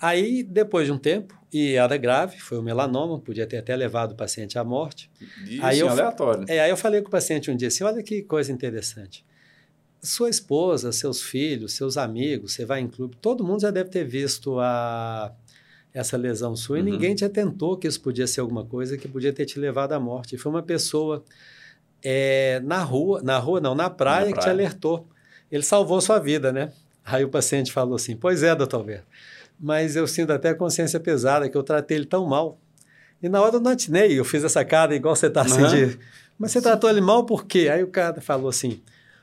Aí, 0.01 0.43
depois 0.43 0.87
de 0.87 0.93
um 0.93 0.99
tempo, 0.99 1.39
e 1.53 1.75
era 1.75 1.97
grave, 1.97 2.41
foi 2.41 2.59
um 2.59 2.63
melanoma, 2.63 3.21
podia 3.21 3.47
ter 3.47 3.59
até 3.59 3.77
levado 3.77 4.13
o 4.13 4.15
paciente 4.17 4.59
à 4.59 4.65
morte. 4.65 5.11
Isso, 5.47 5.65
aí 5.65 5.79
eu, 5.79 5.89
aleatório. 5.89 6.45
É, 6.49 6.61
aí 6.61 6.71
eu 6.71 6.77
falei 6.77 7.01
com 7.03 7.09
o 7.09 7.11
paciente 7.11 7.51
um 7.51 7.57
dia 7.57 7.69
assim, 7.69 7.85
olha 7.85 8.03
que 8.03 8.23
coisa 8.23 8.51
interessante. 8.51 9.25
Sua 10.03 10.29
esposa, 10.29 10.91
seus 10.91 11.23
filhos, 11.23 11.75
seus 11.75 11.97
amigos, 11.97 12.55
você 12.55 12.65
vai 12.65 12.81
em 12.81 12.89
clube, 12.89 13.17
todo 13.21 13.45
mundo 13.45 13.61
já 13.61 13.71
deve 13.71 13.91
ter 13.91 14.05
visto 14.05 14.59
a, 14.59 15.33
essa 15.95 16.17
lesão 16.17 16.57
sua 16.57 16.79
uhum. 16.79 16.89
e 16.89 16.91
ninguém 16.91 17.15
te 17.15 17.25
atentou 17.25 17.77
que 17.77 17.87
isso 17.87 18.01
podia 18.01 18.27
ser 18.27 18.41
alguma 18.41 18.65
coisa 18.65 18.97
que 18.97 19.07
podia 19.07 19.33
ter 19.33 19.45
te 19.45 19.61
levado 19.61 19.93
à 19.93 20.01
morte. 20.01 20.35
E 20.35 20.39
foi 20.39 20.51
uma 20.51 20.63
pessoa 20.63 21.23
é, 22.03 22.61
na 22.65 22.83
rua, 22.83 23.23
na 23.23 23.39
rua 23.39 23.61
não, 23.61 23.75
na 23.75 23.89
praia, 23.89 24.27
na 24.27 24.33
praia, 24.33 24.35
que 24.35 24.41
te 24.41 24.49
alertou. 24.49 25.07
Ele 25.53 25.63
salvou 25.63 26.01
sua 26.01 26.19
vida, 26.19 26.51
né? 26.51 26.73
Aí 27.05 27.23
o 27.23 27.29
paciente 27.29 27.71
falou 27.71 27.95
assim, 27.95 28.17
pois 28.17 28.43
é, 28.43 28.55
doutor 28.55 28.79
Alberto, 28.79 29.07
mas 29.61 29.95
eu 29.95 30.07
sinto 30.07 30.33
até 30.33 30.55
consciência 30.55 30.99
pesada 30.99 31.49
que 31.49 31.57
eu 31.57 31.63
tratei 31.63 31.99
ele 31.99 32.07
tão 32.07 32.27
mal. 32.27 32.59
E 33.23 33.29
na 33.29 33.41
hora 33.41 33.57
eu 33.57 33.61
não 33.61 33.71
atinei, 33.71 34.19
eu 34.19 34.25
fiz 34.25 34.43
essa 34.43 34.65
cara 34.65 34.97
igual 34.97 35.15
você 35.15 35.27
está 35.27 35.43
assim 35.43 35.67
de... 35.69 35.99
Mas 36.39 36.51
você 36.51 36.63
tratou 36.63 36.89
ele 36.89 37.01
mal 37.01 37.27
por 37.27 37.45
quê? 37.45 37.69
Aí 37.73 37.83
o 37.83 37.89
cara 37.89 38.21
falou 38.21 38.49
assim, 38.49 38.81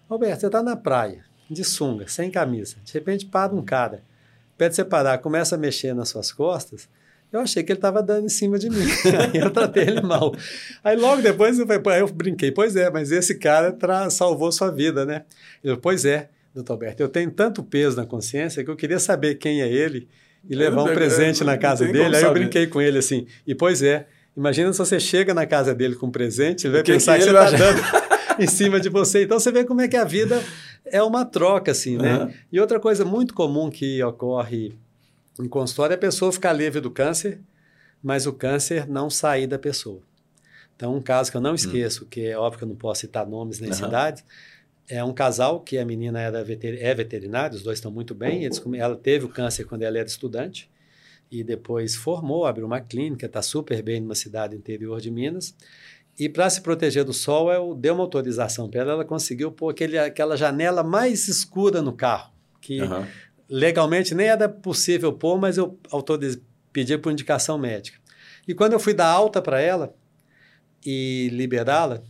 Roberto, 0.08 0.40
você 0.40 0.46
está 0.46 0.62
na 0.62 0.76
praia, 0.76 1.26
de 1.50 1.64
sunga, 1.66 2.08
sem 2.08 2.30
camisa. 2.30 2.78
De 2.84 2.94
repente 2.94 3.26
para 3.26 3.54
um 3.54 3.64
cara 3.64 4.04
pede 4.60 4.76
você 4.76 4.84
parar, 4.84 5.18
começa 5.20 5.56
a 5.56 5.58
mexer 5.58 5.94
nas 5.96 6.10
suas 6.10 6.34
costas, 6.34 6.90
eu 7.32 7.40
achei 7.42 7.62
que 7.62 7.72
ele 7.72 7.78
estava 7.78 8.02
dando 8.02 8.26
em 8.26 8.30
cima 8.30 8.58
de 8.58 8.70
mim. 8.70 8.86
aí 9.34 9.40
eu 9.42 9.52
tratei 9.52 9.84
ele 9.84 10.02
mal. 10.02 10.34
Aí 10.84 10.96
logo 10.96 11.22
depois 11.22 11.60
eu, 11.60 11.68
falei, 11.68 12.02
eu 12.02 12.08
brinquei, 12.08 12.52
pois 12.52 12.76
é, 12.76 12.90
mas 12.90 13.12
esse 13.12 13.36
cara 13.36 13.76
salvou 14.10 14.52
sua 14.52 14.72
vida, 14.72 15.06
né? 15.06 15.24
Eu, 15.64 15.78
pois 15.78 16.06
é, 16.06 16.30
doutor 16.54 16.74
Alberto, 16.74 17.04
eu 17.04 17.10
tenho 17.10 17.30
tanto 17.30 17.64
peso 17.64 17.98
na 17.98 18.06
consciência 18.06 18.64
que 18.64 18.70
eu 18.70 18.76
queria 18.76 19.00
saber 19.00 19.36
quem 19.36 19.62
é 19.62 19.68
ele 19.72 20.08
e 20.48 20.56
levar 20.56 20.84
um 20.84 20.94
presente 20.94 21.44
na 21.44 21.58
casa 21.58 21.86
dele. 21.86 22.16
Aí 22.16 22.24
eu 22.24 22.34
brinquei 22.34 22.66
com 22.68 22.82
ele 22.82 22.98
assim, 22.98 23.28
e 23.46 23.54
pois 23.54 23.84
é, 23.84 24.08
imagina 24.36 24.72
se 24.74 24.80
você 24.80 25.00
chega 25.00 25.34
na 25.34 25.46
casa 25.46 25.76
dele 25.76 25.96
com 25.96 26.08
um 26.08 26.12
presente, 26.12 26.66
ele 26.66 26.74
vai 26.74 26.84
que 26.84 26.92
pensar 26.92 27.20
que, 27.20 27.26
que 27.26 27.32
você 27.32 27.38
está 27.38 27.58
dando 27.58 27.82
em 28.42 28.48
cima 28.48 28.80
de 28.80 28.90
você. 28.90 29.24
Então 29.24 29.40
você 29.40 29.52
vê 29.52 29.64
como 29.64 29.82
é 29.82 29.88
que 29.88 29.98
a 29.98 30.04
vida 30.04 30.42
é 30.86 31.04
uma 31.04 31.26
troca, 31.26 31.72
assim, 31.72 31.98
né? 31.98 32.24
Uhum. 32.24 32.34
E 32.52 32.60
outra 32.60 32.80
coisa 32.80 33.06
muito 33.06 33.34
comum 33.34 33.70
que 33.70 34.02
ocorre 34.02 34.74
em 35.40 35.48
consultório 35.48 35.94
é 35.94 35.96
a 35.96 36.00
pessoa 36.00 36.32
ficar 36.32 36.54
livre 36.54 36.82
do 36.82 36.92
câncer, 36.92 37.40
mas 38.02 38.26
o 38.26 38.34
câncer 38.34 38.88
não 38.88 39.10
sair 39.10 39.48
da 39.48 39.60
pessoa. 39.60 40.02
Então, 40.76 40.96
um 40.96 41.02
caso 41.02 41.30
que 41.30 41.38
eu 41.38 41.42
não 41.42 41.52
hum. 41.52 41.56
esqueço, 41.56 42.06
que 42.06 42.28
é 42.28 42.38
óbvio 42.38 42.60
que 42.60 42.64
eu 42.64 42.70
não 42.70 42.76
posso 42.76 43.02
citar 43.02 43.28
nomes 43.28 43.60
nem 43.60 43.70
uhum. 43.70 43.76
cidades, 43.76 44.24
é 44.88 45.04
um 45.04 45.14
casal 45.14 45.60
que 45.60 45.78
a 45.78 45.86
menina 45.86 46.20
era 46.20 46.44
veter, 46.44 46.82
é 46.82 46.96
veterinária, 46.96 47.56
os 47.56 47.62
dois 47.62 47.78
estão 47.78 47.92
muito 47.92 48.16
bem. 48.16 48.44
Eles, 48.44 48.62
ela 48.78 48.96
teve 48.96 49.26
o 49.26 49.30
câncer 49.30 49.66
quando 49.66 49.84
ela 49.84 49.98
era 49.98 50.08
estudante 50.08 50.70
e 51.32 51.44
depois 51.44 51.96
formou, 51.96 52.46
abriu 52.46 52.66
uma 52.66 52.82
clínica, 52.82 53.28
está 53.28 53.42
super 53.42 53.84
bem 53.84 54.02
numa 54.02 54.16
cidade 54.16 54.56
interior 54.56 55.00
de 55.00 55.12
Minas. 55.12 55.56
E 56.18 56.28
para 56.28 56.50
se 56.50 56.62
proteger 56.62 57.06
do 57.06 57.14
sol, 57.14 57.52
eu 57.52 57.76
dei 57.76 57.92
uma 57.92 58.02
autorização 58.02 58.70
para 58.70 58.82
ela, 58.82 58.92
ela 58.94 59.06
conseguiu 59.06 59.52
pôr 59.52 59.70
aquele, 59.70 59.98
aquela 59.98 60.36
janela 60.36 60.84
mais 60.84 61.28
escura 61.28 61.82
no 61.82 61.94
carro, 61.94 62.34
que 62.60 62.82
uhum. 62.82 63.06
Legalmente 63.50 64.14
nem 64.14 64.28
era 64.28 64.48
possível 64.48 65.12
pôr, 65.12 65.40
mas 65.40 65.58
eu 65.58 65.78
pedi 66.72 66.98
por 66.98 67.12
indicação 67.12 67.58
médica. 67.58 67.98
E 68.48 68.54
quando 68.54 68.74
eu 68.74 68.80
fui 68.80 68.94
dar 68.94 69.08
alta 69.08 69.42
para 69.42 69.60
ela 69.60 69.94
e 70.86 71.30
liberá-la, 71.32 72.02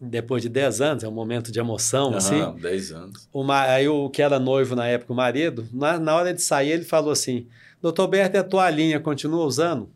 depois 0.00 0.42
de 0.42 0.48
10 0.48 0.80
anos, 0.80 1.04
é 1.04 1.08
um 1.08 1.12
momento 1.12 1.50
de 1.50 1.58
emoção, 1.58 2.10
uhum, 2.10 2.16
assim. 2.16 2.54
10 2.60 2.92
anos. 2.92 3.28
Uma, 3.32 3.62
aí 3.62 3.88
o 3.88 4.10
que 4.10 4.22
era 4.22 4.38
noivo 4.38 4.76
na 4.76 4.86
época, 4.86 5.12
o 5.12 5.16
marido, 5.16 5.66
na, 5.72 5.98
na 5.98 6.14
hora 6.14 6.34
de 6.34 6.42
sair, 6.42 6.70
ele 6.70 6.84
falou 6.84 7.10
assim: 7.10 7.46
Doutor 7.80 8.06
Berto, 8.08 8.36
a 8.36 8.44
toalhinha 8.44 9.00
continua 9.00 9.44
usando? 9.44 9.88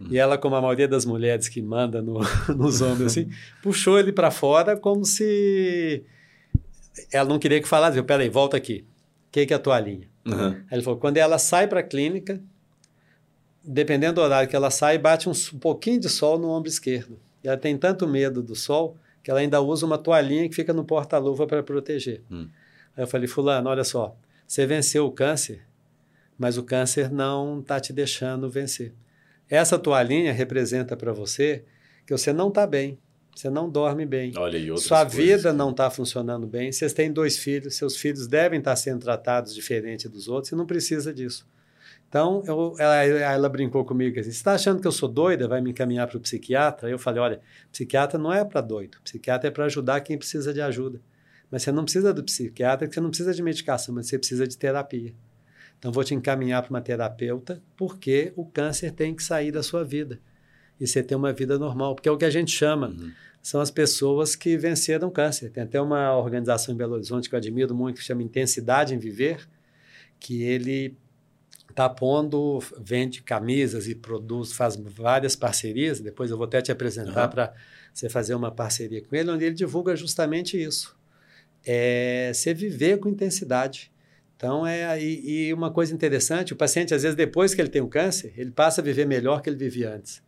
Hum. 0.00 0.08
E 0.10 0.18
ela, 0.18 0.36
como 0.36 0.54
a 0.56 0.60
maioria 0.60 0.88
das 0.88 1.04
mulheres 1.04 1.48
que 1.48 1.62
manda 1.62 2.02
no, 2.02 2.20
nos 2.54 2.80
homens, 2.80 3.02
assim, 3.02 3.30
puxou 3.62 3.98
ele 3.98 4.12
para 4.12 4.30
fora 4.30 4.76
como 4.76 5.04
se 5.04 6.04
ela 7.12 7.28
não 7.28 7.38
queria 7.38 7.60
que 7.60 7.68
falasse. 7.68 8.02
Peraí, 8.02 8.28
volta 8.28 8.56
aqui. 8.56 8.84
O 9.28 9.30
que, 9.30 9.46
que 9.46 9.52
é 9.52 9.56
a 9.56 9.60
toalhinha? 9.60 10.08
Uhum. 10.34 10.48
Aí 10.48 10.64
ele 10.72 10.82
falou: 10.82 10.98
quando 10.98 11.16
ela 11.16 11.38
sai 11.38 11.66
para 11.66 11.80
a 11.80 11.82
clínica, 11.82 12.40
dependendo 13.64 14.14
do 14.14 14.20
horário 14.20 14.48
que 14.48 14.56
ela 14.56 14.70
sai, 14.70 14.98
bate 14.98 15.28
um, 15.28 15.32
um 15.32 15.58
pouquinho 15.58 16.00
de 16.00 16.08
sol 16.08 16.38
no 16.38 16.48
ombro 16.48 16.68
esquerdo. 16.68 17.18
E 17.42 17.48
ela 17.48 17.56
tem 17.56 17.76
tanto 17.76 18.06
medo 18.06 18.42
do 18.42 18.54
sol 18.54 18.96
que 19.22 19.30
ela 19.30 19.40
ainda 19.40 19.60
usa 19.60 19.84
uma 19.84 19.98
toalhinha 19.98 20.48
que 20.48 20.54
fica 20.54 20.72
no 20.72 20.84
porta-luva 20.84 21.46
para 21.46 21.62
proteger. 21.62 22.22
Hum. 22.30 22.48
Aí 22.96 23.04
eu 23.04 23.06
falei, 23.06 23.28
fulano, 23.28 23.68
olha 23.68 23.84
só, 23.84 24.16
você 24.46 24.66
venceu 24.66 25.06
o 25.06 25.12
câncer, 25.12 25.62
mas 26.38 26.56
o 26.56 26.62
câncer 26.62 27.10
não 27.10 27.60
está 27.60 27.78
te 27.78 27.92
deixando 27.92 28.48
vencer. 28.48 28.94
Essa 29.48 29.78
toalhinha 29.78 30.32
representa 30.32 30.96
para 30.96 31.12
você 31.12 31.64
que 32.06 32.16
você 32.16 32.32
não 32.32 32.48
está 32.48 32.66
bem, 32.66 32.98
você 33.38 33.48
não 33.48 33.70
dorme 33.70 34.04
bem. 34.04 34.32
Olha, 34.36 34.58
e 34.58 34.76
Sua 34.78 35.04
vida 35.04 35.52
não 35.52 35.70
está 35.70 35.88
funcionando 35.88 36.44
bem. 36.44 36.72
Vocês 36.72 36.92
têm 36.92 37.12
dois 37.12 37.38
filhos, 37.38 37.76
seus 37.76 37.96
filhos 37.96 38.26
devem 38.26 38.58
estar 38.58 38.72
tá 38.72 38.76
sendo 38.76 38.98
tratados 38.98 39.54
diferente 39.54 40.08
dos 40.08 40.26
outros 40.26 40.50
e 40.50 40.56
não 40.56 40.66
precisa 40.66 41.14
disso. 41.14 41.46
Então, 42.08 42.42
eu, 42.46 42.74
ela, 42.80 42.96
ela, 42.96 43.48
brincou 43.48 43.84
comigo 43.84 44.18
assim: 44.18 44.30
você 44.30 44.36
está 44.36 44.54
achando 44.54 44.80
que 44.80 44.88
eu 44.88 44.92
sou 44.92 45.08
doida? 45.08 45.46
Vai 45.46 45.60
me 45.60 45.70
encaminhar 45.70 46.08
para 46.08 46.16
o 46.16 46.20
psiquiatra? 46.20 46.90
Eu 46.90 46.98
falei: 46.98 47.20
olha, 47.20 47.40
psiquiatra 47.70 48.18
não 48.18 48.32
é 48.32 48.44
para 48.44 48.60
doido, 48.60 48.98
psiquiatra 49.04 49.46
é 49.46 49.50
para 49.52 49.66
ajudar 49.66 50.00
quem 50.00 50.18
precisa 50.18 50.52
de 50.52 50.60
ajuda. 50.60 51.00
Mas 51.48 51.62
você 51.62 51.70
não 51.70 51.84
precisa 51.84 52.12
do 52.12 52.24
psiquiatra, 52.24 52.90
você 52.90 53.00
não 53.00 53.10
precisa 53.10 53.32
de 53.32 53.42
medicação, 53.42 53.94
mas 53.94 54.08
você 54.08 54.18
precisa 54.18 54.48
de 54.48 54.58
terapia. 54.58 55.14
Então, 55.78 55.92
vou 55.92 56.02
te 56.02 56.12
encaminhar 56.12 56.60
para 56.62 56.70
uma 56.70 56.80
terapeuta, 56.80 57.62
porque 57.76 58.32
o 58.34 58.44
câncer 58.44 58.90
tem 58.90 59.14
que 59.14 59.22
sair 59.22 59.52
da 59.52 59.62
sua 59.62 59.84
vida 59.84 60.18
e 60.80 60.86
você 60.86 61.02
ter 61.02 61.14
uma 61.14 61.32
vida 61.32 61.58
normal, 61.58 61.94
porque 61.94 62.08
é 62.08 62.12
o 62.12 62.16
que 62.16 62.24
a 62.24 62.30
gente 62.30 62.50
chama. 62.50 62.88
Uhum. 62.88 63.12
São 63.48 63.62
as 63.62 63.70
pessoas 63.70 64.36
que 64.36 64.58
venceram 64.58 65.08
o 65.08 65.10
câncer. 65.10 65.48
Tem 65.48 65.62
até 65.62 65.80
uma 65.80 66.14
organização 66.14 66.74
em 66.74 66.76
Belo 66.76 66.92
Horizonte 66.92 67.30
que 67.30 67.34
eu 67.34 67.38
admiro 67.38 67.74
muito, 67.74 67.96
que 67.96 68.04
chama 68.04 68.22
Intensidade 68.22 68.94
em 68.94 68.98
Viver, 68.98 69.48
que 70.20 70.42
ele 70.42 70.94
está 71.70 71.88
pondo, 71.88 72.62
vende 72.78 73.22
camisas 73.22 73.88
e 73.88 73.94
produz, 73.94 74.52
faz 74.52 74.76
várias 74.76 75.34
parcerias. 75.34 75.98
Depois 75.98 76.30
eu 76.30 76.36
vou 76.36 76.44
até 76.44 76.60
te 76.60 76.70
apresentar 76.70 77.24
uhum. 77.24 77.30
para 77.30 77.54
você 77.94 78.10
fazer 78.10 78.34
uma 78.34 78.50
parceria 78.50 79.00
com 79.00 79.16
ele, 79.16 79.30
onde 79.30 79.46
ele 79.46 79.54
divulga 79.54 79.96
justamente 79.96 80.62
isso. 80.62 80.94
É 81.64 82.30
você 82.34 82.52
viver 82.52 82.98
com 82.98 83.08
intensidade. 83.08 83.90
Então, 84.36 84.66
é 84.66 85.02
e, 85.02 85.46
e 85.46 85.54
uma 85.54 85.70
coisa 85.70 85.94
interessante, 85.94 86.52
o 86.52 86.56
paciente, 86.56 86.92
às 86.92 87.02
vezes, 87.02 87.16
depois 87.16 87.54
que 87.54 87.62
ele 87.62 87.70
tem 87.70 87.80
o 87.80 87.88
câncer, 87.88 88.30
ele 88.36 88.50
passa 88.50 88.82
a 88.82 88.84
viver 88.84 89.06
melhor 89.06 89.40
que 89.40 89.48
ele 89.48 89.56
vivia 89.56 89.94
antes. 89.94 90.22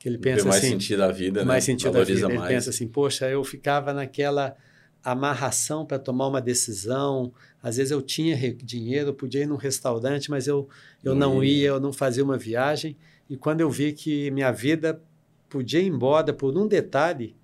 Que 0.00 0.08
ele 0.08 0.16
pensa 0.16 0.38
Tem 0.38 0.44
mais 0.46 0.64
assim, 0.64 0.72
sentido 0.72 1.02
a 1.02 1.12
vida, 1.12 1.44
mais 1.44 1.62
né? 1.62 1.72
sentido 1.72 1.92
Valoriza 1.92 2.12
a 2.12 2.14
vida. 2.14 2.32
Ele 2.32 2.38
mais. 2.38 2.54
pensa 2.54 2.70
assim, 2.70 2.88
poxa, 2.88 3.28
eu 3.28 3.44
ficava 3.44 3.92
naquela 3.92 4.56
amarração 5.04 5.84
para 5.84 5.98
tomar 5.98 6.26
uma 6.26 6.40
decisão. 6.40 7.30
Às 7.62 7.76
vezes 7.76 7.90
eu 7.90 8.00
tinha 8.00 8.34
dinheiro, 8.54 9.12
podia 9.12 9.42
ir 9.42 9.46
num 9.46 9.56
restaurante, 9.56 10.30
mas 10.30 10.46
eu, 10.46 10.66
eu 11.04 11.14
não 11.14 11.44
ia, 11.44 11.68
eu 11.68 11.78
não 11.78 11.92
fazia 11.92 12.24
uma 12.24 12.38
viagem. 12.38 12.96
E 13.28 13.36
quando 13.36 13.60
eu 13.60 13.68
vi 13.70 13.92
que 13.92 14.30
minha 14.30 14.50
vida 14.50 15.02
podia 15.50 15.80
ir 15.80 15.88
embora 15.88 16.32
por 16.32 16.56
um 16.56 16.66
detalhe, 16.66 17.36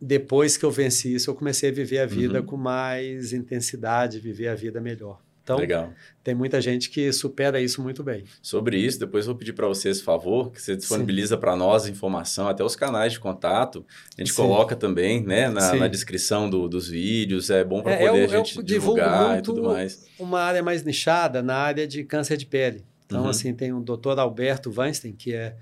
depois 0.00 0.56
que 0.56 0.64
eu 0.64 0.70
venci 0.70 1.14
isso, 1.14 1.28
eu 1.28 1.34
comecei 1.34 1.68
a 1.68 1.72
viver 1.72 1.98
a 1.98 2.06
vida 2.06 2.40
uhum. 2.40 2.46
com 2.46 2.56
mais 2.56 3.34
intensidade, 3.34 4.18
viver 4.18 4.48
a 4.48 4.54
vida 4.54 4.80
melhor. 4.80 5.20
Então, 5.46 5.58
Legal. 5.58 5.92
tem 6.24 6.34
muita 6.34 6.60
gente 6.60 6.90
que 6.90 7.12
supera 7.12 7.60
isso 7.60 7.80
muito 7.80 8.02
bem. 8.02 8.24
Sobre 8.42 8.78
isso, 8.78 8.98
depois 8.98 9.26
vou 9.26 9.34
pedir 9.36 9.52
para 9.52 9.68
vocês, 9.68 10.00
favor, 10.00 10.50
que 10.50 10.60
você 10.60 10.74
disponibiliza 10.74 11.38
para 11.38 11.54
nós 11.54 11.86
informação, 11.86 12.48
até 12.48 12.64
os 12.64 12.74
canais 12.74 13.12
de 13.12 13.20
contato. 13.20 13.86
A 14.18 14.20
gente 14.20 14.32
Sim. 14.32 14.42
coloca 14.42 14.74
também 14.74 15.24
né, 15.24 15.48
na, 15.48 15.72
na 15.76 15.86
descrição 15.86 16.50
do, 16.50 16.68
dos 16.68 16.88
vídeos. 16.88 17.48
É 17.48 17.62
bom 17.62 17.80
para 17.80 17.92
é, 17.92 18.08
poder 18.08 18.18
eu, 18.18 18.24
a 18.24 18.26
gente 18.26 18.60
divulgar 18.60 19.38
e 19.38 19.42
tudo 19.42 19.62
mais. 19.62 20.04
Uma 20.18 20.40
área 20.40 20.64
mais 20.64 20.82
nichada 20.82 21.40
na 21.44 21.54
área 21.54 21.86
de 21.86 22.02
câncer 22.02 22.36
de 22.36 22.46
pele. 22.46 22.84
Então, 23.06 23.22
uhum. 23.22 23.28
assim, 23.28 23.54
tem 23.54 23.72
o 23.72 23.78
doutor 23.78 24.18
Alberto 24.18 24.68
Weinstein, 24.76 25.12
que 25.12 25.32
é 25.32 25.54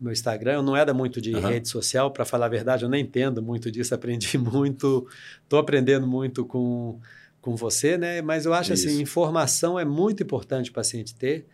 meu 0.00 0.12
Instagram. 0.12 0.52
Eu 0.52 0.62
não 0.62 0.76
era 0.76 0.94
muito 0.94 1.20
de 1.20 1.34
uhum. 1.34 1.40
rede 1.40 1.68
social, 1.68 2.12
para 2.12 2.24
falar 2.24 2.46
a 2.46 2.48
verdade, 2.48 2.84
eu 2.84 2.88
nem 2.88 3.02
entendo 3.02 3.42
muito 3.42 3.72
disso. 3.72 3.92
Aprendi 3.92 4.38
muito, 4.38 5.04
estou 5.42 5.58
aprendendo 5.58 6.06
muito 6.06 6.46
com 6.46 7.00
com 7.42 7.56
você, 7.56 7.98
né? 7.98 8.22
Mas 8.22 8.46
eu 8.46 8.54
acho 8.54 8.72
assim, 8.72 8.84
Isso. 8.84 8.94
assim, 8.94 9.02
informação 9.02 9.78
é 9.78 9.84
muito 9.84 10.22
importante 10.22 10.70
o 10.70 10.72
paciente 10.72 11.14
ter. 11.14 11.46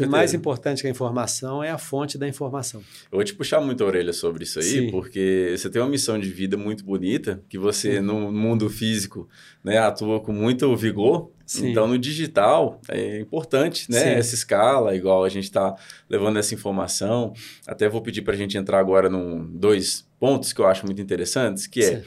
E 0.00 0.06
mais 0.06 0.32
importante 0.32 0.80
que 0.80 0.86
a 0.86 0.90
informação 0.90 1.62
é 1.62 1.70
a 1.70 1.76
fonte 1.76 2.16
da 2.16 2.26
informação. 2.26 2.80
Eu 3.12 3.18
vou 3.18 3.24
te 3.24 3.34
puxar 3.34 3.60
muito 3.60 3.84
a 3.84 3.86
orelha 3.86 4.14
sobre 4.14 4.44
isso 4.44 4.58
aí, 4.58 4.64
Sim. 4.64 4.90
porque 4.90 5.54
você 5.54 5.68
tem 5.68 5.82
uma 5.82 5.90
missão 5.90 6.18
de 6.18 6.30
vida 6.30 6.56
muito 6.56 6.82
bonita, 6.82 7.42
que 7.50 7.58
você, 7.58 7.96
Sim. 7.96 8.00
no 8.00 8.32
mundo 8.32 8.70
físico, 8.70 9.28
né, 9.62 9.76
atua 9.76 10.20
com 10.20 10.32
muito 10.32 10.74
vigor. 10.74 11.30
Sim. 11.44 11.70
Então, 11.70 11.86
no 11.86 11.98
digital, 11.98 12.80
é 12.88 13.20
importante, 13.20 13.90
né? 13.90 14.14
Essa 14.14 14.34
escala, 14.34 14.96
igual 14.96 15.22
a 15.22 15.28
gente 15.28 15.44
está 15.44 15.76
levando 16.08 16.38
essa 16.38 16.54
informação. 16.54 17.34
Até 17.66 17.86
vou 17.86 18.00
pedir 18.00 18.22
para 18.22 18.32
a 18.32 18.36
gente 18.38 18.56
entrar 18.56 18.78
agora 18.78 19.10
num 19.10 19.46
dois 19.52 20.08
pontos 20.18 20.54
que 20.54 20.62
eu 20.62 20.66
acho 20.66 20.86
muito 20.86 21.02
interessantes, 21.02 21.66
que 21.66 21.84
é, 21.84 22.02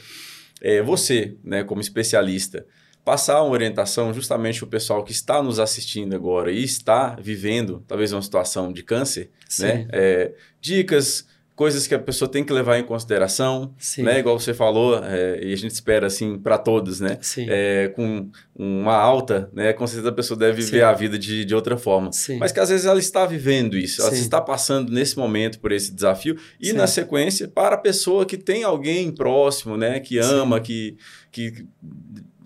é 0.60 0.82
você, 0.82 1.36
né, 1.44 1.62
como 1.62 1.80
especialista, 1.80 2.66
passar 3.08 3.42
uma 3.42 3.52
orientação 3.52 4.12
justamente 4.12 4.58
para 4.58 4.66
o 4.66 4.68
pessoal 4.68 5.02
que 5.02 5.12
está 5.12 5.42
nos 5.42 5.58
assistindo 5.58 6.14
agora 6.14 6.52
e 6.52 6.62
está 6.62 7.16
vivendo 7.18 7.82
talvez 7.88 8.12
uma 8.12 8.20
situação 8.20 8.70
de 8.70 8.82
câncer, 8.82 9.30
Sim. 9.48 9.62
né? 9.62 9.88
É, 9.90 10.34
dicas, 10.60 11.26
coisas 11.56 11.86
que 11.86 11.94
a 11.94 11.98
pessoa 11.98 12.30
tem 12.30 12.44
que 12.44 12.52
levar 12.52 12.78
em 12.78 12.84
consideração, 12.84 13.74
Sim. 13.78 14.02
né? 14.02 14.18
Igual 14.18 14.38
você 14.38 14.52
falou, 14.52 15.02
é, 15.02 15.42
e 15.42 15.54
a 15.54 15.56
gente 15.56 15.70
espera 15.70 16.06
assim 16.06 16.38
para 16.38 16.58
todos, 16.58 17.00
né? 17.00 17.16
É, 17.48 17.88
com 17.96 18.28
uma 18.54 18.94
alta, 18.94 19.48
né? 19.54 19.72
Com 19.72 19.86
certeza 19.86 20.10
a 20.10 20.14
pessoa 20.14 20.38
deve 20.38 20.60
viver 20.60 20.84
a 20.84 20.92
vida 20.92 21.18
de, 21.18 21.46
de 21.46 21.54
outra 21.54 21.78
forma. 21.78 22.10
Mas 22.38 22.52
que 22.52 22.60
às 22.60 22.68
vezes 22.68 22.84
ela 22.84 22.98
está 22.98 23.24
vivendo 23.24 23.78
isso, 23.78 24.02
ela 24.02 24.12
está 24.12 24.38
passando 24.38 24.92
nesse 24.92 25.16
momento 25.16 25.58
por 25.60 25.72
esse 25.72 25.94
desafio 25.94 26.36
e 26.60 26.74
na 26.74 26.86
sequência 26.86 27.48
para 27.48 27.74
a 27.76 27.78
pessoa 27.78 28.26
que 28.26 28.36
tem 28.36 28.64
alguém 28.64 29.10
próximo, 29.10 29.78
né? 29.78 29.98
Que 29.98 30.18
ama, 30.18 30.60
que 30.60 30.98
que 31.30 31.66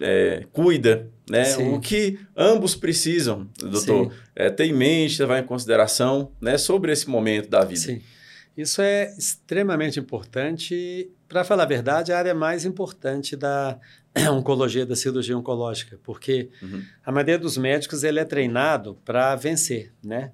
é, 0.03 0.45
cuida, 0.53 1.09
né? 1.31 1.45
Sim. 1.45 1.73
O 1.73 1.81
que 1.81 2.19
ambos 2.37 2.75
precisam, 2.75 3.49
doutor, 3.59 4.13
é, 4.35 4.51
ter 4.51 4.67
em 4.67 4.73
mente, 4.73 5.21
levar 5.21 5.39
em 5.39 5.45
consideração, 5.47 6.33
né? 6.41 6.59
Sobre 6.59 6.93
esse 6.93 7.09
momento 7.09 7.49
da 7.49 7.65
vida. 7.65 7.81
Sim. 7.81 8.03
Isso 8.57 8.83
é 8.83 9.15
extremamente 9.17 9.99
importante. 9.99 11.11
Para 11.29 11.45
falar 11.45 11.63
a 11.63 11.67
verdade, 11.67 12.13
a 12.13 12.19
área 12.19 12.35
mais 12.35 12.65
importante 12.67 13.37
da 13.37 13.79
oncologia, 14.31 14.85
da 14.85 14.97
cirurgia 14.97 15.39
oncológica, 15.39 15.99
porque 16.03 16.51
uhum. 16.61 16.83
a 17.05 17.13
maioria 17.13 17.39
dos 17.39 17.57
médicos 17.57 18.03
ele 18.03 18.19
é 18.19 18.25
treinado 18.25 18.99
para 19.05 19.35
vencer, 19.37 19.93
né? 20.05 20.33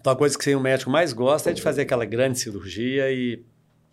Então, 0.00 0.12
a 0.12 0.16
coisa 0.16 0.38
que 0.38 0.54
o 0.54 0.60
médico 0.60 0.90
mais 0.90 1.12
gosta 1.12 1.50
é 1.50 1.52
de 1.52 1.60
fazer 1.60 1.82
aquela 1.82 2.04
grande 2.04 2.38
cirurgia 2.38 3.10
e 3.10 3.42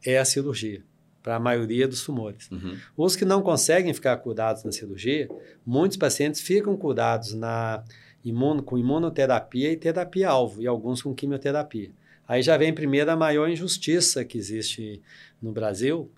é 0.06 0.18
a 0.18 0.26
cirurgia, 0.26 0.84
para 1.22 1.36
a 1.36 1.40
maioria 1.40 1.88
dos 1.88 2.04
tumores. 2.04 2.50
Uhum. 2.52 2.78
Os 2.98 3.16
que 3.16 3.26
não 3.26 3.42
conseguem 3.42 3.94
ficar 3.94 4.18
curados 4.18 4.64
na 4.64 4.72
cirurgia, 4.72 5.30
muitos 5.66 5.98
pacientes 5.98 6.42
ficam 6.42 6.76
curados 6.76 7.34
na 7.34 7.84
imuno, 8.24 8.64
com 8.64 8.78
imunoterapia 8.78 9.72
e 9.72 9.78
terapia-alvo, 9.78 10.62
e 10.62 10.68
alguns 10.68 11.02
com 11.02 11.14
quimioterapia. 11.14 11.92
Aí 12.28 12.42
já 12.42 12.56
vem 12.58 12.74
primeiro 12.74 13.12
a 13.12 13.16
maior 13.16 13.50
injustiça 13.50 14.24
que 14.24 14.38
existe 14.38 15.02
no 15.42 15.52
Brasil, 15.52 16.10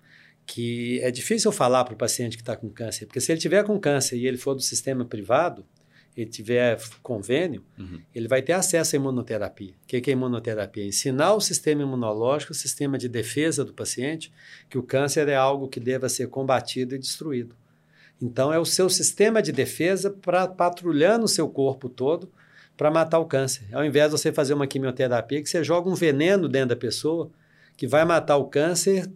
que 0.46 1.00
é 1.00 1.10
difícil 1.10 1.50
falar 1.50 1.84
para 1.84 1.94
o 1.94 1.96
paciente 1.96 2.36
que 2.36 2.42
está 2.42 2.54
com 2.54 2.68
câncer, 2.68 3.06
porque 3.06 3.20
se 3.20 3.32
ele 3.32 3.40
tiver 3.40 3.64
com 3.64 3.78
câncer 3.80 4.16
e 4.16 4.26
ele 4.26 4.36
for 4.36 4.54
do 4.54 4.60
sistema 4.60 5.04
privado, 5.04 5.64
ele 6.16 6.30
tiver 6.30 6.78
convênio, 7.02 7.64
uhum. 7.78 8.00
ele 8.14 8.28
vai 8.28 8.40
ter 8.40 8.52
acesso 8.52 8.94
à 8.94 8.96
imunoterapia. 8.96 9.74
O 9.82 9.86
que 9.86 10.10
é 10.10 10.12
imunoterapia? 10.12 10.84
Ensinar 10.84 11.34
o 11.34 11.40
sistema 11.40 11.82
imunológico, 11.82 12.52
o 12.52 12.54
sistema 12.54 12.96
de 12.96 13.08
defesa 13.08 13.64
do 13.64 13.72
paciente, 13.72 14.32
que 14.70 14.78
o 14.78 14.82
câncer 14.82 15.28
é 15.28 15.34
algo 15.34 15.68
que 15.68 15.80
deva 15.80 16.08
ser 16.08 16.28
combatido 16.28 16.94
e 16.94 16.98
destruído. 16.98 17.56
Então, 18.22 18.52
é 18.52 18.58
o 18.58 18.64
seu 18.64 18.88
sistema 18.88 19.42
de 19.42 19.50
defesa 19.50 20.08
para 20.10 20.46
patrulhando 20.46 21.24
o 21.24 21.28
seu 21.28 21.48
corpo 21.48 21.88
todo 21.88 22.30
para 22.76 22.90
matar 22.90 23.18
o 23.18 23.26
câncer. 23.26 23.66
Ao 23.72 23.84
invés 23.84 24.06
de 24.06 24.12
você 24.12 24.32
fazer 24.32 24.54
uma 24.54 24.66
quimioterapia, 24.66 25.42
que 25.42 25.48
você 25.48 25.62
joga 25.62 25.90
um 25.90 25.94
veneno 25.94 26.48
dentro 26.48 26.70
da 26.70 26.76
pessoa 26.76 27.30
que 27.76 27.86
vai 27.86 28.04
matar 28.04 28.36
o 28.36 28.44
câncer, 28.44 29.10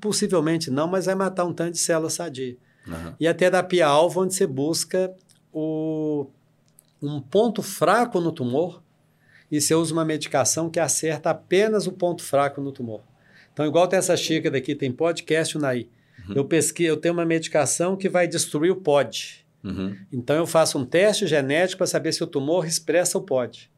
possivelmente 0.00 0.70
não, 0.70 0.86
mas 0.86 1.06
vai 1.06 1.14
matar 1.14 1.44
um 1.44 1.52
tanto 1.52 1.72
de 1.72 1.78
célula 1.78 2.10
sadia. 2.10 2.56
Uhum. 2.86 3.14
E 3.18 3.26
a 3.26 3.32
terapia-alvo, 3.32 4.22
onde 4.22 4.34
você 4.34 4.46
busca 4.46 5.14
o 5.52 6.26
um 7.02 7.20
ponto 7.20 7.62
fraco 7.62 8.20
no 8.20 8.32
tumor 8.32 8.82
e 9.50 9.60
você 9.60 9.74
usa 9.74 9.92
uma 9.92 10.04
medicação 10.04 10.70
que 10.70 10.80
acerta 10.80 11.30
apenas 11.30 11.86
o 11.86 11.92
ponto 11.92 12.22
fraco 12.22 12.60
no 12.60 12.72
tumor. 12.72 13.02
Então, 13.52 13.66
igual 13.66 13.86
tem 13.86 13.98
essa 13.98 14.16
xícara 14.16 14.52
daqui, 14.52 14.74
tem 14.74 14.90
podcast 14.90 15.58
Unai. 15.58 15.88
Uhum. 16.26 16.36
Eu 16.36 16.44
pesquei, 16.44 16.88
eu 16.88 16.96
tenho 16.96 17.12
uma 17.12 17.24
medicação 17.24 17.96
que 17.96 18.08
vai 18.08 18.26
destruir 18.26 18.70
o 18.70 18.76
pod. 18.76 19.44
Uhum. 19.62 19.94
Então, 20.10 20.36
eu 20.36 20.46
faço 20.46 20.78
um 20.78 20.86
teste 20.86 21.26
genético 21.26 21.78
para 21.78 21.86
saber 21.86 22.12
se 22.12 22.24
o 22.24 22.26
tumor 22.26 22.66
expressa 22.66 23.18
o 23.18 23.22
pod. 23.22 23.70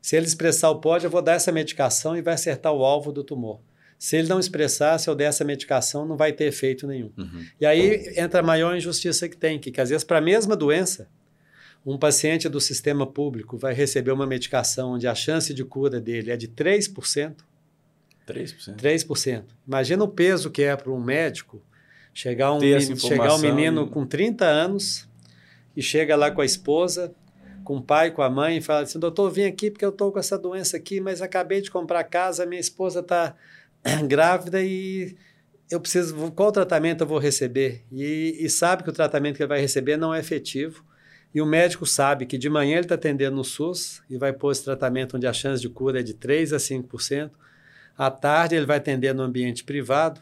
Se 0.00 0.16
ele 0.16 0.26
expressar 0.26 0.70
o 0.70 0.80
pod, 0.80 1.04
eu 1.04 1.10
vou 1.10 1.20
dar 1.20 1.32
essa 1.32 1.50
medicação 1.50 2.16
e 2.16 2.22
vai 2.22 2.34
acertar 2.34 2.72
o 2.72 2.84
alvo 2.84 3.10
do 3.10 3.24
tumor. 3.24 3.60
Se 3.98 4.16
ele 4.16 4.28
não 4.28 4.38
expressar, 4.38 4.98
se 4.98 5.10
eu 5.10 5.14
der 5.14 5.24
essa 5.24 5.44
medicação, 5.44 6.06
não 6.06 6.16
vai 6.16 6.32
ter 6.32 6.44
efeito 6.44 6.86
nenhum. 6.86 7.10
Uhum. 7.16 7.44
E 7.60 7.66
aí 7.66 8.14
entra 8.16 8.40
a 8.40 8.42
maior 8.42 8.76
injustiça 8.76 9.28
que 9.28 9.36
tem, 9.36 9.58
que, 9.58 9.72
que 9.72 9.80
às 9.80 9.88
vezes 9.88 10.04
para 10.04 10.18
a 10.18 10.20
mesma 10.20 10.54
doença, 10.54 11.08
um 11.86 11.96
paciente 11.96 12.48
do 12.48 12.60
sistema 12.60 13.06
público 13.06 13.56
vai 13.56 13.72
receber 13.72 14.10
uma 14.10 14.26
medicação 14.26 14.94
onde 14.94 15.06
a 15.06 15.14
chance 15.14 15.54
de 15.54 15.64
cura 15.64 16.00
dele 16.00 16.32
é 16.32 16.36
de 16.36 16.48
3%. 16.48 17.36
3%. 18.26 18.76
3%. 18.76 19.44
Imagina 19.64 20.02
o 20.02 20.08
peso 20.08 20.50
que 20.50 20.62
é 20.62 20.74
para 20.74 20.90
um 20.90 21.00
médico 21.00 21.62
chegar 22.12 22.52
um, 22.52 22.60
chegar 22.96 23.34
um 23.36 23.38
menino 23.38 23.86
com 23.86 24.04
30 24.04 24.44
anos 24.44 25.08
e 25.76 25.82
chega 25.82 26.16
lá 26.16 26.28
com 26.28 26.40
a 26.40 26.44
esposa, 26.44 27.14
com 27.62 27.76
o 27.76 27.82
pai, 27.82 28.10
com 28.10 28.22
a 28.22 28.28
mãe, 28.28 28.56
e 28.56 28.60
fala 28.60 28.80
assim: 28.80 28.98
doutor, 28.98 29.30
vim 29.30 29.44
aqui 29.44 29.70
porque 29.70 29.84
eu 29.84 29.90
estou 29.90 30.10
com 30.10 30.18
essa 30.18 30.36
doença 30.36 30.76
aqui, 30.76 31.00
mas 31.00 31.22
acabei 31.22 31.60
de 31.60 31.70
comprar 31.70 32.02
casa, 32.02 32.44
minha 32.44 32.60
esposa 32.60 32.98
está 32.98 33.36
grávida 34.08 34.60
e 34.60 35.14
eu 35.70 35.80
preciso. 35.80 36.32
Qual 36.32 36.50
tratamento 36.50 37.02
eu 37.02 37.06
vou 37.06 37.18
receber? 37.18 37.84
E, 37.92 38.38
e 38.40 38.50
sabe 38.50 38.82
que 38.82 38.90
o 38.90 38.92
tratamento 38.92 39.36
que 39.36 39.42
ele 39.42 39.48
vai 39.48 39.60
receber 39.60 39.96
não 39.96 40.12
é 40.12 40.18
efetivo 40.18 40.84
e 41.34 41.40
o 41.40 41.46
médico 41.46 41.84
sabe 41.84 42.24
que 42.24 42.38
de 42.38 42.48
manhã 42.48 42.76
ele 42.76 42.82
está 42.82 42.94
atendendo 42.94 43.36
no 43.36 43.44
SUS 43.44 44.02
e 44.08 44.16
vai 44.16 44.32
pôr 44.32 44.52
esse 44.52 44.64
tratamento 44.64 45.16
onde 45.16 45.26
a 45.26 45.32
chance 45.32 45.60
de 45.60 45.68
cura 45.68 46.00
é 46.00 46.02
de 46.02 46.14
3% 46.14 46.52
a 46.54 46.56
5%. 46.56 47.30
À 47.96 48.10
tarde 48.10 48.54
ele 48.54 48.66
vai 48.66 48.78
atender 48.78 49.14
no 49.14 49.22
ambiente 49.22 49.64
privado, 49.64 50.20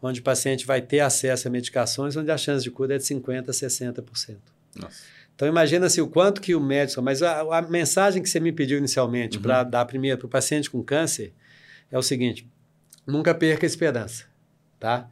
onde 0.00 0.20
o 0.20 0.22
paciente 0.22 0.66
vai 0.66 0.80
ter 0.80 1.00
acesso 1.00 1.48
a 1.48 1.50
medicações 1.50 2.16
onde 2.16 2.30
a 2.30 2.38
chance 2.38 2.64
de 2.64 2.70
cura 2.70 2.94
é 2.94 2.98
de 2.98 3.04
50% 3.04 3.48
a 3.48 3.52
60%. 3.52 4.36
Nossa. 4.76 5.02
Então 5.34 5.46
imagina 5.46 5.88
se 5.90 6.00
o 6.00 6.08
quanto 6.08 6.40
que 6.40 6.54
o 6.54 6.60
médico... 6.60 7.02
Mas 7.02 7.22
a, 7.22 7.40
a 7.58 7.62
mensagem 7.62 8.22
que 8.22 8.28
você 8.28 8.40
me 8.40 8.52
pediu 8.52 8.78
inicialmente 8.78 9.36
uhum. 9.36 9.42
para 9.42 9.62
dar 9.62 9.84
primeiro 9.84 10.18
para 10.18 10.26
o 10.26 10.30
paciente 10.30 10.70
com 10.70 10.82
câncer 10.82 11.34
é 11.90 11.98
o 11.98 12.02
seguinte, 12.02 12.48
nunca 13.06 13.34
perca 13.34 13.66
a 13.66 13.68
esperança, 13.68 14.24
tá? 14.80 15.08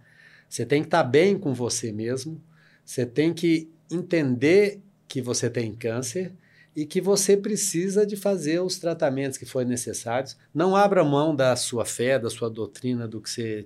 Você 0.49 0.64
tem 0.64 0.82
que 0.82 0.89
estar 0.89 1.05
tá 1.05 1.09
bem 1.09 1.39
com 1.39 1.53
você 1.53 1.93
mesmo, 1.93 2.43
você 2.85 3.05
tem 3.05 3.32
que 3.32 3.70
entender 3.91 4.80
que 5.14 5.22
você 5.22 5.48
tem 5.48 5.72
câncer 5.72 6.32
e 6.74 6.84
que 6.84 7.00
você 7.00 7.36
precisa 7.36 8.04
de 8.04 8.16
fazer 8.16 8.58
os 8.58 8.80
tratamentos 8.80 9.38
que 9.38 9.46
forem 9.46 9.68
necessários. 9.68 10.36
Não 10.52 10.74
abra 10.74 11.04
mão 11.04 11.36
da 11.36 11.54
sua 11.54 11.84
fé, 11.84 12.18
da 12.18 12.28
sua 12.28 12.50
doutrina, 12.50 13.06
do 13.06 13.20
que 13.20 13.30
você 13.30 13.64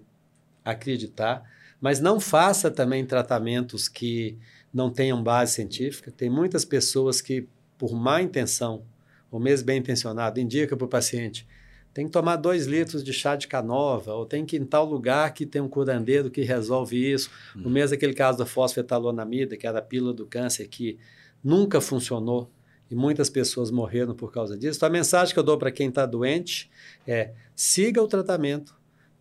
acreditar, 0.62 1.42
mas 1.80 2.00
não 2.00 2.20
faça 2.20 2.70
também 2.70 3.02
tratamentos 3.06 3.88
que 3.88 4.36
não 4.70 4.90
tenham 4.90 5.22
base 5.22 5.54
científica. 5.54 6.12
Tem 6.14 6.28
muitas 6.28 6.66
pessoas 6.66 7.22
que, 7.22 7.48
por 7.78 7.94
má 7.94 8.20
intenção, 8.20 8.82
ou 9.30 9.40
mesmo 9.40 9.64
bem 9.64 9.78
intencionado, 9.78 10.38
indicam 10.38 10.76
para 10.76 10.84
o 10.84 10.88
paciente 10.88 11.46
tem 11.98 12.06
que 12.06 12.12
tomar 12.12 12.36
dois 12.36 12.66
litros 12.66 13.02
de 13.02 13.12
chá 13.12 13.34
de 13.34 13.48
canova, 13.48 14.14
ou 14.14 14.24
tem 14.24 14.46
que 14.46 14.54
ir 14.54 14.62
em 14.62 14.64
tal 14.64 14.84
lugar 14.84 15.34
que 15.34 15.44
tem 15.44 15.60
um 15.60 15.68
curandeiro 15.68 16.30
que 16.30 16.42
resolve 16.42 16.96
isso. 16.96 17.28
Hum. 17.56 17.62
No 17.62 17.70
mesmo 17.70 17.96
aquele 17.96 18.14
caso 18.14 18.38
da 18.38 18.46
fosfetalonamida, 18.46 19.56
que 19.56 19.66
era 19.66 19.80
a 19.80 19.82
pílula 19.82 20.14
do 20.14 20.24
câncer, 20.24 20.68
que 20.68 20.96
nunca 21.42 21.80
funcionou 21.80 22.50
e 22.90 22.94
muitas 22.94 23.28
pessoas 23.28 23.70
morreram 23.70 24.14
por 24.14 24.32
causa 24.32 24.56
disso. 24.56 24.78
Então, 24.78 24.88
a 24.88 24.92
mensagem 24.92 25.32
que 25.32 25.38
eu 25.38 25.44
dou 25.44 25.58
para 25.58 25.70
quem 25.70 25.88
está 25.88 26.06
doente 26.06 26.70
é: 27.06 27.32
siga 27.54 28.02
o 28.02 28.08
tratamento, 28.08 28.74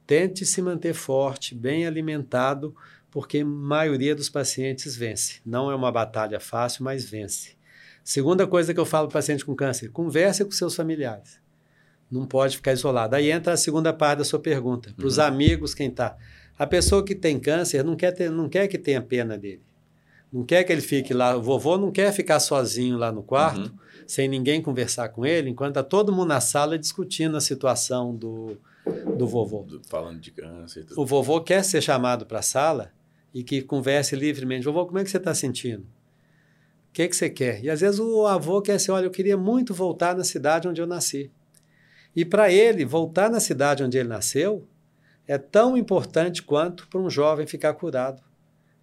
tente 0.05 0.45
se 0.45 0.61
manter 0.61 0.93
forte, 0.93 1.53
bem 1.53 1.85
alimentado, 1.85 2.75
porque 3.11 3.39
a 3.39 3.45
maioria 3.45 4.15
dos 4.15 4.29
pacientes 4.29 4.95
vence. 4.95 5.41
Não 5.45 5.69
é 5.71 5.75
uma 5.75 5.91
batalha 5.91 6.39
fácil, 6.39 6.83
mas 6.83 7.03
vence. 7.05 7.55
Segunda 8.03 8.47
coisa 8.47 8.73
que 8.73 8.79
eu 8.79 8.85
falo 8.85 9.07
para 9.07 9.19
paciente 9.19 9.43
com 9.43 9.55
câncer: 9.55 9.89
converse 9.89 10.43
com 10.45 10.51
seus 10.51 10.75
familiares. 10.75 11.39
Não 12.09 12.25
pode 12.25 12.55
ficar 12.55 12.71
isolado. 12.71 13.17
Aí 13.17 13.29
entra 13.29 13.51
a 13.51 13.57
segunda 13.57 13.91
parte 13.91 14.19
da 14.19 14.23
sua 14.23 14.39
pergunta. 14.39 14.93
Para 14.95 15.05
os 15.05 15.17
uhum. 15.17 15.25
amigos, 15.25 15.73
quem 15.73 15.89
está. 15.89 16.17
A 16.57 16.65
pessoa 16.65 17.03
que 17.03 17.13
tem 17.13 17.37
câncer 17.37 17.83
não 17.83 17.97
quer, 17.97 18.13
ter, 18.13 18.31
não 18.31 18.47
quer 18.47 18.69
que 18.69 18.77
tenha 18.77 19.01
pena 19.01 19.37
dele 19.37 19.66
não 20.31 20.43
quer 20.43 20.63
que 20.63 20.71
ele 20.71 20.81
fique 20.81 21.13
lá. 21.13 21.35
O 21.35 21.41
vovô 21.41 21.77
não 21.77 21.91
quer 21.91 22.11
ficar 22.11 22.39
sozinho 22.39 22.97
lá 22.97 23.11
no 23.11 23.23
quarto, 23.23 23.69
uhum. 23.71 23.77
sem 24.05 24.27
ninguém 24.27 24.61
conversar 24.61 25.09
com 25.09 25.25
ele, 25.25 25.49
enquanto 25.49 25.71
está 25.71 25.83
todo 25.83 26.11
mundo 26.11 26.29
na 26.29 26.41
sala 26.41 26.77
discutindo 26.77 27.37
a 27.37 27.41
situação 27.41 28.15
do, 28.15 28.57
do 29.17 29.27
vovô. 29.27 29.65
Falando 29.87 30.19
de 30.19 30.31
câncer. 30.31 30.85
Tudo. 30.85 31.01
O 31.01 31.05
vovô 31.05 31.41
quer 31.41 31.63
ser 31.63 31.81
chamado 31.81 32.25
para 32.25 32.39
a 32.39 32.43
sala 32.43 32.91
e 33.33 33.43
que 33.43 33.61
converse 33.61 34.15
livremente. 34.15 34.65
Vovô, 34.65 34.85
como 34.85 34.99
é 34.99 35.03
que 35.03 35.09
você 35.09 35.17
está 35.17 35.33
sentindo? 35.33 35.83
O 35.83 36.93
que, 36.93 37.07
que 37.07 37.15
você 37.15 37.29
quer? 37.29 37.63
E 37.63 37.69
às 37.69 37.81
vezes 37.81 37.99
o 37.99 38.25
avô 38.25 38.61
quer 38.61 38.73
assim: 38.73 38.91
olha, 38.91 39.05
eu 39.05 39.11
queria 39.11 39.37
muito 39.37 39.73
voltar 39.73 40.15
na 40.15 40.23
cidade 40.23 40.67
onde 40.67 40.81
eu 40.81 40.87
nasci. 40.87 41.31
E 42.15 42.25
para 42.25 42.51
ele, 42.51 42.83
voltar 42.83 43.29
na 43.29 43.39
cidade 43.39 43.83
onde 43.83 43.97
ele 43.97 44.09
nasceu 44.09 44.67
é 45.27 45.37
tão 45.37 45.77
importante 45.77 46.41
quanto 46.41 46.87
para 46.87 46.99
um 46.99 47.09
jovem 47.09 47.45
ficar 47.45 47.73
curado. 47.75 48.23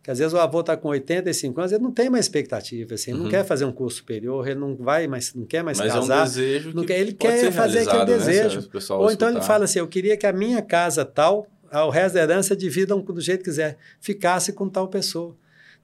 Que 0.05 0.11
às 0.11 0.19
vezes 0.19 0.35
o 0.35 0.39
avô 0.39 0.61
está 0.61 0.77
com 0.77 0.89
85 0.89 1.59
anos, 1.59 1.73
ele 1.73 1.83
não 1.83 1.91
tem 1.91 2.11
mais 2.11 2.27
expectativa, 2.27 2.93
assim, 2.93 3.15
uhum. 3.15 3.21
não 3.21 3.31
quer 3.31 3.43
fazer 3.43 3.65
um 3.65 3.73
curso 3.73 3.97
superior, 3.97 4.47
ele 4.47 4.61
não 4.61 4.77
vai 4.77 5.07
mais, 5.07 5.33
não 5.33 5.47
quer 5.47 5.65
mais 5.65 5.79
Mas 5.79 5.95
casar. 5.95 6.19
É 6.19 6.21
um 6.21 6.25
desejo 6.25 6.73
não 6.75 6.85
quer, 6.85 7.01
ele 7.01 7.15
quer 7.15 7.51
fazer 7.51 7.79
aquele 7.79 7.99
né, 8.01 8.05
desejo. 8.05 8.69
Ou 8.91 9.11
então 9.11 9.31
ele 9.31 9.41
fala 9.41 9.65
assim: 9.65 9.79
eu 9.79 9.89
queria 9.89 10.15
que 10.15 10.27
a 10.27 10.33
minha 10.33 10.61
casa 10.61 11.07
tal, 11.07 11.47
o 11.73 11.89
resto 11.89 12.17
da 12.17 12.21
herança 12.21 12.55
dividam 12.55 13.01
do 13.01 13.19
jeito 13.19 13.39
que 13.39 13.47
quiser, 13.47 13.79
ficasse 13.99 14.53
com 14.53 14.69
tal 14.69 14.89
pessoa. 14.89 15.35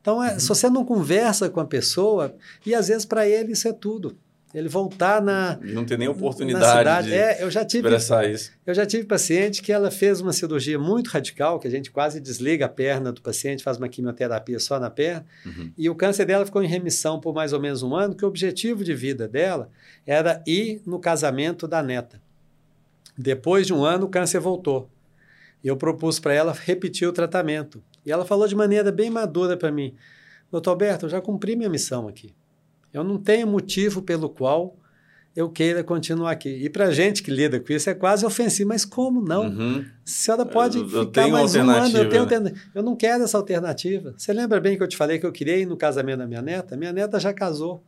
Então, 0.03 0.23
é, 0.23 0.35
uhum. 0.35 0.39
se 0.39 0.49
você 0.49 0.68
não 0.68 0.85
conversa 0.85 1.49
com 1.49 1.61
a 1.61 1.64
pessoa, 1.64 2.35
e 2.64 2.75
às 2.75 2.89
vezes 2.89 3.07
para 3.07 3.27
ele 3.27 3.53
isso 3.53 3.68
é 3.68 3.73
tudo. 3.73 4.18
Ele 4.53 4.68
voltar 4.68 5.22
na. 5.22 5.59
Não 5.62 5.84
tem 5.84 5.96
nem 5.96 6.09
oportunidade 6.09 7.09
de 7.09 7.14
é, 7.14 7.42
eu 7.42 7.51
já 7.51 7.64
tive, 7.64 7.86
expressar 7.86 8.28
isso. 8.28 8.51
Eu 8.66 8.74
já 8.74 8.84
tive 8.84 9.05
paciente 9.05 9.62
que 9.62 9.72
ela 9.72 9.90
fez 9.90 10.20
uma 10.20 10.32
cirurgia 10.32 10.78
muito 10.78 11.09
radical, 11.09 11.61
que 11.61 11.68
a 11.68 11.70
gente 11.70 11.90
quase 11.90 12.20
desliga 12.20 12.66
a 12.66 12.68
perna 12.68 13.12
do 13.12 13.22
paciente, 13.22 13.62
faz 13.62 13.76
uma 13.76 13.88
quimioterapia 13.88 14.59
só 14.59 14.80
na 14.80 14.90
perna, 14.90 15.24
uhum. 15.46 15.72
e 15.78 15.88
o 15.88 15.94
câncer 15.94 16.24
dela 16.24 16.44
ficou 16.44 16.62
em 16.62 16.66
remissão 16.66 17.20
por 17.20 17.32
mais 17.32 17.53
ou 17.53 17.61
menos 17.61 17.82
um 17.82 17.94
ano, 17.94 18.14
que 18.14 18.24
o 18.24 18.28
objetivo 18.28 18.82
de 18.82 18.92
vida 18.94 19.28
dela 19.28 19.70
era 20.05 20.42
ir 20.46 20.82
no 20.84 20.98
casamento 20.98 21.68
da 21.68 21.82
neta. 21.82 22.20
Depois 23.16 23.66
de 23.66 23.72
um 23.72 23.84
ano, 23.84 24.07
o 24.07 24.09
câncer 24.09 24.40
voltou. 24.40 24.90
Eu 25.62 25.76
propus 25.76 26.18
para 26.18 26.34
ela 26.34 26.53
repetir 26.53 27.07
o 27.07 27.12
tratamento. 27.12 27.82
E 28.05 28.11
ela 28.11 28.24
falou 28.24 28.48
de 28.48 28.57
maneira 28.57 28.90
bem 28.90 29.11
madura 29.11 29.57
para 29.57 29.70
mim: 29.70 29.94
Doutor 30.51 30.70
Alberto, 30.70 31.07
eu 31.07 31.11
já 31.11 31.20
cumpri 31.20 31.55
minha 31.55 31.68
missão 31.68 32.09
aqui. 32.09 32.34
Eu 32.93 33.05
não 33.05 33.18
tenho 33.18 33.47
motivo 33.47 34.03
pelo 34.03 34.28
qual 34.28 34.76
eu 35.34 35.49
queira 35.49 35.84
continuar 35.84 36.32
aqui. 36.32 36.49
E 36.49 36.68
para 36.68 36.91
gente 36.91 37.22
que 37.22 37.30
lida 37.30 37.61
com 37.61 37.72
isso 37.72 37.88
é 37.88 37.95
quase 37.95 38.26
ofensivo, 38.26 38.68
mas 38.68 38.84
como 38.84 39.20
não? 39.20 39.45
Uhum. 39.45 39.80
A 39.80 39.84
senhora 40.05 40.45
pode 40.45 40.78
eu, 40.78 40.91
eu 40.91 41.07
ficar 41.07 41.28
mais 41.28 41.55
um 41.55 41.70
ano, 41.70 41.99
eu, 41.99 42.26
tenho 42.26 42.41
né? 42.41 42.53
eu 42.74 42.82
não 42.82 42.97
quero 42.97 43.22
essa 43.22 43.38
alternativa. 43.38 44.14
Você 44.16 44.32
lembra 44.32 44.61
bem 44.61 44.76
que 44.76 44.82
eu 44.82 44.88
te 44.88 44.97
falei 44.97 45.18
que 45.18 45.26
eu 45.26 45.32
queria 45.32 45.57
ir 45.57 45.66
no 45.66 45.76
casamento 45.76 46.18
da 46.18 46.26
minha 46.26 46.43
neta? 46.43 46.76
Minha 46.76 46.93
neta 46.93 47.20
já 47.20 47.32
casou, 47.32 47.82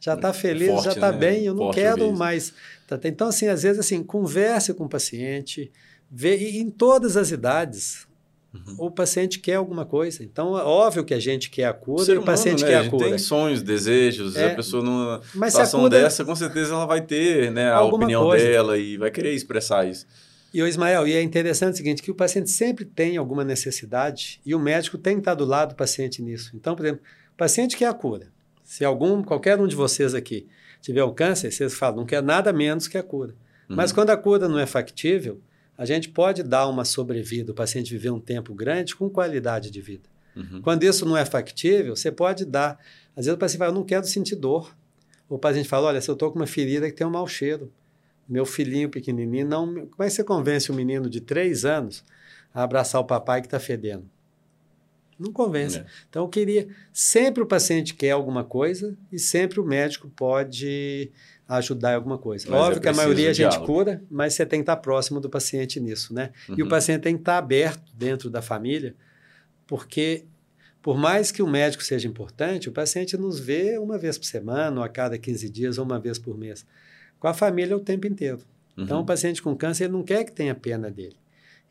já 0.00 0.14
está 0.14 0.32
feliz, 0.32 0.68
Forte, 0.68 0.84
já 0.84 0.92
está 0.92 1.12
né? 1.12 1.18
bem, 1.18 1.44
eu 1.44 1.54
não 1.54 1.64
Forte 1.64 1.80
quero 1.80 2.12
mais. 2.16 2.54
Tá, 2.86 2.98
então, 3.04 3.28
assim, 3.28 3.48
às 3.48 3.64
vezes, 3.64 3.80
assim, 3.80 4.02
converse 4.02 4.72
com 4.72 4.84
o 4.84 4.88
paciente, 4.88 5.72
vê, 6.08 6.36
e 6.36 6.58
em 6.58 6.70
todas 6.70 7.16
as 7.16 7.32
idades, 7.32 8.07
Uhum. 8.52 8.76
O 8.78 8.90
paciente 8.90 9.38
quer 9.38 9.54
alguma 9.54 9.84
coisa. 9.84 10.24
Então, 10.24 10.58
é 10.58 10.62
óbvio 10.62 11.04
que 11.04 11.12
a 11.12 11.18
gente 11.18 11.50
quer 11.50 11.66
a 11.66 11.72
cura 11.72 12.10
o, 12.10 12.14
e 12.14 12.18
o 12.18 12.22
paciente 12.22 12.62
né? 12.62 12.70
quer 12.70 12.86
a 12.86 12.90
cura. 12.90 13.06
A 13.06 13.08
tem 13.10 13.18
sonhos, 13.18 13.62
desejos. 13.62 14.36
É, 14.36 14.52
a 14.52 14.54
pessoa 14.54 14.82
numa 14.82 15.20
Mas 15.34 15.52
situação 15.52 15.80
cura... 15.80 15.90
dessa, 15.90 16.24
com 16.24 16.34
certeza 16.34 16.72
ela 16.72 16.86
vai 16.86 17.02
ter 17.02 17.50
né, 17.50 17.70
a 17.70 17.82
opinião 17.82 18.24
coisa. 18.24 18.44
dela 18.44 18.78
e 18.78 18.96
vai 18.96 19.10
querer 19.10 19.34
expressar 19.34 19.86
isso. 19.86 20.06
E 20.52 20.62
o 20.62 20.66
Ismael, 20.66 21.06
e 21.06 21.12
é 21.12 21.22
interessante 21.22 21.74
o 21.74 21.76
seguinte, 21.76 22.02
que 22.02 22.10
o 22.10 22.14
paciente 22.14 22.50
sempre 22.50 22.86
tem 22.86 23.18
alguma 23.18 23.44
necessidade 23.44 24.40
e 24.46 24.54
o 24.54 24.58
médico 24.58 24.96
tem 24.96 25.16
que 25.16 25.20
estar 25.20 25.34
do 25.34 25.44
lado 25.44 25.70
do 25.70 25.74
paciente 25.74 26.22
nisso. 26.22 26.52
Então, 26.54 26.74
por 26.74 26.86
exemplo, 26.86 27.02
o 27.34 27.36
paciente 27.36 27.76
quer 27.76 27.86
a 27.86 27.94
cura. 27.94 28.28
Se 28.64 28.82
algum, 28.82 29.22
qualquer 29.22 29.60
um 29.60 29.66
de 29.66 29.76
vocês 29.76 30.14
aqui 30.14 30.46
tiver 30.80 31.02
o 31.02 31.12
câncer, 31.12 31.52
vocês 31.52 31.74
falam, 31.74 31.98
não 31.98 32.06
quer 32.06 32.22
nada 32.22 32.50
menos 32.50 32.88
que 32.88 32.96
a 32.96 33.02
cura. 33.02 33.34
Uhum. 33.68 33.76
Mas 33.76 33.92
quando 33.92 34.08
a 34.10 34.16
cura 34.16 34.48
não 34.48 34.58
é 34.58 34.64
factível, 34.64 35.40
a 35.78 35.86
gente 35.86 36.08
pode 36.08 36.42
dar 36.42 36.66
uma 36.66 36.84
sobrevida, 36.84 37.52
o 37.52 37.54
paciente 37.54 37.92
viver 37.92 38.10
um 38.10 38.18
tempo 38.18 38.52
grande 38.52 38.96
com 38.96 39.08
qualidade 39.08 39.70
de 39.70 39.80
vida. 39.80 40.08
Uhum. 40.34 40.60
Quando 40.60 40.82
isso 40.82 41.06
não 41.06 41.16
é 41.16 41.24
factível, 41.24 41.94
você 41.94 42.10
pode 42.10 42.44
dar. 42.44 42.80
Às 43.16 43.26
vezes 43.26 43.36
o 43.36 43.38
paciente 43.38 43.58
fala, 43.60 43.70
eu 43.70 43.74
não 43.76 43.84
quero 43.84 44.04
sentir 44.04 44.34
dor. 44.34 44.76
O 45.28 45.38
paciente 45.38 45.68
fala, 45.68 45.86
olha, 45.86 46.00
se 46.00 46.10
eu 46.10 46.14
estou 46.14 46.32
com 46.32 46.38
uma 46.40 46.48
ferida 46.48 46.90
que 46.90 46.96
tem 46.96 47.06
um 47.06 47.10
mau 47.10 47.28
cheiro, 47.28 47.72
meu 48.28 48.44
filhinho 48.44 48.90
pequenininho, 48.90 49.46
não, 49.46 49.66
como 49.66 50.02
é 50.02 50.06
que 50.06 50.10
você 50.10 50.24
convence 50.24 50.70
um 50.72 50.74
menino 50.74 51.08
de 51.08 51.20
três 51.20 51.64
anos 51.64 52.04
a 52.52 52.64
abraçar 52.64 53.00
o 53.00 53.04
papai 53.04 53.40
que 53.40 53.46
está 53.46 53.60
fedendo? 53.60 54.04
Não 55.16 55.32
convence. 55.32 55.78
É. 55.78 55.86
Então, 56.08 56.24
eu 56.24 56.28
queria. 56.28 56.68
Sempre 56.92 57.42
o 57.42 57.46
paciente 57.46 57.94
quer 57.94 58.12
alguma 58.12 58.44
coisa 58.44 58.96
e 59.12 59.18
sempre 59.18 59.60
o 59.60 59.64
médico 59.64 60.08
pode 60.08 61.10
ajudar 61.48 61.92
em 61.92 61.94
alguma 61.94 62.18
coisa. 62.18 62.46
Mas 62.50 62.60
é 62.60 62.62
Óbvio 62.62 62.78
é 62.78 62.80
que 62.80 62.88
a 62.88 62.92
maioria 62.92 63.30
a 63.30 63.32
gente 63.32 63.58
cura, 63.60 64.02
mas 64.10 64.34
você 64.34 64.44
tem 64.44 64.60
que 64.60 64.64
estar 64.64 64.76
próximo 64.76 65.18
do 65.18 65.30
paciente 65.30 65.80
nisso, 65.80 66.12
né? 66.12 66.30
Uhum. 66.48 66.56
E 66.58 66.62
o 66.62 66.64
uhum. 66.66 66.70
paciente 66.70 67.02
tem 67.02 67.14
que 67.14 67.22
estar 67.22 67.38
aberto 67.38 67.90
dentro 67.96 68.28
da 68.28 68.42
família, 68.42 68.94
porque 69.66 70.26
por 70.82 70.96
mais 70.96 71.32
que 71.32 71.42
o 71.42 71.46
médico 71.46 71.82
seja 71.82 72.06
importante, 72.06 72.68
o 72.68 72.72
paciente 72.72 73.16
nos 73.16 73.40
vê 73.40 73.78
uma 73.78 73.96
vez 73.98 74.18
por 74.18 74.26
semana, 74.26 74.78
ou 74.78 74.84
a 74.84 74.88
cada 74.88 75.18
15 75.18 75.48
dias, 75.48 75.78
ou 75.78 75.84
uma 75.84 75.98
vez 75.98 76.18
por 76.18 76.36
mês. 76.36 76.66
Com 77.18 77.26
a 77.26 77.34
família 77.34 77.76
o 77.76 77.80
tempo 77.80 78.06
inteiro. 78.06 78.40
Uhum. 78.76 78.84
Então, 78.84 79.00
o 79.00 79.04
paciente 79.04 79.42
com 79.42 79.56
câncer 79.56 79.84
ele 79.84 79.94
não 79.94 80.02
quer 80.02 80.24
que 80.24 80.32
tenha 80.32 80.54
pena 80.54 80.90
dele. 80.90 81.16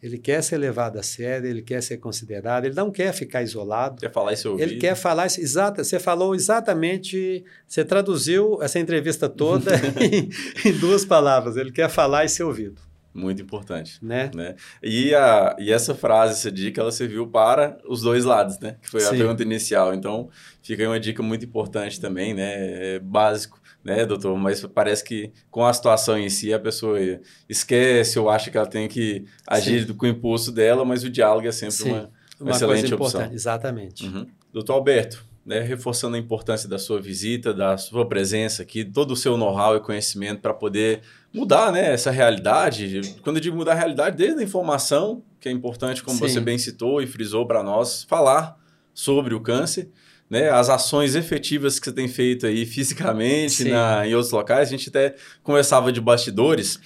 Ele 0.01 0.17
quer 0.19 0.43
ser 0.43 0.57
levado 0.57 0.99
a 0.99 1.03
sério, 1.03 1.49
ele 1.49 1.61
quer 1.61 1.81
ser 1.81 1.97
considerado, 1.97 2.65
ele 2.65 2.75
não 2.75 2.91
quer 2.91 3.11
ficar 3.13 3.41
isolado. 3.41 3.99
Quer 3.99 4.11
falar 4.11 4.33
isso 4.33 4.55
Ele 4.59 4.77
quer 4.77 4.95
falar 4.95 5.25
isso. 5.25 5.41
Exato, 5.41 5.83
você 5.83 5.97
falou 5.97 6.35
exatamente, 6.35 7.43
você 7.67 7.83
traduziu 7.83 8.61
essa 8.61 8.77
entrevista 8.77 9.27
toda 9.27 9.71
em, 9.99 10.29
em, 10.63 10.73
duas 10.77 11.03
palavras. 11.03 11.57
Ele 11.57 11.71
quer 11.71 11.89
falar 11.89 12.25
e 12.25 12.29
ser 12.29 12.43
ouvido. 12.43 12.79
Muito 13.11 13.41
importante. 13.41 13.97
Né? 13.99 14.29
né? 14.35 14.55
E, 14.83 15.15
a, 15.15 15.55
e 15.57 15.71
essa 15.71 15.95
frase, 15.95 16.33
essa 16.33 16.51
dica, 16.51 16.79
ela 16.79 16.91
serviu 16.91 17.25
para 17.25 17.79
os 17.89 18.01
dois 18.01 18.23
lados, 18.23 18.59
né? 18.59 18.75
Que 18.79 18.91
foi 18.91 18.99
Sim. 18.99 19.07
a 19.07 19.09
pergunta 19.17 19.41
inicial. 19.41 19.95
Então, 19.95 20.29
fica 20.61 20.83
aí 20.83 20.87
uma 20.87 20.99
dica 20.99 21.23
muito 21.23 21.43
importante 21.43 21.99
também, 21.99 22.35
né? 22.35 22.95
É 22.95 22.99
básico 22.99 23.59
né, 23.87 24.05
doutor? 24.05 24.37
Mas 24.37 24.65
parece 24.65 25.01
que 25.01 25.31
com 25.49 25.65
a 25.65 25.71
situação 25.71 26.19
em 26.19 26.29
si 26.29 26.53
a 26.53 26.59
pessoa 26.59 26.99
esquece 27.47 28.19
ou 28.19 28.29
acha 28.29 28.51
que 28.51 28.57
ela 28.57 28.67
tem 28.67 28.85
que 28.89 29.23
agir 29.47 29.87
Sim. 29.87 29.93
com 29.93 30.05
o 30.05 30.09
impulso 30.09 30.51
dela, 30.51 30.83
mas 30.83 31.05
o 31.05 31.09
diálogo 31.09 31.47
é 31.47 31.51
sempre 31.53 31.89
uma, 31.89 31.99
uma, 31.99 32.11
uma, 32.41 32.51
excelente 32.51 32.93
opção. 32.93 33.31
Exatamente. 33.31 34.05
Uhum. 34.05 34.27
Doutor 34.51 34.73
Alberto, 34.73 35.25
né, 35.45 35.61
reforçando 35.61 36.17
a 36.17 36.19
importância 36.19 36.67
da 36.67 36.77
sua 36.77 36.99
visita, 36.99 37.53
da 37.53 37.77
sua 37.77 38.05
presença 38.05 38.61
aqui, 38.61 38.83
todo 38.83 39.11
o 39.11 39.15
seu 39.15 39.37
know-how 39.37 39.77
e 39.77 39.79
conhecimento 39.79 40.41
para 40.41 40.53
poder 40.53 40.99
mudar 41.33 41.71
né, 41.71 41.93
essa 41.93 42.11
realidade. 42.11 43.15
Quando 43.21 43.37
eu 43.37 43.41
digo 43.41 43.55
mudar 43.55 43.71
a 43.71 43.75
realidade, 43.75 44.17
desde 44.17 44.41
a 44.41 44.43
informação, 44.43 45.23
que 45.39 45.47
é 45.47 45.51
importante, 45.51 46.03
como 46.03 46.17
Sim. 46.17 46.27
você 46.27 46.41
bem 46.41 46.57
citou 46.57 47.01
e 47.01 47.07
frisou 47.07 47.47
para 47.47 47.63
nós, 47.63 48.03
falar 48.03 48.57
sobre 48.93 49.33
o 49.33 49.39
câncer 49.39 49.89
né, 50.29 50.49
as 50.49 50.69
ações 50.69 51.15
efetivas 51.15 51.79
que 51.79 51.85
você 51.85 51.91
tem 51.93 52.07
feito 52.07 52.45
aí 52.45 52.65
fisicamente 52.65 53.63
na, 53.65 54.05
em 54.05 54.13
outros 54.13 54.31
locais. 54.31 54.67
A 54.67 54.71
gente 54.71 54.89
até 54.89 55.15
conversava 55.41 55.91
de 55.91 56.01
bastidores 56.01 56.79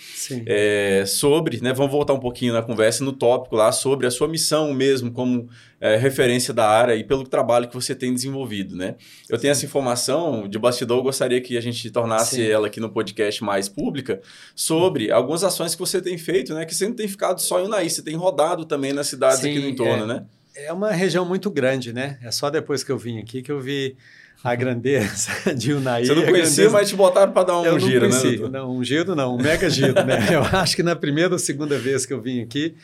é, 0.45 1.03
sobre, 1.05 1.59
né, 1.61 1.73
vamos 1.73 1.91
voltar 1.91 2.13
um 2.13 2.19
pouquinho 2.19 2.53
na 2.53 2.61
conversa 2.61 3.03
no 3.03 3.13
tópico 3.13 3.55
lá 3.55 3.71
sobre 3.71 4.05
a 4.05 4.11
sua 4.11 4.27
missão 4.27 4.73
mesmo 4.73 5.11
como 5.11 5.49
é, 5.79 5.95
referência 5.95 6.53
da 6.53 6.69
área 6.69 6.95
e 6.95 7.03
pelo 7.03 7.23
trabalho 7.23 7.67
que 7.67 7.73
você 7.73 7.95
tem 7.95 8.13
desenvolvido, 8.13 8.75
né? 8.75 8.95
Eu 9.27 9.39
tenho 9.39 9.51
essa 9.51 9.65
informação 9.65 10.47
de 10.47 10.59
bastidor, 10.59 10.99
eu 10.99 11.03
gostaria 11.03 11.41
que 11.41 11.57
a 11.57 11.61
gente 11.61 11.89
tornasse 11.89 12.35
Sim. 12.35 12.43
ela 12.43 12.67
aqui 12.67 12.79
no 12.79 12.89
podcast 12.89 13.43
mais 13.43 13.67
pública 13.67 14.21
sobre 14.55 15.11
algumas 15.11 15.43
ações 15.43 15.73
que 15.73 15.79
você 15.79 15.99
tem 15.99 16.19
feito, 16.19 16.53
né? 16.53 16.65
Que 16.65 16.75
você 16.75 16.87
não 16.87 16.93
tem 16.93 17.07
ficado 17.07 17.41
só 17.41 17.59
em 17.59 17.65
Unaí, 17.65 17.89
você 17.89 18.03
tem 18.03 18.15
rodado 18.15 18.63
também 18.63 18.93
nas 18.93 19.07
cidades 19.07 19.39
Sim, 19.39 19.49
aqui 19.49 19.59
no 19.59 19.67
entorno, 19.69 20.03
é. 20.03 20.07
né? 20.07 20.25
É 20.55 20.71
uma 20.71 20.91
região 20.91 21.25
muito 21.25 21.49
grande, 21.49 21.93
né? 21.93 22.17
É 22.21 22.31
só 22.31 22.49
depois 22.49 22.83
que 22.83 22.91
eu 22.91 22.97
vim 22.97 23.19
aqui 23.19 23.41
que 23.41 23.51
eu 23.51 23.59
vi 23.59 23.95
a 24.43 24.55
grandeza 24.55 25.31
de 25.55 25.73
Unai. 25.73 26.05
Você 26.05 26.15
não 26.15 26.25
conhecia, 26.25 26.69
mas 26.69 26.89
te 26.89 26.95
botaram 26.95 27.31
para 27.31 27.43
dar 27.43 27.59
um 27.59 27.65
eu 27.65 27.79
giro, 27.79 28.09
não 28.09 28.19
conheci. 28.19 28.41
né? 28.41 28.49
Não, 28.49 28.77
um 28.77 28.83
giro 28.83 29.15
não, 29.15 29.35
um 29.35 29.41
mega 29.41 29.69
giro, 29.69 29.93
né? 30.05 30.27
Eu 30.33 30.41
acho 30.41 30.75
que 30.75 30.83
na 30.83 30.95
primeira 30.95 31.33
ou 31.33 31.39
segunda 31.39 31.77
vez 31.77 32.05
que 32.05 32.13
eu 32.13 32.19
vim 32.21 32.41
aqui, 32.41 32.75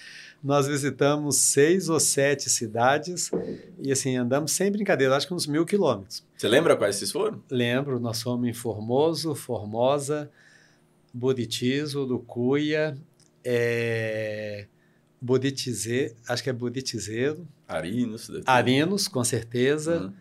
nós 0.43 0.67
visitamos 0.67 1.37
seis 1.37 1.89
ou 1.89 1.99
sete 1.99 2.49
cidades 2.49 3.31
e 3.81 3.91
assim, 3.91 4.15
andamos 4.15 4.51
sem 4.51 4.71
brincadeira, 4.71 5.15
acho 5.15 5.27
que 5.27 5.33
uns 5.33 5.47
mil 5.47 5.65
quilômetros. 5.65 6.23
Você 6.37 6.47
lembra 6.47 6.75
quais 6.75 6.97
esses 6.97 7.11
foram? 7.11 7.41
Lembro, 7.49 7.99
nós 7.99 8.21
fomos 8.21 8.47
em 8.47 8.53
Formoso, 8.53 9.33
Formosa, 9.33 10.29
Buritizo, 11.11 12.03
Lucuia, 12.03 12.95
é... 13.43 14.67
Boditize, 15.19 16.15
acho 16.27 16.43
que 16.43 16.49
é 16.49 16.53
Boditizeiro. 16.53 17.47
Arinos. 17.67 18.31
Arinos, 18.45 19.07
com 19.07 19.23
certeza. 19.23 20.01
Uhum. 20.01 20.13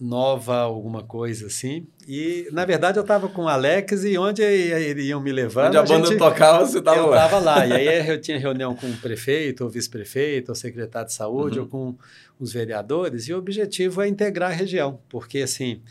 Nova 0.00 0.58
alguma 0.58 1.02
coisa 1.02 1.48
assim. 1.48 1.86
E, 2.06 2.48
na 2.52 2.64
verdade, 2.64 2.98
eu 2.98 3.02
estava 3.02 3.28
com 3.28 3.42
o 3.42 3.48
Alex 3.48 4.04
e 4.04 4.16
onde 4.16 4.42
iriam 4.42 5.20
me 5.20 5.32
levando... 5.32 5.68
Onde 5.68 5.76
a, 5.76 5.80
a 5.80 5.84
banda 5.84 6.06
gente, 6.06 6.18
tocava, 6.18 6.64
você 6.64 6.78
estava 6.78 7.00
lá. 7.00 7.06
Eu 7.06 7.14
estava 7.14 7.38
lá. 7.38 7.66
E 7.66 7.72
aí 7.72 8.06
eu 8.08 8.20
tinha 8.20 8.38
reunião 8.38 8.76
com 8.76 8.88
o 8.88 8.96
prefeito, 8.98 9.64
ou 9.64 9.70
vice-prefeito, 9.70 10.50
ou 10.50 10.54
secretário 10.54 11.08
de 11.08 11.14
saúde, 11.14 11.58
uhum. 11.58 11.64
ou 11.64 11.70
com 11.70 11.94
os 12.38 12.52
vereadores. 12.52 13.26
E 13.26 13.34
o 13.34 13.38
objetivo 13.38 14.00
é 14.00 14.08
integrar 14.08 14.52
a 14.52 14.54
região. 14.54 15.00
Porque, 15.08 15.38
assim, 15.38 15.82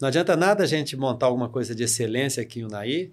não 0.00 0.08
adianta 0.08 0.36
nada 0.36 0.64
a 0.64 0.66
gente 0.66 0.96
montar 0.96 1.26
alguma 1.26 1.48
coisa 1.48 1.72
de 1.72 1.84
excelência 1.84 2.42
aqui 2.42 2.60
em 2.60 2.64
Unaí 2.64 3.12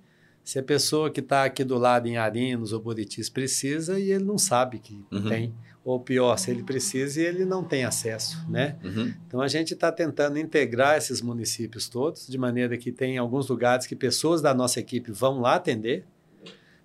se 0.49 0.57
a 0.57 0.63
pessoa 0.63 1.11
que 1.11 1.19
está 1.19 1.43
aqui 1.43 1.63
do 1.63 1.77
lado 1.77 2.07
em 2.07 2.17
Arinos 2.17 2.73
ou 2.73 2.79
Buritis 2.79 3.29
precisa 3.29 3.99
e 3.99 4.11
ele 4.11 4.23
não 4.23 4.39
sabe 4.39 4.79
que 4.79 4.99
uhum. 5.11 5.29
tem, 5.29 5.53
ou 5.85 5.99
pior, 5.99 6.37
se 6.37 6.49
ele 6.49 6.63
precisa 6.63 7.21
e 7.21 7.23
ele 7.23 7.45
não 7.45 7.63
tem 7.63 7.85
acesso, 7.85 8.43
né? 8.49 8.75
Uhum. 8.83 9.13
Então 9.27 9.41
a 9.41 9.47
gente 9.47 9.75
está 9.75 9.91
tentando 9.91 10.39
integrar 10.39 10.97
esses 10.97 11.21
municípios 11.21 11.87
todos, 11.87 12.25
de 12.25 12.35
maneira 12.35 12.75
que 12.79 12.91
tem 12.91 13.19
alguns 13.19 13.47
lugares 13.47 13.85
que 13.85 13.95
pessoas 13.95 14.41
da 14.41 14.51
nossa 14.51 14.79
equipe 14.79 15.11
vão 15.11 15.39
lá 15.39 15.53
atender, 15.53 16.03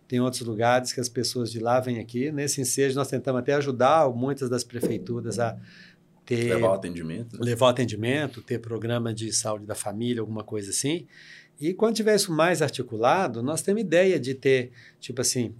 tem 0.06 0.20
outros 0.20 0.42
lugares 0.42 0.92
que 0.92 1.00
as 1.00 1.08
pessoas 1.08 1.50
de 1.50 1.58
lá 1.58 1.80
vêm 1.80 1.98
aqui. 1.98 2.30
Nesse 2.30 2.60
ensejo 2.60 2.94
nós 2.94 3.08
tentamos 3.08 3.40
até 3.40 3.54
ajudar 3.54 4.10
muitas 4.10 4.50
das 4.50 4.62
prefeituras 4.62 5.38
a 5.38 5.56
ter... 6.26 6.52
Levar 6.52 6.68
o 6.68 6.74
atendimento. 6.74 7.38
Né? 7.38 7.40
Levar 7.42 7.64
o 7.64 7.68
atendimento, 7.70 8.42
ter 8.42 8.58
programa 8.58 9.14
de 9.14 9.32
saúde 9.32 9.64
da 9.64 9.74
família, 9.74 10.20
alguma 10.20 10.44
coisa 10.44 10.68
assim. 10.68 11.06
E 11.60 11.72
quando 11.72 11.94
tiver 11.96 12.14
isso 12.16 12.32
mais 12.32 12.60
articulado, 12.62 13.42
nós 13.42 13.62
temos 13.62 13.80
ideia 13.82 14.18
de 14.18 14.34
ter, 14.34 14.72
tipo 15.00 15.20
assim, 15.20 15.54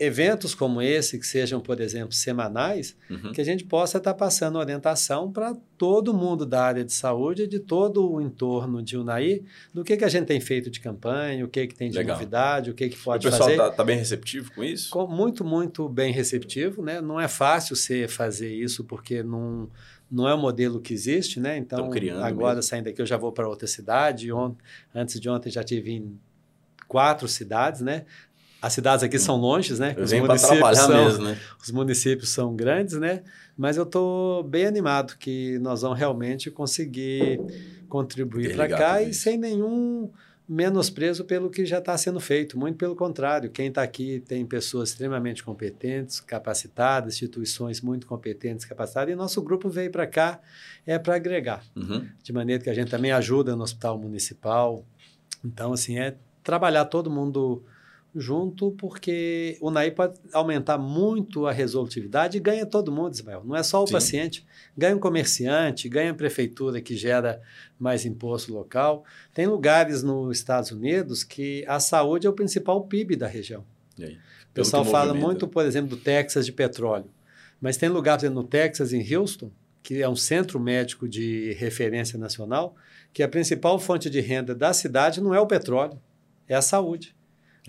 eventos 0.00 0.54
como 0.54 0.80
esse, 0.80 1.18
que 1.18 1.26
sejam, 1.26 1.60
por 1.60 1.80
exemplo, 1.80 2.12
semanais, 2.12 2.96
Uhum. 3.10 3.32
que 3.32 3.40
a 3.40 3.44
gente 3.44 3.64
possa 3.64 3.98
estar 3.98 4.14
passando 4.14 4.56
orientação 4.56 5.32
para 5.32 5.56
todo 5.76 6.14
mundo 6.14 6.46
da 6.46 6.62
área 6.62 6.84
de 6.84 6.92
saúde 6.92 7.42
e 7.42 7.46
de 7.48 7.58
todo 7.58 8.08
o 8.08 8.20
entorno 8.20 8.80
de 8.80 8.96
Unai, 8.96 9.42
do 9.74 9.82
que, 9.82 9.96
que 9.96 10.04
a 10.04 10.08
gente 10.08 10.26
tem 10.26 10.40
feito 10.40 10.70
de 10.70 10.78
campanha, 10.78 11.44
o 11.44 11.48
que, 11.48 11.66
que 11.66 11.74
tem 11.74 11.90
de 11.90 11.96
Legal. 11.98 12.14
novidade, 12.16 12.70
o 12.70 12.74
que, 12.74 12.88
que 12.88 12.96
O 12.96 13.02
pode 13.02 13.24
pessoal 13.28 13.48
fazer. 13.48 13.56
tá, 13.56 13.70
tá 13.72 13.82
bem 13.84 13.98
receptivo 13.98 14.52
com 14.54 14.62
isso? 14.62 14.88
Com- 14.90 15.08
muito, 15.08 15.44
muito 15.44 15.88
bem 15.88 16.12
receptivo, 16.12 16.80
né? 16.80 17.00
Não 17.00 17.18
é 17.18 17.26
fácil 17.26 17.74
você 17.74 18.06
fazer 18.06 18.54
isso 18.54 18.84
porque 18.84 19.24
não, 19.24 19.68
não 20.10 20.28
é 20.28 20.34
o 20.34 20.38
modelo 20.38 20.80
que 20.80 20.92
existe, 20.94 21.38
né? 21.38 21.56
Então, 21.56 21.90
agora 22.22 22.56
mesmo. 22.56 22.62
saindo 22.68 22.84
daqui 22.86 23.00
eu 23.02 23.06
já 23.06 23.16
vou 23.16 23.32
para 23.32 23.48
outra 23.48 23.66
cidade. 23.66 24.28
Antes 24.94 25.20
de 25.20 25.28
ontem 25.28 25.50
já 25.50 25.62
tive 25.62 25.92
em 25.92 26.18
quatro 26.86 27.28
cidades, 27.28 27.80
né? 27.80 28.04
As 28.60 28.72
cidades 28.72 29.04
aqui 29.04 29.18
são 29.18 29.36
longes, 29.36 29.78
né? 29.78 29.94
Eu 29.96 30.04
Os 30.04 30.12
municípios 30.12 30.78
são- 30.78 31.04
mesmo, 31.04 31.24
né? 31.24 31.38
os 31.62 31.70
municípios 31.70 32.28
são 32.30 32.56
grandes, 32.56 32.98
né? 32.98 33.22
Mas 33.56 33.76
eu 33.76 33.84
estou 33.84 34.42
bem 34.42 34.66
animado 34.66 35.16
que 35.18 35.58
nós 35.60 35.82
vamos 35.82 35.98
realmente 35.98 36.50
conseguir 36.50 37.40
contribuir 37.88 38.54
para 38.54 38.68
cá 38.68 39.02
e 39.02 39.14
sem 39.14 39.36
nenhum 39.38 40.10
menosprezo 40.48 41.24
pelo 41.26 41.50
que 41.50 41.66
já 41.66 41.78
está 41.78 41.96
sendo 41.98 42.18
feito. 42.20 42.58
Muito 42.58 42.78
pelo 42.78 42.96
contrário, 42.96 43.50
quem 43.50 43.68
está 43.68 43.82
aqui 43.82 44.20
tem 44.26 44.46
pessoas 44.46 44.90
extremamente 44.90 45.44
competentes, 45.44 46.20
capacitadas, 46.20 47.14
instituições 47.14 47.80
muito 47.82 48.06
competentes, 48.06 48.64
capacitadas, 48.64 49.12
e 49.12 49.16
nosso 49.16 49.42
grupo 49.42 49.68
veio 49.68 49.90
para 49.90 50.06
cá 50.06 50.40
é 50.86 50.98
para 50.98 51.16
agregar, 51.16 51.62
Uhum. 51.76 52.08
de 52.22 52.32
maneira 52.32 52.62
que 52.62 52.70
a 52.70 52.74
gente 52.74 52.90
também 52.90 53.12
ajuda 53.12 53.54
no 53.54 53.62
hospital 53.62 53.98
municipal. 53.98 54.84
Então, 55.44 55.72
assim, 55.74 55.98
é 55.98 56.16
trabalhar 56.42 56.86
todo 56.86 57.10
mundo 57.10 57.62
junto, 58.14 58.72
porque 58.72 59.56
o 59.60 59.70
NAI 59.70 59.90
pode 59.90 60.18
aumentar 60.32 60.78
muito 60.78 61.46
a 61.46 61.52
resolutividade 61.52 62.36
e 62.36 62.40
ganha 62.40 62.66
todo 62.66 62.90
mundo, 62.90 63.14
Ismael. 63.14 63.42
Não 63.44 63.54
é 63.54 63.62
só 63.62 63.82
o 63.82 63.86
Sim. 63.86 63.92
paciente, 63.92 64.46
ganha 64.76 64.96
o 64.96 65.00
comerciante, 65.00 65.88
ganha 65.88 66.10
a 66.10 66.14
prefeitura 66.14 66.80
que 66.80 66.96
gera 66.96 67.40
mais 67.78 68.04
imposto 68.04 68.52
local. 68.52 69.04
Tem 69.32 69.46
lugares 69.46 70.02
nos 70.02 70.36
Estados 70.36 70.70
Unidos 70.70 71.22
que 71.22 71.64
a 71.68 71.78
saúde 71.78 72.26
é 72.26 72.30
o 72.30 72.32
principal 72.32 72.82
PIB 72.84 73.16
da 73.16 73.26
região. 73.26 73.64
O 74.50 74.54
pessoal 74.54 74.84
fala 74.84 75.14
muito, 75.14 75.46
por 75.46 75.64
exemplo, 75.64 75.90
do 75.90 75.96
Texas 75.96 76.46
de 76.46 76.52
petróleo. 76.52 77.10
Mas 77.60 77.76
tem 77.76 77.88
lugar, 77.88 78.16
por 78.16 78.24
exemplo, 78.24 78.42
no 78.42 78.48
Texas, 78.48 78.92
em 78.92 79.14
Houston, 79.14 79.50
que 79.82 80.02
é 80.02 80.08
um 80.08 80.16
centro 80.16 80.58
médico 80.60 81.08
de 81.08 81.52
referência 81.54 82.18
nacional, 82.18 82.74
que 83.12 83.22
a 83.22 83.28
principal 83.28 83.78
fonte 83.78 84.08
de 84.08 84.20
renda 84.20 84.54
da 84.54 84.72
cidade 84.72 85.20
não 85.20 85.34
é 85.34 85.40
o 85.40 85.46
petróleo, 85.46 86.00
é 86.46 86.54
a 86.54 86.62
saúde. 86.62 87.14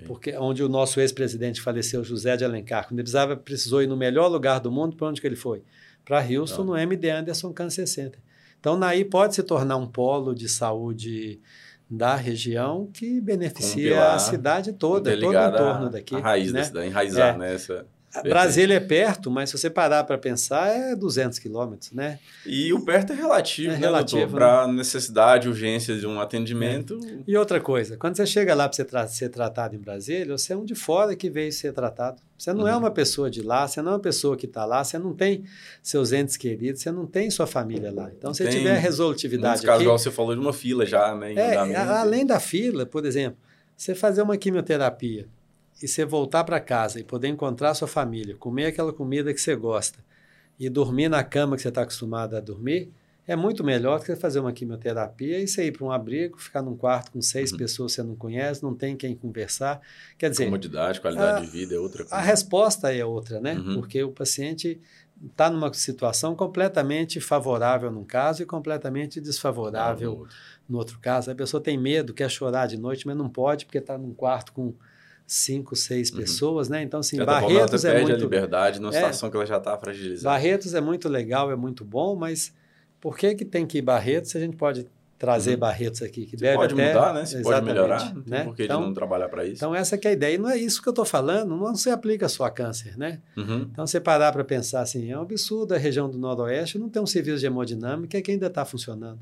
Porque 0.05 0.35
onde 0.37 0.63
o 0.63 0.69
nosso 0.69 0.99
ex-presidente 0.99 1.61
faleceu, 1.61 2.03
José 2.03 2.37
de 2.37 2.45
Alencar, 2.45 2.87
quando 2.87 2.93
ele 2.99 3.03
precisava, 3.03 3.35
precisou 3.35 3.81
ir 3.81 3.87
no 3.87 3.97
melhor 3.97 4.27
lugar 4.27 4.59
do 4.59 4.71
mundo, 4.71 4.95
para 4.95 5.07
onde 5.07 5.19
que 5.19 5.27
ele 5.27 5.35
foi? 5.35 5.61
Para 6.05 6.25
Houston, 6.25 6.63
no 6.63 6.77
MD 6.77 7.09
Anderson 7.09 7.51
Cancer 7.53 7.87
Center. 7.87 8.19
Então, 8.59 8.77
Naí 8.77 9.05
pode 9.05 9.35
se 9.35 9.43
tornar 9.43 9.77
um 9.77 9.87
polo 9.87 10.33
de 10.33 10.49
saúde 10.49 11.39
da 11.89 12.15
região 12.15 12.89
que 12.93 13.19
beneficia 13.19 14.13
a 14.13 14.19
cidade 14.19 14.73
toda, 14.73 15.11
todo 15.11 15.27
o 15.27 15.33
entorno 15.33 15.89
daqui. 15.89 16.15
A 16.15 16.19
raiz 16.19 16.51
né? 16.51 16.59
da 16.59 16.65
cidade, 16.65 16.87
enraizar, 16.87 17.35
É. 17.35 17.37
né? 17.37 17.53
Essa... 17.55 17.85
Brasília 18.23 18.75
é 18.75 18.79
perto, 18.79 19.29
mas 19.29 19.49
se 19.51 19.57
você 19.57 19.69
parar 19.69 20.03
para 20.03 20.17
pensar, 20.17 20.67
é 20.67 20.95
200 20.95 21.37
quilômetros, 21.37 21.91
né? 21.91 22.17
E 22.45 22.73
o 22.73 22.83
perto 22.83 23.13
é 23.13 23.15
relativo, 23.15 23.69
É 23.69 23.73
né, 23.73 23.79
relativo? 23.79 24.35
Para 24.35 24.67
necessidade, 24.67 25.47
urgência 25.47 25.95
de 25.95 26.07
um 26.07 26.19
atendimento. 26.19 26.99
E 27.27 27.37
outra 27.37 27.59
coisa, 27.61 27.97
quando 27.97 28.17
você 28.17 28.25
chega 28.25 28.55
lá 28.55 28.67
para 28.67 28.75
você 28.75 28.83
tra- 28.83 29.07
ser 29.07 29.29
tratado 29.29 29.75
em 29.75 29.79
Brasília, 29.79 30.35
você 30.37 30.53
é 30.53 30.57
um 30.57 30.65
de 30.65 30.73
fora 30.73 31.15
que 31.15 31.29
veio 31.29 31.51
ser 31.51 31.71
tratado. 31.71 32.21
Você 32.37 32.51
não 32.53 32.67
é 32.67 32.71
Uhum. 32.73 32.79
uma 32.79 32.91
pessoa 32.91 33.29
de 33.29 33.41
lá, 33.41 33.67
você 33.67 33.81
não 33.81 33.91
é 33.91 33.95
uma 33.95 33.99
pessoa 34.01 34.35
que 34.35 34.45
está 34.45 34.65
lá, 34.65 34.83
você 34.83 34.97
não 34.97 35.13
tem 35.13 35.43
seus 35.83 36.11
entes 36.11 36.35
queridos, 36.37 36.81
você 36.81 36.91
não 36.91 37.05
tem 37.05 37.29
sua 37.29 37.45
família 37.45 37.91
lá. 37.93 38.09
Então, 38.17 38.33
se 38.33 38.43
Tem, 38.43 38.53
tiver 38.53 38.77
resolutividade 38.79 39.61
casos, 39.61 39.69
aqui, 39.75 39.83
igual 39.83 39.99
você 39.99 40.09
falou, 40.09 40.33
de 40.33 40.41
uma 40.41 40.53
fila 40.53 40.85
já, 40.85 41.13
né? 41.15 41.33
É, 41.35 41.55
além 41.55 42.25
da 42.25 42.39
fila, 42.39 42.85
por 42.85 43.05
exemplo, 43.05 43.37
você 43.77 43.93
fazer 43.93 44.21
uma 44.21 44.35
quimioterapia 44.37 45.27
e 45.81 45.87
você 45.87 46.03
voltar 46.05 46.43
para 46.43 46.59
casa 46.59 46.99
e 46.99 47.03
poder 47.03 47.27
encontrar 47.29 47.73
sua 47.73 47.87
família, 47.87 48.35
comer 48.35 48.65
aquela 48.67 48.91
comida 48.93 49.33
que 49.33 49.39
você 49.41 49.55
gosta 49.55 49.99
e 50.59 50.69
dormir 50.69 51.07
na 51.09 51.23
cama 51.23 51.55
que 51.55 51.61
você 51.61 51.69
está 51.69 51.83
acostumado 51.83 52.35
a 52.35 52.39
dormir, 52.39 52.91
é 53.25 53.35
muito 53.35 53.63
melhor 53.63 53.99
do 53.99 54.01
que 54.05 54.07
você 54.11 54.15
fazer 54.19 54.39
uma 54.39 54.51
quimioterapia 54.51 55.39
e 55.39 55.47
você 55.47 55.67
ir 55.67 55.71
para 55.71 55.85
um 55.85 55.91
abrigo, 55.91 56.37
ficar 56.39 56.61
num 56.63 56.75
quarto 56.75 57.11
com 57.11 57.21
seis 57.21 57.51
Uhum. 57.51 57.57
pessoas 57.59 57.91
que 57.91 58.01
você 58.01 58.07
não 58.07 58.15
conhece, 58.15 58.63
não 58.63 58.73
tem 58.75 58.97
quem 58.97 59.15
conversar. 59.15 59.79
Quer 60.17 60.31
dizer, 60.31 60.45
Comodidade, 60.45 60.99
qualidade 60.99 61.37
a- 61.37 61.45
de 61.45 61.47
vida 61.47 61.75
é 61.75 61.79
outra 61.79 62.03
a 62.03 62.07
coisa. 62.07 62.21
resposta 62.25 62.93
é 62.93 63.05
outra, 63.05 63.39
né? 63.39 63.53
Uhum. 63.53 63.75
Porque 63.75 64.03
o 64.03 64.11
paciente 64.11 64.81
está 65.29 65.49
numa 65.49 65.71
situação 65.73 66.35
completamente 66.35 67.21
favorável 67.21 67.91
num 67.91 68.03
caso 68.03 68.41
e 68.41 68.45
completamente 68.47 69.21
desfavorável 69.21 70.11
Não, 70.21 70.27
no 70.67 70.77
outro 70.79 70.97
caso, 70.99 71.29
a 71.29 71.35
pessoa 71.35 71.61
tem 71.61 71.77
medo, 71.77 72.13
quer 72.13 72.29
chorar 72.31 72.65
de 72.67 72.77
noite, 72.77 73.05
mas 73.05 73.15
não 73.15 73.29
pode 73.29 73.65
porque 73.65 73.77
está 73.77 73.97
num 73.97 74.13
quarto 74.13 74.51
com 74.53 74.73
cinco, 75.31 75.75
seis 75.75 76.09
Uhum. 76.09 76.17
pessoas, 76.17 76.69
né? 76.69 76.81
Então, 76.81 77.01
assim, 77.01 77.17
certa 77.17 77.31
Barretos 77.33 77.85
é 77.85 77.91
perde 77.91 78.05
a 78.05 78.09
muito 78.09 78.21
liberdade 78.23 78.79
numa 78.81 78.89
É. 78.89 78.93
situação 78.95 79.29
que 79.29 79.37
ela 79.37 79.45
já 79.45 79.57
está 79.57 79.77
fragilizada. 79.77 80.33
Barretos 80.35 80.73
é 80.73 80.81
muito 80.81 81.07
legal, 81.07 81.51
é 81.51 81.55
muito 81.55 81.85
bom, 81.85 82.15
mas 82.15 82.51
por 82.99 83.15
que 83.15 83.35
que 83.35 83.45
tem 83.45 83.67
que 83.67 83.77
ir 83.77 83.81
Barretos 83.83 84.31
se 84.31 84.37
a 84.37 84.41
gente 84.41 84.57
pode 84.57 84.87
trazer 85.19 85.53
Uhum. 85.53 85.59
Barretos 85.59 86.01
aqui 86.01 86.25
que 86.25 86.31
Você 86.37 86.45
deve 86.45 86.57
pode 86.57 86.73
até- 86.73 86.93
mudar, 86.93 87.13
né? 87.13 87.25
Você 87.25 87.41
pode 87.43 87.63
melhorar. 87.65 88.15
Não 88.15 88.21
tem 88.23 88.31
né? 88.31 88.43
por 88.45 88.55
que 88.55 88.63
Então- 88.63 88.79
de 88.81 88.87
não 88.87 88.93
trabalhar 88.93 89.29
para 89.29 89.43
isso. 89.45 89.55
Então 89.57 89.75
essa 89.75 89.97
que 89.99 90.07
é 90.07 90.11
a 90.11 90.13
ideia, 90.13 90.33
e 90.33 90.37
não 90.39 90.49
é 90.49 90.57
isso 90.57 90.81
que 90.81 90.87
eu 90.89 90.91
estou 90.91 91.05
falando, 91.05 91.55
não 91.55 91.75
se 91.75 91.89
aplica 91.91 92.27
só 92.27 92.45
a 92.45 92.49
câncer, 92.49 92.97
né? 92.97 93.19
Uhum. 93.37 93.67
Então 93.71 93.85
você 93.85 93.99
parar 93.99 94.31
para 94.31 94.43
pensar 94.43 94.81
assim, 94.81 95.11
é 95.11 95.17
um 95.17 95.21
absurdo 95.21 95.75
a 95.75 95.77
região 95.77 96.09
do 96.09 96.17
Noroeste 96.17 96.79
não 96.79 96.89
ter 96.89 97.01
um 97.01 97.05
serviço 97.05 97.37
de 97.39 97.45
hemodinâmica 97.45 98.19
que 98.21 98.31
ainda 98.31 98.47
está 98.47 98.65
funcionando. 98.65 99.19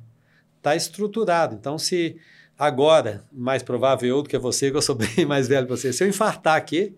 Está 0.57 0.73
estruturado. 0.75 1.55
Então, 1.55 1.77
se 1.77 2.15
agora, 2.57 3.23
mais 3.31 3.61
provável 3.63 4.09
eu 4.09 4.21
do 4.23 4.29
que 4.29 4.37
você, 4.37 4.71
que 4.71 4.77
eu 4.77 4.81
sou 4.81 4.95
bem 5.15 5.25
mais 5.25 5.47
velho 5.47 5.65
que 5.67 5.71
você, 5.71 5.91
se 5.93 6.03
eu 6.03 6.07
infartar 6.07 6.55
aqui, 6.55 6.93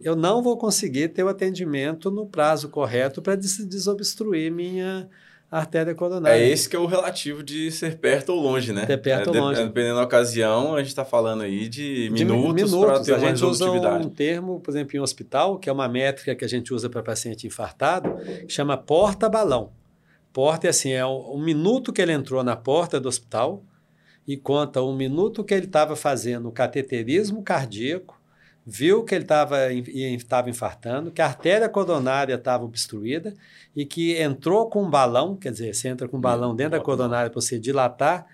eu 0.00 0.16
não 0.16 0.42
vou 0.42 0.56
conseguir 0.56 1.08
ter 1.08 1.22
o 1.22 1.28
atendimento 1.28 2.10
no 2.10 2.26
prazo 2.26 2.68
correto 2.68 3.22
para 3.22 3.36
des 3.36 3.58
desobstruir 3.66 4.50
minha 4.50 5.08
artéria 5.50 5.94
coronária. 5.94 6.42
É 6.42 6.48
esse 6.48 6.66
que 6.66 6.74
é 6.74 6.78
o 6.78 6.86
relativo 6.86 7.42
de 7.42 7.70
ser 7.70 7.98
perto 7.98 8.30
ou 8.30 8.40
longe, 8.40 8.72
né? 8.72 8.86
Ser 8.86 8.96
perto 8.96 9.26
É, 9.26 9.28
ou 9.28 9.32
de- 9.32 9.38
longe. 9.38 9.62
Dependendo 9.64 9.96
da 9.96 10.02
ocasião, 10.02 10.74
a 10.74 10.78
gente 10.78 10.88
está 10.88 11.04
falando 11.04 11.42
aí 11.42 11.68
de 11.68 12.08
De 12.08 12.24
minutos, 12.24 12.70
para 12.74 13.00
ter 13.00 13.12
a 13.12 13.18
uma 13.18 13.28
gente 13.28 13.44
usa 13.44 13.70
um 13.70 14.08
termo, 14.08 14.60
por 14.60 14.70
exemplo, 14.70 14.96
em 14.96 15.00
hospital, 15.00 15.58
que 15.58 15.68
é 15.68 15.72
uma 15.72 15.86
métrica 15.88 16.34
que 16.34 16.44
a 16.44 16.48
gente 16.48 16.72
usa 16.72 16.88
para 16.88 17.02
paciente 17.02 17.46
infartado, 17.46 18.14
que 18.46 18.52
chama 18.52 18.78
porta-balão. 18.78 19.70
Porta 20.32 20.66
é 20.66 20.70
assim, 20.70 20.90
é 20.92 21.04
o, 21.04 21.10
o 21.34 21.38
minuto 21.38 21.92
que 21.92 22.00
ele 22.00 22.12
entrou 22.12 22.42
na 22.42 22.56
porta 22.56 22.98
do 22.98 23.06
hospital 23.08 23.62
e 24.26 24.36
conta 24.36 24.80
o 24.80 24.92
minuto 24.94 25.42
que 25.42 25.52
ele 25.52 25.66
estava 25.66 25.96
fazendo 25.96 26.48
o 26.48 26.52
cateterismo 26.52 27.42
cardíaco, 27.42 28.20
viu 28.64 29.02
que 29.02 29.14
ele 29.14 29.24
estava 29.24 30.48
infartando, 30.48 31.10
que 31.10 31.20
a 31.20 31.26
artéria 31.26 31.68
coronária 31.68 32.34
estava 32.34 32.64
obstruída 32.64 33.34
e 33.74 33.84
que 33.84 34.20
entrou 34.20 34.70
com 34.70 34.84
um 34.84 34.90
balão, 34.90 35.36
quer 35.36 35.50
dizer, 35.50 35.74
você 35.74 35.88
entra 35.88 36.08
com 36.08 36.18
um 36.18 36.20
balão 36.20 36.54
dentro 36.54 36.78
da 36.78 36.80
coronária 36.80 37.28
para 37.28 37.40
você 37.40 37.58
dilatar 37.58 38.26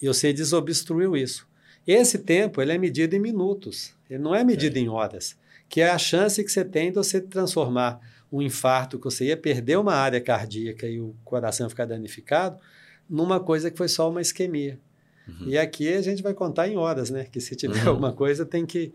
e 0.00 0.06
você 0.06 0.32
desobstruiu 0.32 1.16
isso. 1.16 1.46
Esse 1.86 2.18
tempo 2.18 2.62
ele 2.62 2.72
é 2.72 2.78
medido 2.78 3.14
em 3.14 3.20
minutos, 3.20 3.94
ele 4.08 4.22
não 4.22 4.34
é 4.34 4.42
medido 4.42 4.78
em 4.78 4.88
horas, 4.88 5.36
que 5.68 5.82
é 5.82 5.90
a 5.90 5.98
chance 5.98 6.42
que 6.42 6.50
você 6.50 6.64
tem 6.64 6.88
de 6.88 6.96
você 6.96 7.20
transformar 7.20 8.00
um 8.32 8.40
infarto, 8.40 8.98
que 8.98 9.04
você 9.04 9.26
ia 9.26 9.36
perder 9.36 9.78
uma 9.78 9.94
área 9.94 10.20
cardíaca 10.20 10.86
e 10.86 10.98
o 10.98 11.14
coração 11.22 11.68
ficar 11.68 11.84
danificado, 11.84 12.58
numa 13.08 13.38
coisa 13.38 13.70
que 13.70 13.76
foi 13.76 13.88
só 13.88 14.08
uma 14.08 14.22
isquemia. 14.22 14.80
Uhum. 15.28 15.46
E 15.48 15.56
aqui 15.58 15.92
a 15.94 16.02
gente 16.02 16.22
vai 16.22 16.34
contar 16.34 16.68
em 16.68 16.76
horas, 16.76 17.10
né? 17.10 17.24
Que 17.30 17.40
se 17.40 17.54
tiver 17.56 17.82
Uhum. 17.84 17.88
alguma 17.90 18.12
coisa 18.12 18.44
tem 18.44 18.64
que 18.66 18.92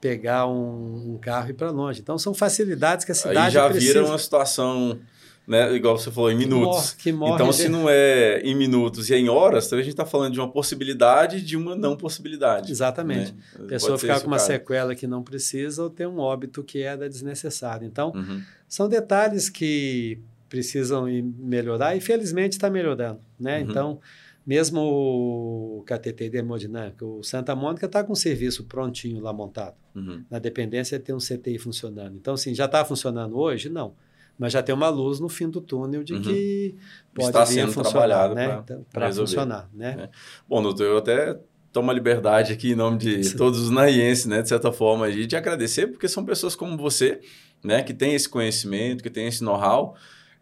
pegar 0.00 0.46
um, 0.48 1.12
um 1.14 1.18
carro 1.18 1.48
e 1.48 1.50
ir 1.50 1.54
para 1.54 1.70
longe. 1.70 2.00
Então 2.00 2.18
são 2.18 2.34
facilidades 2.34 3.04
que 3.04 3.12
a 3.12 3.14
cidade 3.14 3.38
Aí 3.38 3.50
já 3.50 3.68
precisa. 3.70 3.92
vira 3.92 4.04
uma 4.04 4.18
situação, 4.18 4.98
né, 5.46 5.72
igual 5.76 5.96
você 5.96 6.10
falou, 6.10 6.30
em 6.32 6.36
minutos. 6.36 6.92
Que 6.94 7.12
morre 7.12 7.34
então, 7.34 7.50
de- 7.50 7.54
se 7.56 7.68
não 7.68 7.88
é 7.88 8.40
em 8.40 8.54
minutos 8.56 9.08
e 9.10 9.14
é 9.14 9.18
em 9.18 9.28
horas, 9.28 9.68
talvez 9.68 9.84
a 9.84 9.90
gente 9.90 9.92
está 9.94 10.04
falando 10.04 10.32
de 10.32 10.40
uma 10.40 10.50
possibilidade 10.50 11.36
e 11.36 11.40
de 11.40 11.56
uma 11.56 11.76
não 11.76 11.96
possibilidade. 11.96 12.72
Exatamente. 12.72 13.32
né? 13.32 13.38
A 13.64 13.68
pessoa 13.68 13.96
ficar 13.96 14.20
com 14.20 14.26
uma 14.26 14.38
caso. 14.38 14.46
sequela 14.48 14.94
que 14.96 15.06
não 15.06 15.22
precisa 15.22 15.84
ou 15.84 15.90
ter 15.90 16.08
um 16.08 16.18
óbito 16.18 16.64
que 16.64 16.82
era 16.82 17.08
desnecessário. 17.08 17.86
Então, 17.86 18.10
Uhum. 18.12 18.42
são 18.68 18.88
detalhes 18.88 19.48
que 19.48 20.18
precisam 20.48 21.08
ir 21.08 21.22
melhorar 21.22 21.94
e 21.96 22.00
felizmente 22.00 22.56
está 22.56 22.68
melhorando, 22.68 23.20
né? 23.38 23.60
Uhum. 23.62 23.70
Então, 23.70 24.00
mesmo 24.46 24.80
o 24.80 25.84
KTT 25.86 26.28
de 26.30 26.38
hemodinâmica, 26.38 27.04
o 27.04 27.22
Santa 27.22 27.54
Mônica 27.54 27.86
está 27.86 28.02
com 28.02 28.12
o 28.12 28.16
serviço 28.16 28.64
prontinho 28.64 29.20
lá 29.20 29.32
montado. 29.32 29.74
Uhum. 29.94 30.24
Na 30.30 30.38
dependência 30.38 30.98
tem 30.98 31.14
um 31.14 31.18
CTI 31.18 31.58
funcionando. 31.58 32.16
Então, 32.16 32.34
assim, 32.34 32.54
já 32.54 32.64
está 32.64 32.84
funcionando 32.84 33.38
hoje? 33.38 33.68
Não. 33.68 33.94
Mas 34.38 34.52
já 34.52 34.62
tem 34.62 34.74
uma 34.74 34.88
luz 34.88 35.20
no 35.20 35.28
fim 35.28 35.48
do 35.48 35.60
túnel 35.60 36.02
de 36.02 36.14
Uhum. 36.14 36.22
que 36.22 36.74
pode 37.14 37.28
Está 37.28 37.44
vir 37.44 37.54
sendo 37.54 37.82
trabalhado 37.82 38.34
né? 38.34 38.60
Então, 38.64 38.84
Para 38.92 39.06
resolver. 39.06 39.28
funcionar, 39.30 39.68
né? 39.72 39.96
É. 39.98 40.08
Bom, 40.48 40.62
doutor, 40.62 40.84
eu 40.86 40.96
até 40.98 41.38
tomo 41.70 41.90
a 41.90 41.94
liberdade 41.94 42.52
aqui 42.52 42.72
em 42.72 42.74
nome 42.74 42.98
de 42.98 43.20
todos 43.36 43.60
os 43.60 43.70
naienses, 43.70 44.26
né, 44.26 44.42
de 44.42 44.48
certa 44.48 44.72
forma, 44.72 45.10
de 45.10 45.26
te 45.26 45.36
agradecer, 45.36 45.86
porque 45.86 46.08
são 46.08 46.24
pessoas 46.24 46.54
como 46.54 46.76
você, 46.76 47.20
né, 47.64 47.82
que 47.82 47.94
tem 47.94 48.14
esse 48.14 48.28
conhecimento, 48.28 49.02
que 49.02 49.08
tem 49.10 49.26
esse 49.26 49.42
know-how, 49.44 49.94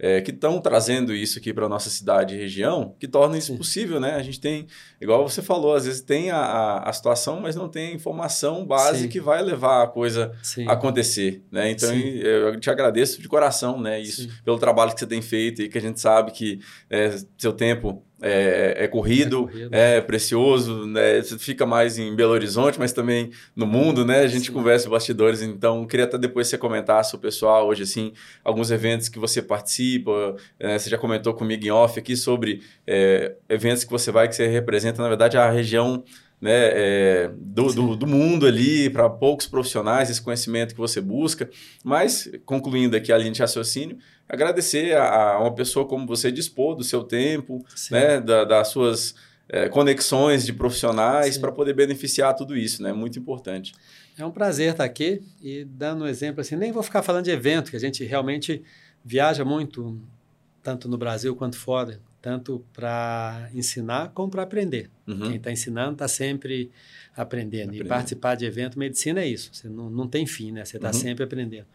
é, 0.02 0.22
que 0.22 0.30
estão 0.30 0.58
trazendo 0.60 1.14
isso 1.14 1.38
aqui 1.38 1.52
para 1.52 1.66
a 1.66 1.68
nossa 1.68 1.90
cidade 1.90 2.34
e 2.34 2.38
região, 2.38 2.96
que 2.98 3.06
torna 3.06 3.36
isso 3.36 3.52
Sim. 3.52 3.58
possível, 3.58 4.00
né? 4.00 4.14
A 4.14 4.22
gente 4.22 4.40
tem, 4.40 4.66
igual 4.98 5.28
você 5.28 5.42
falou, 5.42 5.74
às 5.74 5.84
vezes 5.84 6.00
tem 6.00 6.30
a, 6.30 6.38
a, 6.38 6.88
a 6.88 6.92
situação, 6.92 7.38
mas 7.38 7.54
não 7.54 7.68
tem 7.68 7.90
a 7.90 7.94
informação 7.94 8.64
base 8.64 9.02
Sim. 9.02 9.08
que 9.08 9.20
vai 9.20 9.42
levar 9.42 9.82
a 9.82 9.86
coisa 9.86 10.32
Sim. 10.42 10.66
a 10.66 10.72
acontecer, 10.72 11.44
né? 11.52 11.70
Então, 11.70 11.94
eu 11.94 12.58
te 12.58 12.70
agradeço 12.70 13.20
de 13.20 13.28
coração, 13.28 13.78
né? 13.78 14.00
Isso, 14.00 14.26
pelo 14.42 14.58
trabalho 14.58 14.94
que 14.94 15.00
você 15.00 15.06
tem 15.06 15.20
feito 15.20 15.60
e 15.60 15.68
que 15.68 15.76
a 15.76 15.82
gente 15.82 16.00
sabe 16.00 16.32
que 16.32 16.60
é, 16.88 17.14
seu 17.36 17.52
tempo 17.52 18.02
é, 18.22 18.84
é, 18.84 18.88
corrido, 18.88 19.48
é, 19.48 19.52
corrido. 19.52 19.68
é 19.72 20.00
precioso, 20.00 20.86
né? 20.86 21.22
Você 21.22 21.38
fica 21.38 21.64
mais 21.64 21.98
em 21.98 22.14
Belo 22.14 22.32
Horizonte, 22.32 22.78
mas 22.78 22.92
também 22.92 23.30
no 23.56 23.66
mundo, 23.66 24.04
né? 24.04 24.20
A 24.20 24.26
gente 24.26 24.46
Sim. 24.46 24.52
conversa 24.52 24.86
em 24.86 24.90
bastidores, 24.90 25.42
então 25.42 25.86
queria 25.86 26.04
até 26.04 26.18
depois 26.18 26.48
você 26.48 26.58
comentasse 26.58 27.14
o 27.14 27.18
pessoal 27.18 27.68
hoje, 27.68 27.82
assim, 27.82 28.12
alguns 28.44 28.70
eventos 28.70 29.08
que 29.08 29.18
você 29.18 29.40
participa, 29.40 30.36
é, 30.58 30.78
você 30.78 30.90
já 30.90 30.98
comentou 30.98 31.32
comigo 31.34 31.64
em 31.64 31.70
off 31.70 31.98
aqui 31.98 32.16
sobre 32.16 32.62
é, 32.86 33.34
eventos 33.48 33.84
que 33.84 33.90
você 33.90 34.10
vai, 34.10 34.28
que 34.28 34.34
você 34.36 34.46
representa, 34.46 35.02
na 35.02 35.08
verdade, 35.08 35.36
a 35.36 35.50
região 35.50 36.04
né, 36.40 36.70
é, 36.72 37.30
do, 37.36 37.72
do, 37.72 37.96
do, 37.96 38.06
mundo 38.06 38.46
ali, 38.46 38.88
para 38.88 39.10
poucos 39.10 39.46
profissionais, 39.46 40.08
esse 40.08 40.22
conhecimento 40.22 40.74
que 40.74 40.80
você 40.80 41.00
busca. 41.00 41.50
Mas, 41.84 42.30
concluindo 42.46 42.96
aqui 42.96 43.12
a 43.12 43.18
linha 43.18 43.30
de 43.30 43.40
raciocínio, 43.40 43.98
agradecer 44.30 44.96
a, 44.96 45.32
a 45.32 45.40
uma 45.40 45.54
pessoa 45.54 45.86
como 45.86 46.06
você 46.06 46.30
dispor 46.30 46.76
do 46.76 46.84
seu 46.84 47.02
tempo, 47.02 47.64
né, 47.90 48.20
da, 48.20 48.44
das 48.44 48.68
suas 48.68 49.14
é, 49.48 49.68
conexões 49.68 50.46
de 50.46 50.52
profissionais 50.52 51.36
para 51.36 51.50
poder 51.50 51.74
beneficiar 51.74 52.34
tudo 52.34 52.56
isso, 52.56 52.82
né? 52.82 52.92
Muito 52.92 53.18
importante. 53.18 53.74
É 54.16 54.24
um 54.24 54.30
prazer 54.30 54.70
estar 54.70 54.84
aqui 54.84 55.20
e 55.42 55.64
dando 55.64 56.04
um 56.04 56.06
exemplo 56.06 56.40
assim, 56.40 56.54
nem 56.54 56.70
vou 56.70 56.82
ficar 56.82 57.02
falando 57.02 57.24
de 57.24 57.32
evento, 57.32 57.70
que 57.70 57.76
a 57.76 57.80
gente 57.80 58.04
realmente 58.04 58.62
viaja 59.04 59.44
muito, 59.44 60.00
tanto 60.62 60.88
no 60.88 60.96
Brasil 60.96 61.34
quanto 61.34 61.56
fora, 61.56 62.00
tanto 62.22 62.64
para 62.72 63.50
ensinar 63.52 64.10
como 64.10 64.30
para 64.30 64.42
aprender. 64.42 64.88
Uhum. 65.06 65.20
Quem 65.20 65.36
está 65.36 65.50
ensinando 65.50 65.92
está 65.92 66.06
sempre 66.06 66.70
aprendendo. 67.16 67.70
aprendendo. 67.70 67.84
E 67.84 67.88
participar 67.88 68.36
de 68.36 68.44
evento, 68.44 68.78
medicina 68.78 69.20
é 69.20 69.26
isso. 69.26 69.50
Você 69.52 69.68
não, 69.68 69.90
não 69.90 70.06
tem 70.06 70.26
fim, 70.26 70.52
né? 70.52 70.64
Você 70.64 70.76
está 70.76 70.88
uhum. 70.88 70.94
sempre 70.94 71.24
aprendendo. 71.24 71.66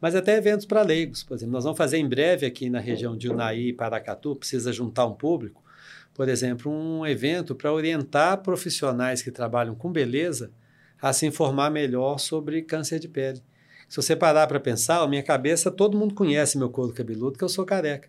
Mas 0.00 0.14
até 0.14 0.36
eventos 0.36 0.66
para 0.66 0.82
leigos. 0.82 1.22
Por 1.22 1.34
exemplo, 1.34 1.52
nós 1.52 1.64
vamos 1.64 1.78
fazer 1.78 1.98
em 1.98 2.08
breve 2.08 2.46
aqui 2.46 2.68
na 2.68 2.80
região 2.80 3.16
de 3.16 3.28
Unai 3.28 3.58
e 3.58 3.72
Paracatu, 3.72 4.36
precisa 4.36 4.72
juntar 4.72 5.06
um 5.06 5.14
público. 5.14 5.62
Por 6.14 6.28
exemplo, 6.28 6.70
um 6.70 7.04
evento 7.04 7.54
para 7.54 7.72
orientar 7.72 8.38
profissionais 8.38 9.22
que 9.22 9.30
trabalham 9.30 9.74
com 9.74 9.90
beleza 9.90 10.50
a 11.00 11.12
se 11.12 11.26
informar 11.26 11.70
melhor 11.70 12.18
sobre 12.18 12.62
câncer 12.62 12.98
de 12.98 13.08
pele. 13.08 13.42
Se 13.88 13.96
você 13.96 14.16
parar 14.16 14.46
para 14.46 14.60
pensar, 14.60 15.00
a 15.00 15.08
minha 15.08 15.22
cabeça, 15.22 15.70
todo 15.70 15.98
mundo 15.98 16.14
conhece 16.14 16.56
meu 16.56 16.70
couro 16.70 16.92
cabeludo, 16.92 17.36
que 17.36 17.44
eu 17.44 17.48
sou 17.48 17.64
careca. 17.64 18.08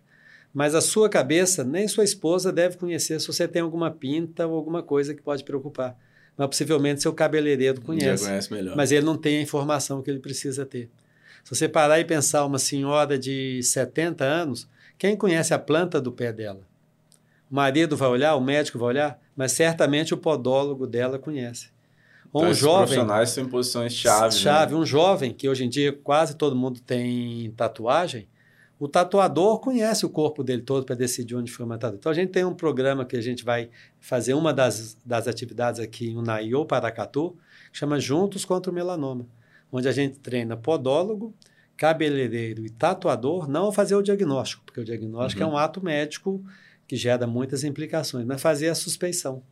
Mas 0.54 0.74
a 0.74 0.80
sua 0.80 1.08
cabeça, 1.08 1.62
nem 1.62 1.86
sua 1.86 2.04
esposa 2.04 2.50
deve 2.50 2.78
conhecer 2.78 3.20
se 3.20 3.26
você 3.26 3.46
tem 3.46 3.60
alguma 3.60 3.90
pinta 3.90 4.46
ou 4.46 4.54
alguma 4.54 4.82
coisa 4.82 5.14
que 5.14 5.20
pode 5.20 5.44
preocupar. 5.44 5.98
Mas 6.36 6.46
possivelmente 6.46 7.02
seu 7.02 7.12
cabeleireiro 7.12 7.80
conhece. 7.80 8.24
Já 8.24 8.30
conhece 8.30 8.52
melhor. 8.52 8.76
Mas 8.76 8.92
ele 8.92 9.04
não 9.04 9.16
tem 9.16 9.38
a 9.38 9.42
informação 9.42 10.00
que 10.00 10.10
ele 10.10 10.18
precisa 10.20 10.64
ter. 10.64 10.90
Se 11.46 11.54
você 11.54 11.68
parar 11.68 12.00
e 12.00 12.04
pensar 12.04 12.44
uma 12.44 12.58
senhora 12.58 13.16
de 13.16 13.62
70 13.62 14.24
anos, 14.24 14.68
quem 14.98 15.16
conhece 15.16 15.54
a 15.54 15.58
planta 15.60 16.00
do 16.00 16.10
pé 16.10 16.32
dela? 16.32 16.58
O 17.48 17.54
marido 17.54 17.96
vai 17.96 18.08
olhar, 18.08 18.34
o 18.34 18.40
médico 18.40 18.80
vai 18.80 18.88
olhar, 18.88 19.20
mas 19.36 19.52
certamente 19.52 20.12
o 20.12 20.16
podólogo 20.16 20.88
dela 20.88 21.20
conhece. 21.20 21.68
Ou 22.32 22.40
então, 22.40 22.50
um 22.50 22.52
jovem. 22.52 22.78
profissionais 22.78 23.30
são 23.30 23.44
em 23.44 23.48
posições 23.48 23.92
chave. 23.92 24.34
Chave, 24.34 24.74
né? 24.74 24.80
um 24.80 24.84
jovem 24.84 25.32
que 25.32 25.48
hoje 25.48 25.64
em 25.64 25.68
dia 25.68 25.92
quase 25.92 26.34
todo 26.34 26.56
mundo 26.56 26.80
tem 26.80 27.52
tatuagem 27.56 28.26
o 28.78 28.86
tatuador 28.86 29.58
conhece 29.58 30.04
o 30.04 30.10
corpo 30.10 30.44
dele 30.44 30.60
todo 30.60 30.84
para 30.84 30.94
decidir 30.94 31.34
onde 31.34 31.50
foi 31.50 31.66
tatuagem. 31.66 31.96
Então, 31.98 32.12
a 32.12 32.14
gente 32.14 32.30
tem 32.30 32.44
um 32.44 32.54
programa 32.54 33.04
que 33.06 33.16
a 33.16 33.20
gente 33.22 33.42
vai 33.42 33.70
fazer 33.98 34.34
uma 34.34 34.52
das, 34.52 34.96
das 35.04 35.26
atividades 35.26 35.80
aqui 35.80 36.10
em 36.10 36.16
Unai 36.16 36.52
ou 36.52 36.66
Paracatu, 36.66 37.34
que 37.72 37.78
chama 37.78 37.98
Juntos 37.98 38.44
contra 38.44 38.70
o 38.70 38.74
Melanoma, 38.74 39.26
onde 39.70 39.88
a 39.88 39.92
gente 39.92 40.18
treina 40.18 40.56
podólogo, 40.56 41.34
cabeleireiro 41.76 42.64
e 42.64 42.70
tatuador, 42.70 43.48
não 43.48 43.68
a 43.68 43.72
fazer 43.72 43.94
o 43.94 44.02
diagnóstico, 44.02 44.62
porque 44.64 44.80
o 44.80 44.84
diagnóstico 44.84 45.42
uhum. 45.42 45.50
é 45.50 45.52
um 45.52 45.56
ato 45.56 45.84
médico 45.84 46.42
que 46.86 46.96
gera 46.96 47.26
muitas 47.26 47.64
implicações, 47.64 48.24
mas 48.24 48.40
fazer 48.40 48.68
a 48.68 48.74
suspeição. 48.74 49.42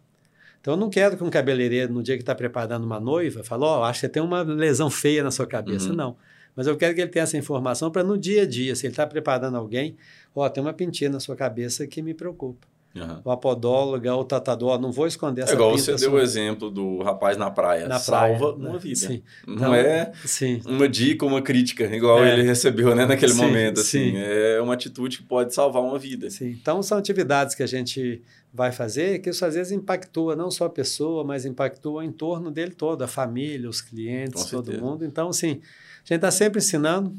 Então, 0.60 0.74
eu 0.74 0.78
não 0.78 0.88
quero 0.88 1.16
que 1.16 1.22
um 1.22 1.28
cabeleireiro, 1.28 1.92
no 1.92 2.02
dia 2.02 2.16
que 2.16 2.22
está 2.22 2.34
preparando 2.34 2.84
uma 2.84 2.98
noiva, 2.98 3.44
fale, 3.44 3.64
ó, 3.64 3.80
oh, 3.80 3.84
acho 3.84 4.00
que 4.00 4.06
você 4.06 4.08
tem 4.08 4.22
uma 4.22 4.42
lesão 4.42 4.88
feia 4.88 5.22
na 5.22 5.30
sua 5.30 5.46
cabeça. 5.46 5.90
Uhum. 5.90 5.96
Não. 5.96 6.16
Mas 6.56 6.66
eu 6.66 6.76
quero 6.76 6.94
que 6.94 7.02
ele 7.02 7.10
tenha 7.10 7.24
essa 7.24 7.36
informação 7.36 7.90
para 7.90 8.02
no 8.02 8.16
dia 8.16 8.42
a 8.42 8.46
dia, 8.46 8.74
se 8.74 8.86
ele 8.86 8.92
está 8.92 9.06
preparando 9.06 9.56
alguém, 9.56 9.96
ó, 10.34 10.48
tem 10.48 10.62
uma 10.62 10.72
pintinha 10.72 11.10
na 11.10 11.20
sua 11.20 11.36
cabeça 11.36 11.86
que 11.86 12.00
me 12.00 12.14
preocupa. 12.14 12.66
Uhum. 12.94 13.20
O 13.24 13.30
apodólogo, 13.32 14.08
o 14.08 14.24
tratador, 14.24 14.80
não 14.80 14.92
vou 14.92 15.08
esconder 15.08 15.42
essa 15.42 15.52
É 15.52 15.54
igual 15.54 15.72
você 15.72 15.96
deu 15.96 16.12
o 16.12 16.20
exemplo 16.20 16.70
do 16.70 17.02
rapaz 17.02 17.36
na 17.36 17.50
praia. 17.50 17.88
Na 17.88 17.98
Salva 17.98 18.52
praia, 18.52 18.54
uma 18.54 18.72
né? 18.74 18.78
vida. 18.78 18.96
Sim. 18.96 19.22
Não 19.46 19.54
então, 19.54 19.74
é 19.74 20.12
sim. 20.24 20.62
uma 20.64 20.88
dica, 20.88 21.26
uma 21.26 21.42
crítica, 21.42 21.84
igual 21.84 22.24
é. 22.24 22.32
ele 22.32 22.42
recebeu 22.42 22.94
né, 22.94 23.04
naquele 23.04 23.32
sim, 23.32 23.40
momento. 23.40 23.80
Assim. 23.80 24.12
Sim. 24.12 24.16
É 24.16 24.60
uma 24.60 24.74
atitude 24.74 25.18
que 25.18 25.24
pode 25.24 25.52
salvar 25.52 25.82
uma 25.82 25.98
vida. 25.98 26.30
Sim. 26.30 26.50
Então, 26.50 26.80
são 26.84 26.96
atividades 26.96 27.56
que 27.56 27.64
a 27.64 27.66
gente 27.66 28.22
vai 28.52 28.70
fazer 28.70 29.18
que 29.18 29.30
isso 29.30 29.44
às 29.44 29.54
vezes 29.54 29.72
impactua 29.72 30.36
não 30.36 30.48
só 30.48 30.66
a 30.66 30.70
pessoa, 30.70 31.24
mas 31.24 31.44
impactua 31.44 31.94
o 31.94 32.02
entorno 32.02 32.52
dele 32.52 32.70
todo, 32.70 33.02
a 33.02 33.08
família, 33.08 33.68
os 33.68 33.80
clientes, 33.80 34.44
todo 34.44 34.72
mundo. 34.80 35.04
Então, 35.04 35.30
assim, 35.30 35.60
a 36.04 36.06
gente 36.06 36.18
está 36.18 36.30
sempre 36.30 36.58
ensinando 36.58 37.12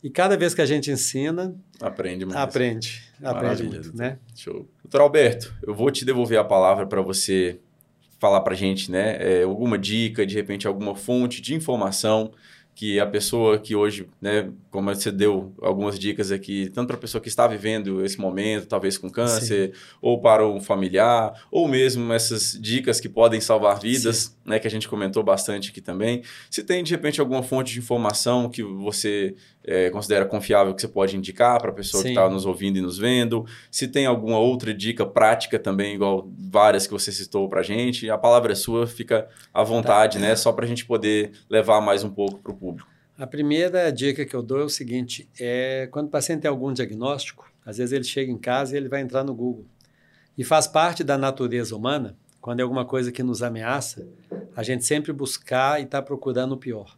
e 0.00 0.08
cada 0.08 0.36
vez 0.36 0.54
que 0.54 0.62
a 0.62 0.66
gente 0.66 0.92
ensina... 0.92 1.56
Aprende 1.80 2.24
mais. 2.24 2.36
Aprende. 2.36 3.02
Aprende 3.20 3.64
muito, 3.64 3.96
né? 3.96 4.18
Show. 4.36 4.68
Doutor 4.88 5.02
Alberto, 5.02 5.54
eu 5.62 5.74
vou 5.74 5.90
te 5.90 6.02
devolver 6.02 6.38
a 6.38 6.44
palavra 6.44 6.86
para 6.86 7.02
você 7.02 7.60
falar 8.18 8.40
para 8.40 8.54
a 8.54 8.56
gente, 8.56 8.90
né? 8.90 9.18
É, 9.20 9.42
alguma 9.42 9.76
dica, 9.76 10.24
de 10.24 10.34
repente 10.34 10.66
alguma 10.66 10.94
fonte 10.94 11.42
de 11.42 11.54
informação 11.54 12.32
que 12.74 12.98
a 12.98 13.06
pessoa 13.06 13.58
que 13.58 13.76
hoje, 13.76 14.08
né, 14.18 14.50
como 14.70 14.88
você 14.94 15.12
deu 15.12 15.52
algumas 15.60 15.98
dicas 15.98 16.32
aqui, 16.32 16.70
tanto 16.72 16.86
para 16.86 16.96
a 16.96 17.00
pessoa 17.00 17.20
que 17.20 17.28
está 17.28 17.46
vivendo 17.46 18.02
esse 18.02 18.18
momento, 18.18 18.66
talvez 18.66 18.96
com 18.96 19.10
câncer, 19.10 19.74
Sim. 19.74 19.80
ou 20.00 20.22
para 20.22 20.46
um 20.48 20.58
familiar, 20.58 21.34
ou 21.50 21.68
mesmo 21.68 22.10
essas 22.10 22.56
dicas 22.58 22.98
que 22.98 23.10
podem 23.10 23.42
salvar 23.42 23.78
vidas, 23.78 24.37
né, 24.48 24.58
que 24.58 24.66
a 24.66 24.70
gente 24.70 24.88
comentou 24.88 25.22
bastante 25.22 25.70
aqui 25.70 25.80
também. 25.80 26.22
Se 26.50 26.64
tem, 26.64 26.82
de 26.82 26.90
repente, 26.90 27.20
alguma 27.20 27.42
fonte 27.42 27.72
de 27.72 27.78
informação 27.78 28.48
que 28.48 28.62
você 28.62 29.36
é, 29.62 29.90
considera 29.90 30.24
confiável 30.24 30.74
que 30.74 30.80
você 30.80 30.88
pode 30.88 31.16
indicar 31.16 31.60
para 31.60 31.70
a 31.70 31.74
pessoa 31.74 32.02
Sim. 32.02 32.08
que 32.08 32.14
está 32.14 32.28
nos 32.28 32.46
ouvindo 32.46 32.78
e 32.78 32.80
nos 32.80 32.98
vendo, 32.98 33.44
se 33.70 33.86
tem 33.86 34.06
alguma 34.06 34.38
outra 34.38 34.72
dica 34.72 35.04
prática 35.04 35.58
também, 35.58 35.94
igual 35.94 36.28
várias 36.36 36.86
que 36.86 36.92
você 36.92 37.12
citou 37.12 37.48
para 37.48 37.60
a 37.60 37.62
gente, 37.62 38.08
a 38.08 38.16
palavra 38.16 38.52
é 38.52 38.56
sua, 38.56 38.86
fica 38.86 39.28
à 39.52 39.62
vontade, 39.62 40.18
tá. 40.18 40.24
né, 40.24 40.34
só 40.34 40.50
para 40.52 40.64
a 40.64 40.68
gente 40.68 40.86
poder 40.86 41.32
levar 41.50 41.80
mais 41.80 42.02
um 42.02 42.10
pouco 42.10 42.38
para 42.38 42.52
o 42.52 42.56
público. 42.56 42.88
A 43.18 43.26
primeira 43.26 43.90
dica 43.90 44.24
que 44.24 44.34
eu 44.34 44.42
dou 44.42 44.60
é 44.60 44.64
o 44.64 44.68
seguinte: 44.68 45.28
é 45.38 45.88
quando 45.90 46.06
o 46.06 46.10
paciente 46.10 46.42
tem 46.42 46.48
algum 46.48 46.72
diagnóstico, 46.72 47.50
às 47.66 47.76
vezes 47.76 47.92
ele 47.92 48.04
chega 48.04 48.30
em 48.30 48.38
casa 48.38 48.74
e 48.74 48.76
ele 48.78 48.88
vai 48.88 49.00
entrar 49.00 49.24
no 49.24 49.34
Google. 49.34 49.66
E 50.36 50.44
faz 50.44 50.68
parte 50.68 51.02
da 51.02 51.18
natureza 51.18 51.74
humana 51.74 52.16
quando 52.40 52.60
é 52.60 52.62
alguma 52.62 52.84
coisa 52.84 53.12
que 53.12 53.22
nos 53.22 53.42
ameaça, 53.42 54.06
a 54.54 54.62
gente 54.62 54.84
sempre 54.84 55.12
buscar 55.12 55.80
e 55.80 55.84
estar 55.84 56.00
tá 56.00 56.06
procurando 56.06 56.52
o 56.52 56.56
pior. 56.56 56.96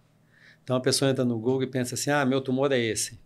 Então 0.63 0.77
a 0.77 0.81
pessoa 0.81 1.11
entra 1.11 1.25
no 1.25 1.39
Google 1.39 1.65
e 1.65 1.67
pensa 1.67 1.95
assim: 1.95 2.11
ah, 2.11 2.25
meu 2.25 2.41
tumor 2.41 2.71
é 2.73 2.79
esse. 2.79 3.19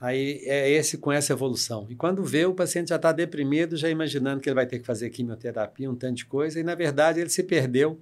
Aí 0.00 0.42
é 0.44 0.70
esse 0.70 0.98
com 0.98 1.10
essa 1.10 1.32
evolução. 1.32 1.86
E 1.88 1.94
quando 1.94 2.22
vê, 2.22 2.44
o 2.44 2.52
paciente 2.52 2.90
já 2.90 2.96
está 2.96 3.12
deprimido, 3.12 3.76
já 3.76 3.88
imaginando 3.88 4.40
que 4.40 4.48
ele 4.48 4.54
vai 4.54 4.66
ter 4.66 4.78
que 4.78 4.84
fazer 4.84 5.08
quimioterapia, 5.08 5.90
um 5.90 5.94
tanto 5.94 6.16
de 6.16 6.26
coisa, 6.26 6.60
e 6.60 6.62
na 6.62 6.74
verdade 6.74 7.18
ele 7.18 7.30
se 7.30 7.42
perdeu 7.42 7.98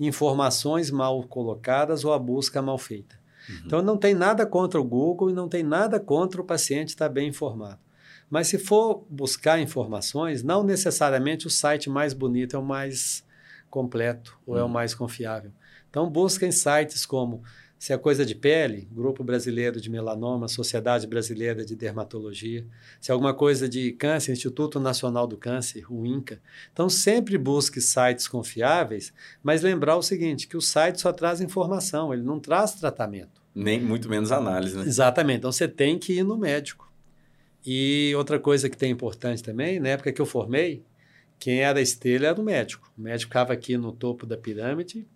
em 0.00 0.06
informações 0.06 0.90
mal 0.90 1.22
colocadas 1.24 2.04
ou 2.04 2.12
a 2.12 2.18
busca 2.18 2.60
mal 2.60 2.76
feita. 2.76 3.18
Uhum. 3.48 3.62
Então 3.66 3.82
não 3.82 3.96
tem 3.96 4.14
nada 4.14 4.44
contra 4.44 4.80
o 4.80 4.84
Google 4.84 5.30
e 5.30 5.32
não 5.32 5.48
tem 5.48 5.62
nada 5.62 6.00
contra 6.00 6.40
o 6.40 6.44
paciente 6.44 6.88
estar 6.88 7.08
bem 7.08 7.28
informado. 7.28 7.78
Mas 8.30 8.48
se 8.48 8.58
for 8.58 9.04
buscar 9.08 9.60
informações, 9.60 10.42
não 10.42 10.62
necessariamente 10.62 11.46
o 11.46 11.50
site 11.50 11.88
mais 11.88 12.12
bonito 12.12 12.56
é 12.56 12.58
o 12.58 12.64
mais 12.64 13.24
completo 13.70 14.38
ou 14.46 14.58
é 14.58 14.62
o 14.62 14.66
hum. 14.66 14.68
mais 14.68 14.94
confiável. 14.94 15.52
Então 15.88 16.08
busquem 16.08 16.52
sites 16.52 17.06
como 17.06 17.42
se 17.78 17.92
é 17.92 17.98
coisa 17.98 18.26
de 18.26 18.34
pele, 18.34 18.88
Grupo 18.90 19.22
Brasileiro 19.22 19.80
de 19.80 19.88
Melanoma, 19.88 20.48
Sociedade 20.48 21.06
Brasileira 21.06 21.64
de 21.64 21.76
Dermatologia. 21.76 22.66
Se 23.00 23.10
é 23.10 23.12
alguma 23.12 23.32
coisa 23.32 23.68
de 23.68 23.92
câncer, 23.92 24.32
Instituto 24.32 24.80
Nacional 24.80 25.28
do 25.28 25.36
Câncer, 25.36 25.84
o 25.88 26.04
INCA. 26.04 26.40
Então, 26.72 26.88
sempre 26.88 27.38
busque 27.38 27.80
sites 27.80 28.26
confiáveis, 28.26 29.12
mas 29.42 29.62
lembrar 29.62 29.96
o 29.96 30.02
seguinte, 30.02 30.48
que 30.48 30.56
o 30.56 30.60
site 30.60 31.00
só 31.00 31.12
traz 31.12 31.40
informação, 31.40 32.12
ele 32.12 32.22
não 32.22 32.40
traz 32.40 32.72
tratamento. 32.72 33.40
Nem 33.54 33.80
muito 33.80 34.08
menos 34.08 34.32
análise, 34.32 34.76
né? 34.76 34.82
Exatamente. 34.82 35.38
Então, 35.38 35.52
você 35.52 35.68
tem 35.68 35.98
que 35.98 36.14
ir 36.14 36.24
no 36.24 36.36
médico. 36.36 36.87
E 37.70 38.14
outra 38.16 38.40
coisa 38.40 38.70
que 38.70 38.78
tem 38.78 38.90
importante 38.90 39.42
também, 39.42 39.78
na 39.78 39.90
época 39.90 40.10
que 40.10 40.22
eu 40.22 40.24
formei, 40.24 40.82
quem 41.38 41.60
era 41.60 41.82
estrela 41.82 42.28
era 42.28 42.40
o 42.40 42.42
médico. 42.42 42.90
O 42.96 43.02
médico 43.02 43.28
ficava 43.28 43.52
aqui 43.52 43.76
no 43.76 43.92
topo 43.92 44.24
da 44.24 44.38
pirâmide 44.38 45.06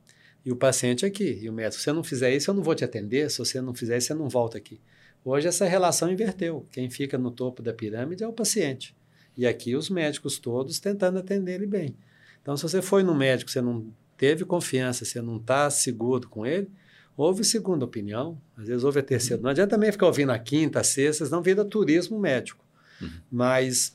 e 0.45 0.53
o 0.53 0.57
paciente 0.57 1.07
aqui. 1.07 1.39
E 1.41 1.49
o 1.49 1.53
médico, 1.53 1.79
se 1.79 1.85
você 1.85 1.93
não 1.95 2.05
fizer 2.05 2.37
isso, 2.37 2.51
eu 2.51 2.55
não 2.55 2.63
vou 2.63 2.75
te 2.75 2.85
atender. 2.85 3.31
Se 3.31 3.39
você 3.39 3.59
não 3.63 3.75
fizer 3.75 3.97
isso, 3.97 4.09
você 4.09 4.15
não 4.15 4.29
volta 4.29 4.59
aqui. 4.59 4.79
Hoje 5.25 5.49
essa 5.49 5.65
relação 5.65 6.13
inverteu. 6.13 6.67
Quem 6.71 6.91
fica 6.91 7.17
no 7.17 7.31
topo 7.31 7.63
da 7.63 7.73
pirâmide 7.73 8.23
é 8.23 8.29
o 8.29 8.35
paciente. 8.35 8.95
E 9.35 9.47
aqui 9.47 9.75
os 9.75 9.89
médicos 9.89 10.39
todos 10.39 10.79
tentando 10.79 11.19
atender 11.19 11.55
ele 11.55 11.67
bem. 11.67 11.97
Então, 12.43 12.55
se 12.55 12.65
você 12.65 12.83
foi 12.83 13.03
no 13.03 13.15
médico, 13.15 13.51
você 13.51 13.63
não 13.63 13.91
teve 14.19 14.45
confiança, 14.45 15.07
você 15.07 15.23
não 15.23 15.39
está 15.39 15.71
seguro 15.71 16.29
com 16.29 16.45
ele, 16.45 16.69
houve 17.17 17.45
segunda 17.45 17.85
opinião, 17.85 18.41
às 18.57 18.69
vezes 18.69 18.85
houve 18.85 19.01
a 19.01 19.03
terceira. 19.03 19.43
Não 19.43 19.51
adianta 19.51 19.77
também 19.77 19.93
ficar 19.93 20.07
ouvindo 20.07 20.33
a 20.33 20.39
quinta, 20.39 20.81
a 20.81 20.85
sexta, 20.85 21.29
não 21.29 21.43
vira 21.43 21.65
turismo 21.65 22.19
médico. 22.19 22.65
Uhum. 23.01 23.11
Mas 23.31 23.95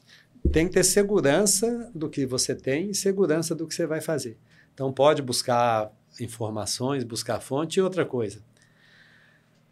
tem 0.52 0.68
que 0.68 0.74
ter 0.74 0.84
segurança 0.84 1.90
do 1.94 2.10
que 2.10 2.26
você 2.26 2.56
tem 2.56 2.92
e 2.92 2.96
segurança 2.96 3.54
do 3.54 3.68
que 3.68 3.74
você 3.74 3.86
vai 3.86 4.02
fazer. 4.02 4.38
Então, 4.74 4.92
pode 4.94 5.22
buscar 5.22 5.92
informações, 6.20 7.04
buscar 7.04 7.40
fonte 7.40 7.80
e 7.80 7.82
outra 7.82 8.06
coisa. 8.06 8.40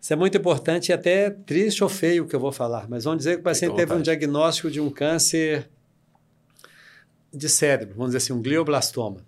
Isso 0.01 0.13
é 0.13 0.15
muito 0.15 0.37
importante 0.37 0.89
e 0.89 0.93
até 0.93 1.31
triste 1.31 1.83
ou 1.83 1.89
feio 1.89 2.23
o 2.25 2.27
que 2.27 2.35
eu 2.35 2.39
vou 2.39 2.51
falar, 2.51 2.87
mas 2.87 3.05
vamos 3.05 3.19
dizer 3.19 3.35
que 3.35 3.41
o 3.41 3.43
paciente 3.43 3.75
teve 3.75 3.93
um 3.93 4.01
diagnóstico 4.01 4.69
de 4.69 4.79
um 4.79 4.89
câncer 4.89 5.67
de 7.33 7.49
cérebro, 7.49 7.95
vamos 7.95 8.13
dizer 8.13 8.17
assim, 8.17 8.33
um 8.33 8.41
glioblastoma. 8.41 9.25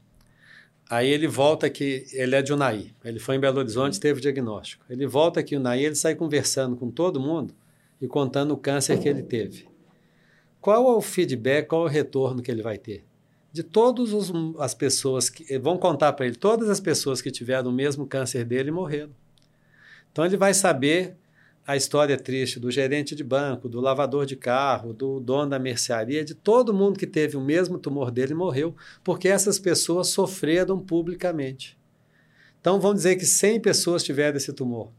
Aí 0.90 1.10
ele 1.10 1.28
volta 1.28 1.68
aqui, 1.68 2.06
ele 2.14 2.36
é 2.36 2.42
de 2.42 2.54
Unai, 2.54 2.94
ele 3.04 3.20
foi 3.20 3.36
em 3.36 3.40
Belo 3.40 3.60
Horizonte, 3.60 4.00
teve 4.00 4.20
o 4.20 4.22
diagnóstico. 4.22 4.86
Ele 4.90 5.06
volta 5.06 5.42
aqui 5.42 5.56
Unai, 5.56 5.84
ele 5.84 5.96
sai 5.96 6.16
conversando 6.16 6.78
com 6.78 6.90
todo 6.90 7.20
mundo 7.20 7.54
e 8.02 8.08
contando 8.08 8.54
o 8.54 8.58
câncer 8.58 8.98
que 9.00 9.10
ele 9.10 9.22
teve. 9.22 9.68
Qual 10.62 10.90
é 10.90 10.96
o 10.96 11.02
feedback, 11.02 11.68
qual 11.68 11.84
é 11.84 11.86
o 11.86 11.92
retorno 11.92 12.42
que 12.42 12.50
ele 12.50 12.62
vai 12.62 12.78
ter? 12.78 13.06
De 13.52 13.64
todas 13.64 14.14
as 14.60 14.74
pessoas 14.74 15.30
que 15.30 15.58
vão 15.58 15.78
contar 15.78 16.14
para 16.14 16.26
ele, 16.26 16.36
todas 16.36 16.70
as 16.70 16.80
pessoas 16.80 17.22
que 17.22 17.32
tiveram 17.32 17.70
o 17.70 17.74
mesmo 17.74 18.06
câncer 18.06 18.46
dele 18.46 18.72
morreram. 18.72 19.12
Então 20.12 20.26
ele 20.26 20.38
vai 20.38 20.54
saber 20.54 21.18
a 21.68 21.76
história 21.76 22.18
triste 22.18 22.62
do 22.62 22.72
gerente 22.72 23.14
de 23.14 23.26
banco, 23.26 23.68
do 23.68 23.82
lavador 23.82 24.26
de 24.26 24.38
carro, 24.38 24.94
do 24.94 25.20
dono 25.20 25.50
da 25.50 25.60
mercearia, 25.60 26.24
de 26.24 26.34
todo 26.34 26.74
mundo 26.74 26.98
que 26.98 27.06
teve 27.06 27.36
o 27.36 27.42
mesmo 27.42 27.78
tumor 27.78 28.10
dele 28.10 28.34
morreu, 28.34 28.74
porque 29.04 29.28
essas 29.28 29.60
pessoas 29.60 30.08
sofreram 30.08 30.80
publicamente. 30.80 31.78
Então 32.62 32.80
vamos 32.80 33.00
dizer 33.00 33.18
que 33.18 33.26
100 33.26 33.60
pessoas 33.60 34.02
tiveram 34.02 34.38
esse 34.38 34.54
tumor. 34.54 34.94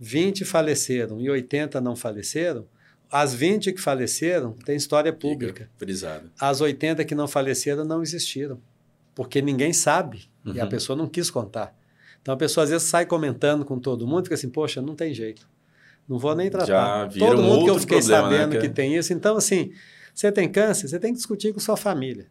20 0.00 0.44
faleceram 0.44 1.20
e 1.20 1.30
80 1.30 1.80
não 1.80 1.94
faleceram. 1.94 2.66
As 3.08 3.32
20 3.32 3.72
que 3.72 3.80
faleceram 3.80 4.52
têm 4.64 4.74
história 4.74 5.12
pública. 5.12 5.70
Frisado. 5.76 6.28
As 6.40 6.60
80 6.60 7.04
que 7.04 7.14
não 7.14 7.28
faleceram 7.28 7.84
não 7.84 8.02
existiram, 8.02 8.60
porque 9.14 9.40
ninguém 9.40 9.72
sabe 9.72 10.28
uhum. 10.44 10.54
e 10.54 10.60
a 10.60 10.64
uhum. 10.64 10.70
pessoa 10.70 10.96
não 10.96 11.06
quis 11.06 11.30
contar. 11.30 11.72
Então 12.20 12.34
a 12.34 12.36
pessoa 12.36 12.64
às 12.64 12.70
vezes 12.70 12.88
sai 12.88 13.06
comentando 13.06 13.64
com 13.64 13.78
todo 13.78 14.08
mundo, 14.08 14.24
fica 14.24 14.34
assim, 14.34 14.50
poxa, 14.50 14.82
não 14.82 14.96
tem 14.96 15.14
jeito. 15.14 15.48
Não 16.10 16.18
vou 16.18 16.34
nem 16.34 16.50
tratar. 16.50 17.08
Já 17.08 17.08
todo 17.20 17.40
mundo 17.40 17.64
que 17.66 17.70
eu 17.70 17.78
fiquei 17.78 17.98
problema, 17.98 18.22
né, 18.22 18.36
sabendo 18.36 18.54
né, 18.54 18.60
que... 18.60 18.68
que 18.68 18.74
tem 18.74 18.96
isso. 18.96 19.12
Então, 19.12 19.36
assim, 19.36 19.70
você 20.12 20.32
tem 20.32 20.50
câncer, 20.50 20.88
você 20.88 20.98
tem 20.98 21.12
que 21.12 21.18
discutir 21.18 21.54
com 21.54 21.60
sua 21.60 21.76
família. 21.76 22.26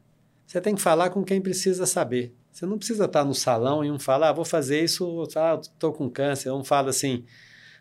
Você 0.46 0.60
tem 0.60 0.76
que 0.76 0.82
falar 0.82 1.12
com 1.12 1.24
quem 1.24 1.40
precisa 1.40 1.86
saber. 1.86 2.36
Você 2.52 2.66
não 2.66 2.78
precisa 2.78 3.06
estar 3.06 3.24
no 3.24 3.34
salão 3.34 3.86
e 3.86 3.90
um 3.90 3.98
fala, 3.98 4.28
ah, 4.28 4.34
vou 4.34 4.44
fazer 4.44 4.84
isso, 4.84 5.26
ah, 5.38 5.58
estou 5.62 5.94
com 5.94 6.10
câncer. 6.10 6.52
Um 6.52 6.62
fala 6.62 6.90
assim, 6.90 7.24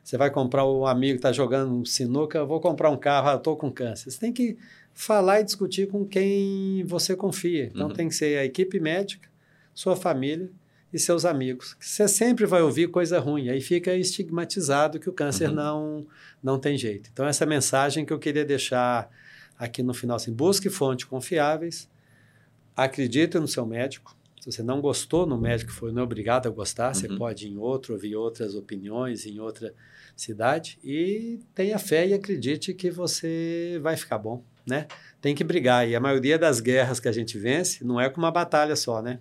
você 0.05 0.17
vai 0.17 0.31
comprar 0.31 0.65
um 0.65 0.87
amigo 0.87 1.15
que 1.15 1.19
está 1.19 1.33
jogando 1.33 1.85
sinuca, 1.85 2.45
vou 2.45 2.61
comprar 2.61 2.91
um 2.91 2.97
carro, 2.97 3.31
ah, 3.31 3.35
estou 3.35 3.57
com 3.57 3.69
câncer. 3.69 4.13
Você 4.13 4.21
tem 4.21 4.33
que 4.33 4.57
falar 4.95 5.41
e 5.41 5.45
discutir 5.45 5.89
com 5.89 6.07
quem 6.07 6.85
você 6.85 7.17
confia. 7.17 7.65
Então, 7.75 7.89
uhum. 7.89 7.93
tem 7.93 8.09
que 8.09 8.15
ser 8.15 8.39
a 8.39 8.45
equipe 8.45 8.79
médica, 8.79 9.29
sua 9.75 9.97
família 9.97 10.49
e 10.93 10.99
seus 10.99 11.25
amigos. 11.25 11.77
Você 11.79 12.09
sempre 12.09 12.47
vai 12.47 12.63
ouvir 12.63 12.89
coisa 12.89 13.19
ruim, 13.19 13.49
aí 13.49 13.61
fica 13.61 13.95
estigmatizado 13.95 14.99
que 14.99 15.09
o 15.09 15.13
câncer 15.13 15.49
uhum. 15.49 15.55
não, 15.55 16.07
não 16.43 16.59
tem 16.59 16.77
jeito. 16.77 17.11
Então, 17.13 17.27
essa 17.27 17.45
mensagem 17.45 18.05
que 18.05 18.13
eu 18.13 18.19
queria 18.19 18.45
deixar 18.45 19.11
aqui 19.59 19.83
no 19.83 19.93
final, 19.93 20.17
assim, 20.17 20.33
busque 20.33 20.71
fontes 20.71 21.05
confiáveis, 21.05 21.89
acredite 22.77 23.39
no 23.39 23.49
seu 23.49 23.67
médico. 23.67 24.17
Se 24.41 24.53
você 24.53 24.63
não 24.63 24.81
gostou 24.81 25.27
no 25.27 25.37
médico, 25.37 25.73
foi 25.73 25.93
não 25.93 26.01
é 26.01 26.05
obrigado 26.05 26.47
a 26.47 26.51
gostar, 26.51 26.89
uhum. 26.89 26.95
você 26.95 27.09
pode 27.09 27.47
ir 27.47 27.51
em 27.51 27.59
outro, 27.59 27.93
ouvir 27.93 28.17
outras 28.17 28.55
opiniões 28.55 29.27
em 29.27 29.41
outra 29.41 29.75
cidade 30.17 30.79
e 30.83 31.39
tenha 31.55 31.79
fé 31.79 32.07
e 32.07 32.15
acredite 32.15 32.73
que 32.73 32.91
você 32.91 33.79
vai 33.83 33.97
ficar 33.97 34.19
bom, 34.19 34.43
né? 34.67 34.87
Tem 35.21 35.35
que 35.35 35.45
brigar 35.45 35.89
e 35.89 35.95
a 35.95 36.01
maioria 36.01 36.39
das 36.39 36.61
guerras 36.61 36.99
que 36.99 37.09
a 37.09 37.13
gente 37.13 37.39
vence 37.39 37.85
não 37.85 38.01
é 38.01 38.09
com 38.09 38.21
uma 38.21 38.31
batalha 38.31 38.75
só, 38.75 39.03
né? 39.03 39.21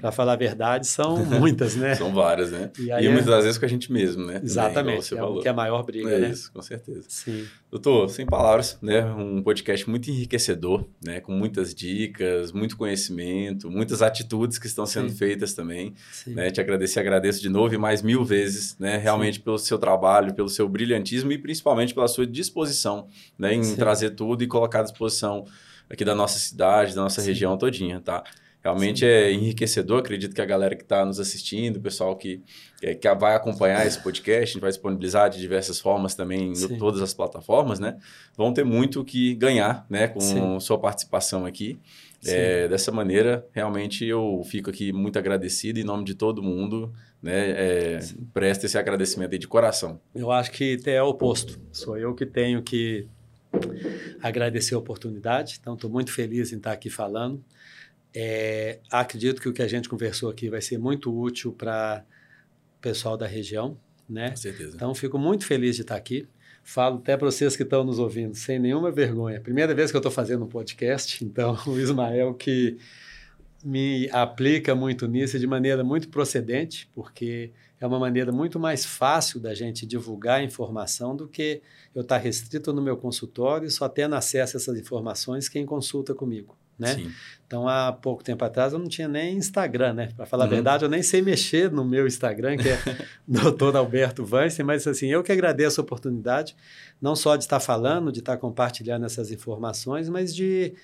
Para 0.00 0.12
falar 0.12 0.34
a 0.34 0.36
verdade, 0.36 0.86
são 0.86 1.24
muitas, 1.24 1.74
né? 1.74 1.94
são 1.96 2.12
várias, 2.12 2.50
né? 2.50 2.70
E, 2.78 2.90
e 2.90 3.08
muitas 3.08 3.26
das 3.26 3.44
vezes 3.44 3.58
com 3.58 3.64
a 3.64 3.68
gente 3.68 3.92
mesmo, 3.92 4.24
né? 4.24 4.40
Exatamente, 4.42 5.10
Também, 5.10 5.24
é 5.24 5.28
o 5.28 5.40
que 5.40 5.48
é 5.48 5.50
a 5.50 5.54
maior 5.54 5.82
briga, 5.82 6.10
é 6.10 6.18
né? 6.20 6.28
isso, 6.30 6.52
com 6.52 6.62
certeza. 6.62 7.04
Sim. 7.08 7.46
Doutor, 7.70 8.08
sem 8.08 8.24
palavras, 8.24 8.78
né? 8.80 9.04
Um 9.04 9.42
podcast 9.42 9.88
muito 9.90 10.08
enriquecedor, 10.10 10.84
né? 11.04 11.20
Com 11.20 11.32
muitas 11.32 11.74
dicas, 11.74 12.52
muito 12.52 12.76
conhecimento, 12.76 13.70
muitas 13.70 14.00
atitudes 14.00 14.58
que 14.58 14.66
estão 14.66 14.86
sendo 14.86 15.10
Sim. 15.10 15.16
feitas 15.16 15.54
também. 15.54 15.94
Sim. 16.12 16.34
Né? 16.34 16.50
Te 16.50 16.60
agradecer, 16.60 17.00
agradeço 17.00 17.40
de 17.40 17.48
novo 17.48 17.74
e 17.74 17.78
mais 17.78 18.02
mil 18.02 18.24
vezes, 18.24 18.76
né? 18.78 18.96
Realmente 18.96 19.38
Sim. 19.38 19.42
pelo 19.42 19.58
seu 19.58 19.78
trabalho, 19.78 20.34
pelo 20.34 20.48
seu 20.48 20.68
brilhantismo 20.68 21.32
e 21.32 21.38
principalmente 21.38 21.92
pela 21.92 22.06
sua 22.06 22.26
disposição, 22.26 23.08
né? 23.36 23.54
Em 23.54 23.74
trazer 23.74 24.10
tudo 24.10 24.44
e 24.44 24.46
colocar 24.46 24.80
à 24.80 24.82
disposição 24.84 25.44
aqui 25.88 26.04
da 26.04 26.14
nossa 26.14 26.38
cidade, 26.38 26.94
da 26.94 27.02
nossa 27.02 27.20
região 27.20 27.56
todinha, 27.56 28.00
tá? 28.00 28.22
Realmente 28.64 29.00
Sim. 29.00 29.06
é 29.06 29.30
enriquecedor. 29.30 29.98
Acredito 29.98 30.34
que 30.34 30.40
a 30.40 30.46
galera 30.46 30.74
que 30.74 30.82
está 30.82 31.04
nos 31.04 31.20
assistindo, 31.20 31.76
o 31.76 31.80
pessoal 31.82 32.16
que, 32.16 32.40
que, 32.80 32.94
que, 32.94 33.14
vai 33.14 33.34
acompanhar 33.34 33.86
esse 33.86 34.02
podcast, 34.02 34.42
a 34.42 34.46
gente 34.46 34.60
vai 34.60 34.70
disponibilizar 34.70 35.28
de 35.28 35.38
diversas 35.38 35.78
formas 35.78 36.14
também 36.14 36.50
em 36.52 36.78
todas 36.78 37.02
as 37.02 37.12
plataformas, 37.12 37.78
né? 37.78 37.98
Vão 38.34 38.54
ter 38.54 38.64
muito 38.64 39.02
o 39.02 39.04
que 39.04 39.34
ganhar 39.34 39.84
né, 39.90 40.08
com 40.08 40.18
Sim. 40.18 40.58
sua 40.60 40.78
participação 40.78 41.44
aqui. 41.44 41.78
É, 42.26 42.66
dessa 42.66 42.90
maneira, 42.90 43.46
realmente 43.52 44.02
eu 44.06 44.40
fico 44.46 44.70
aqui 44.70 44.94
muito 44.94 45.18
agradecido 45.18 45.78
em 45.78 45.84
nome 45.84 46.02
de 46.04 46.14
todo 46.14 46.42
mundo. 46.42 46.90
Né, 47.22 47.50
é, 47.50 47.98
presta 48.32 48.64
esse 48.64 48.78
agradecimento 48.78 49.32
aí 49.32 49.38
de 49.38 49.48
coração. 49.48 50.00
Eu 50.14 50.30
acho 50.30 50.50
que 50.50 50.78
é 50.86 51.02
o 51.02 51.08
oposto. 51.08 51.60
Sou 51.70 51.98
eu 51.98 52.14
que 52.14 52.24
tenho 52.24 52.62
que 52.62 53.06
agradecer 54.22 54.74
a 54.74 54.78
oportunidade. 54.78 55.58
Então, 55.60 55.74
estou 55.74 55.90
muito 55.90 56.10
feliz 56.10 56.50
em 56.50 56.56
estar 56.56 56.72
aqui 56.72 56.88
falando. 56.88 57.44
É, 58.14 58.78
acredito 58.90 59.42
que 59.42 59.48
o 59.48 59.52
que 59.52 59.62
a 59.62 59.66
gente 59.66 59.88
conversou 59.88 60.30
aqui 60.30 60.48
vai 60.48 60.62
ser 60.62 60.78
muito 60.78 61.12
útil 61.12 61.52
para 61.52 62.04
o 62.78 62.80
pessoal 62.80 63.16
da 63.16 63.26
região, 63.26 63.76
né? 64.08 64.30
Com 64.30 64.36
certeza. 64.36 64.76
Então, 64.76 64.94
fico 64.94 65.18
muito 65.18 65.44
feliz 65.44 65.74
de 65.74 65.82
estar 65.82 65.96
aqui. 65.96 66.28
Falo 66.62 66.98
até 66.98 67.16
para 67.16 67.30
vocês 67.30 67.56
que 67.56 67.64
estão 67.64 67.82
nos 67.82 67.98
ouvindo, 67.98 68.34
sem 68.36 68.58
nenhuma 68.58 68.90
vergonha. 68.90 69.40
Primeira 69.40 69.74
vez 69.74 69.90
que 69.90 69.96
eu 69.96 69.98
estou 69.98 70.12
fazendo 70.12 70.44
um 70.44 70.48
podcast, 70.48 71.22
então 71.26 71.58
o 71.66 71.78
Ismael 71.78 72.34
que 72.34 72.78
me 73.64 74.08
aplica 74.10 74.74
muito 74.74 75.08
nisso 75.08 75.38
de 75.38 75.46
maneira 75.46 75.82
muito 75.82 76.08
procedente, 76.08 76.88
porque 76.94 77.50
é 77.80 77.86
uma 77.86 77.98
maneira 77.98 78.30
muito 78.30 78.60
mais 78.60 78.84
fácil 78.84 79.40
da 79.40 79.54
gente 79.54 79.86
divulgar 79.86 80.44
informação 80.44 81.16
do 81.16 81.26
que 81.26 81.62
eu 81.94 82.02
estar 82.02 82.18
restrito 82.18 82.72
no 82.72 82.82
meu 82.82 82.96
consultório 82.96 83.66
e 83.66 83.70
só 83.70 83.88
tendo 83.88 84.14
acesso 84.14 84.56
a 84.56 84.60
essas 84.60 84.78
informações 84.78 85.48
quem 85.48 85.66
consulta 85.66 86.14
comigo 86.14 86.56
né? 86.78 86.94
Sim. 86.94 87.12
Então, 87.46 87.68
há 87.68 87.92
pouco 87.92 88.24
tempo 88.24 88.44
atrás 88.44 88.72
eu 88.72 88.78
não 88.78 88.88
tinha 88.88 89.06
nem 89.06 89.36
Instagram, 89.36 89.92
né? 89.92 90.08
Para 90.16 90.26
falar 90.26 90.44
uhum. 90.44 90.50
a 90.50 90.54
verdade, 90.54 90.84
eu 90.84 90.88
nem 90.88 91.02
sei 91.02 91.22
mexer 91.22 91.70
no 91.70 91.84
meu 91.84 92.06
Instagram, 92.06 92.56
que 92.56 92.68
é 92.68 92.78
Dr. 93.28 93.76
Alberto 93.76 94.26
Weinstein, 94.28 94.64
mas 94.64 94.86
assim, 94.86 95.06
eu 95.06 95.22
que 95.22 95.30
agradeço 95.30 95.80
a 95.80 95.84
oportunidade, 95.84 96.56
não 97.00 97.14
só 97.14 97.36
de 97.36 97.44
estar 97.44 97.60
falando, 97.60 98.10
de 98.10 98.20
estar 98.20 98.36
compartilhando 98.38 99.06
essas 99.06 99.30
informações, 99.30 100.08
mas 100.08 100.34
de 100.34 100.74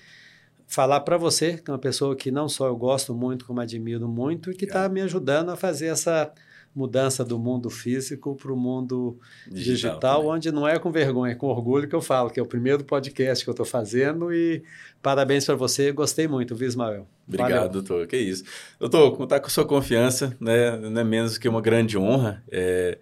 falar 0.67 1.01
para 1.01 1.17
você, 1.17 1.57
que 1.57 1.69
é 1.69 1.73
uma 1.73 1.79
pessoa 1.79 2.15
que 2.15 2.31
não 2.31 2.47
só 2.47 2.67
eu 2.67 2.77
gosto 2.77 3.13
muito, 3.13 3.43
como 3.45 3.59
admiro 3.59 4.07
muito, 4.07 4.51
e 4.51 4.55
que 4.55 4.63
está 4.63 4.87
me 4.87 5.01
ajudando 5.01 5.49
a 5.49 5.57
fazer 5.57 5.87
essa 5.87 6.31
mudança 6.73 7.23
do 7.25 7.37
mundo 7.37 7.69
físico 7.69 8.35
para 8.35 8.51
o 8.51 8.57
mundo 8.57 9.17
digital, 9.47 9.91
digital 9.91 10.27
onde 10.27 10.51
não 10.51 10.67
é 10.67 10.79
com 10.79 10.91
vergonha, 10.91 11.33
é 11.33 11.35
com 11.35 11.47
orgulho 11.47 11.87
que 11.87 11.95
eu 11.95 12.01
falo, 12.01 12.29
que 12.29 12.39
é 12.39 12.43
o 12.43 12.45
primeiro 12.45 12.83
podcast 12.83 13.43
que 13.43 13.49
eu 13.49 13.53
estou 13.53 13.65
fazendo 13.65 14.33
e 14.33 14.63
parabéns 15.01 15.45
para 15.45 15.55
você, 15.55 15.91
gostei 15.91 16.27
muito, 16.27 16.55
viu, 16.55 16.67
Ismael? 16.67 17.07
Obrigado, 17.27 17.51
Valeu. 17.51 17.69
doutor, 17.69 18.07
que 18.07 18.17
isso. 18.17 18.43
Doutor, 18.79 19.15
contar 19.17 19.39
com 19.39 19.47
a 19.47 19.49
sua 19.49 19.65
confiança, 19.65 20.35
né, 20.39 20.77
não 20.77 21.01
é 21.01 21.03
menos 21.03 21.37
que 21.37 21.49
uma 21.49 21.61
grande 21.61 21.97
honra, 21.97 22.43
é, 22.49 22.97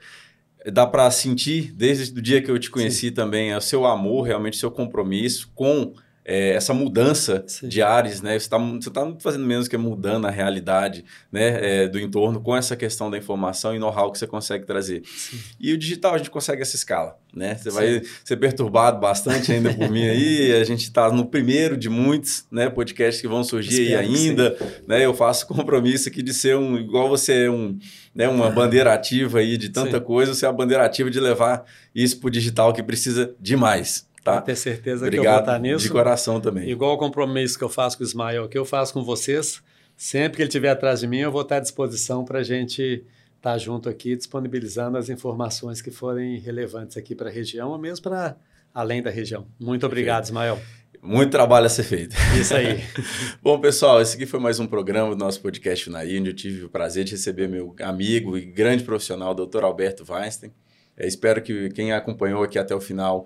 dá 0.72 0.88
para 0.88 1.10
sentir, 1.12 1.72
desde 1.72 2.18
o 2.18 2.22
dia 2.22 2.42
que 2.42 2.50
eu 2.50 2.58
te 2.58 2.72
conheci 2.72 3.08
Sim. 3.08 3.14
também, 3.14 3.56
o 3.56 3.62
seu 3.62 3.86
amor, 3.86 4.24
realmente 4.24 4.54
o 4.54 4.60
seu 4.60 4.72
compromisso 4.72 5.52
com 5.54 5.94
é, 6.30 6.52
essa 6.52 6.76
mudança 6.76 7.44
Sim. 7.48 7.68
de 7.68 7.82
ares, 7.82 8.22
né? 8.22 8.38
Você 8.38 8.46
está 8.46 8.58
você 8.60 8.92
tá 8.92 9.16
fazendo 9.20 9.48
menos 9.48 9.68
que 9.68 9.76
mudando 9.76 10.28
a 10.28 10.30
realidade 10.30 11.04
né, 11.32 11.86
é, 11.86 11.88
do 11.88 12.00
entorno 12.00 12.40
com 12.40 12.56
essa 12.56 12.76
questão 12.76 13.10
da 13.10 13.18
informação 13.18 13.76
e 13.76 13.80
know-how 13.80 14.12
que 14.12 14.20
você 14.20 14.28
consegue 14.28 14.64
trazer. 14.64 15.02
Sim. 15.08 15.40
E 15.60 15.74
o 15.74 15.78
digital 15.78 16.14
a 16.14 16.18
gente 16.20 16.30
consegue 16.30 16.62
essa 16.62 16.76
escala, 16.76 17.18
né? 17.34 17.56
Você 17.56 17.72
Sim. 17.72 17.76
vai 17.76 18.02
ser 18.24 18.38
perturbado 18.38 19.00
bastante 19.00 19.52
ainda 19.52 19.74
por 19.74 19.90
mim 19.90 20.08
aí. 20.08 20.54
A 20.60 20.64
gente 20.64 20.84
está 20.84 21.12
no 21.12 21.26
primeiro 21.26 21.76
de 21.76 21.90
muitos 21.90 22.46
né, 22.52 22.70
podcasts 22.70 23.22
que 23.22 23.28
vão 23.28 23.44
surgir 23.44 23.84
Espero 23.84 24.00
aí 24.02 24.16
ainda. 24.16 24.58
Né? 24.86 25.06
Eu 25.06 25.14
faço 25.16 25.48
compromisso 25.48 26.10
aqui 26.10 26.22
de 26.22 26.34
ser 26.34 26.56
um, 26.56 26.78
igual 26.78 27.10
você 27.10 27.46
é 27.46 27.50
um, 27.50 27.80
né, 28.14 28.28
uma 28.28 28.52
bandeira 28.52 28.94
ativa 28.94 29.40
aí 29.40 29.58
de 29.58 29.70
tanta 29.70 30.00
coisa, 30.00 30.34
você 30.34 30.46
é 30.46 30.50
a 30.50 30.52
bandeira 30.52 30.86
ativa 30.86 31.10
de 31.10 31.20
levar 31.20 31.64
isso 31.96 32.20
para 32.20 32.28
o 32.28 32.32
digital 32.32 32.74
que 32.74 32.84
precisa 32.84 33.34
demais. 33.40 34.09
Tá? 34.24 34.34
Pode 34.34 34.46
ter 34.46 34.56
certeza 34.56 35.06
Obrigado, 35.06 35.24
que 35.24 35.28
eu 35.28 35.32
vou 35.32 35.40
estar 35.40 35.60
nisso. 35.60 35.84
De 35.84 35.90
coração 35.90 36.42
também. 36.42 36.70
Igual 36.70 36.94
o 36.94 36.98
compromisso 36.98 37.58
que 37.58 37.64
eu 37.64 37.70
faço 37.70 37.98
com 37.98 38.04
o 38.04 38.08
Ismael, 38.08 38.48
que 38.50 38.58
eu 38.58 38.66
faço 38.66 38.94
com 38.94 39.04
vocês. 39.04 39.62
Sempre 39.96 40.38
que 40.38 40.42
ele 40.44 40.50
estiver 40.50 40.70
atrás 40.70 41.02
de 41.02 41.08
mim, 41.08 41.20
eu 41.20 41.32
vou 41.32 41.42
estar 41.42 41.58
à 41.58 41.60
disposição 41.60 42.24
para 42.24 42.40
a 42.40 42.44
gente 42.44 43.04
estar 43.36 43.58
junto 43.58 43.90
aqui, 43.90 44.16
disponibilizando 44.16 44.98
as 44.98 45.10
informações 45.10 45.82
que 45.82 45.92
forem 45.92 46.40
relevantes 46.40 46.98
aqui 46.98 47.16
para 47.16 47.30
a 47.30 47.32
região, 47.32 47.70
ou 47.70 47.78
mesmo 47.78 48.04
para 48.04 48.38
além 48.74 49.02
da 49.02 49.10
região. 49.10 49.48
Muito 49.60 49.86
obrigado, 49.86 50.26
Ismael. 50.26 50.60
Muito 51.02 51.32
trabalho 51.32 51.66
a 51.66 51.70
ser 51.70 51.84
feito. 51.84 52.16
Isso 52.40 52.54
aí. 52.54 52.84
Bom, 53.42 53.60
pessoal, 53.60 54.02
esse 54.02 54.16
aqui 54.16 54.26
foi 54.26 54.40
mais 54.40 54.60
um 54.60 54.68
programa 54.68 55.16
do 55.16 55.18
nosso 55.18 55.42
podcast 55.42 55.90
na 55.90 56.00
onde 56.00 56.28
eu 56.30 56.34
tive 56.34 56.66
o 56.66 56.70
prazer 56.70 57.06
de 57.06 57.12
receber 57.12 57.48
meu 57.48 57.74
amigo 57.82 58.38
e 58.38 58.46
grande 58.46 58.84
profissional, 58.84 59.34
Dr. 59.34 59.64
Alberto 59.64 60.04
Weinstein. 60.10 60.52
É, 60.98 61.08
espero 61.08 61.42
que 61.42 61.70
quem 61.70 61.94
acompanhou 61.94 62.44
aqui 62.44 62.60
até 62.60 62.76
o 62.76 62.82
final 62.82 63.26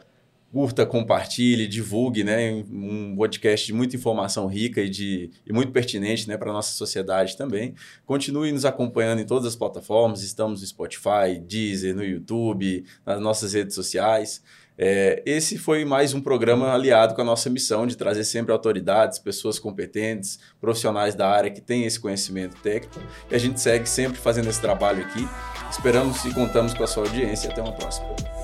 curta, 0.53 0.85
compartilhe, 0.85 1.67
divulgue, 1.67 2.23
né? 2.23 2.63
Um 2.69 3.15
podcast 3.15 3.65
de 3.65 3.73
muita 3.73 3.95
informação 3.95 4.45
rica 4.45 4.81
e, 4.81 4.87
de, 4.87 5.31
e 5.47 5.51
muito 5.51 5.71
pertinente 5.71 6.29
né, 6.29 6.37
para 6.37 6.51
a 6.51 6.53
nossa 6.53 6.73
sociedade 6.73 7.35
também. 7.35 7.73
Continue 8.05 8.51
nos 8.51 8.63
acompanhando 8.63 9.19
em 9.19 9.25
todas 9.25 9.47
as 9.47 9.55
plataformas, 9.55 10.21
estamos 10.21 10.61
no 10.61 10.67
Spotify, 10.67 11.39
Deezer, 11.43 11.95
no 11.95 12.03
YouTube, 12.03 12.85
nas 13.03 13.19
nossas 13.19 13.53
redes 13.53 13.73
sociais. 13.73 14.43
É, 14.77 15.23
esse 15.25 15.57
foi 15.57 15.85
mais 15.85 16.13
um 16.13 16.21
programa 16.21 16.71
aliado 16.71 17.15
com 17.15 17.21
a 17.21 17.25
nossa 17.25 17.49
missão 17.49 17.87
de 17.87 17.97
trazer 17.97 18.23
sempre 18.23 18.51
autoridades, 18.51 19.17
pessoas 19.17 19.57
competentes, 19.57 20.39
profissionais 20.61 21.15
da 21.15 21.27
área 21.27 21.49
que 21.49 21.61
têm 21.61 21.85
esse 21.85 21.99
conhecimento 21.99 22.55
técnico. 22.61 23.01
E 23.29 23.33
a 23.33 23.39
gente 23.39 23.59
segue 23.59 23.89
sempre 23.89 24.19
fazendo 24.19 24.49
esse 24.49 24.61
trabalho 24.61 25.03
aqui. 25.03 25.27
Esperamos 25.67 26.23
e 26.25 26.31
contamos 26.31 26.75
com 26.75 26.83
a 26.83 26.87
sua 26.87 27.05
audiência. 27.05 27.49
Até 27.49 27.61
uma 27.61 27.73
próxima. 27.73 28.42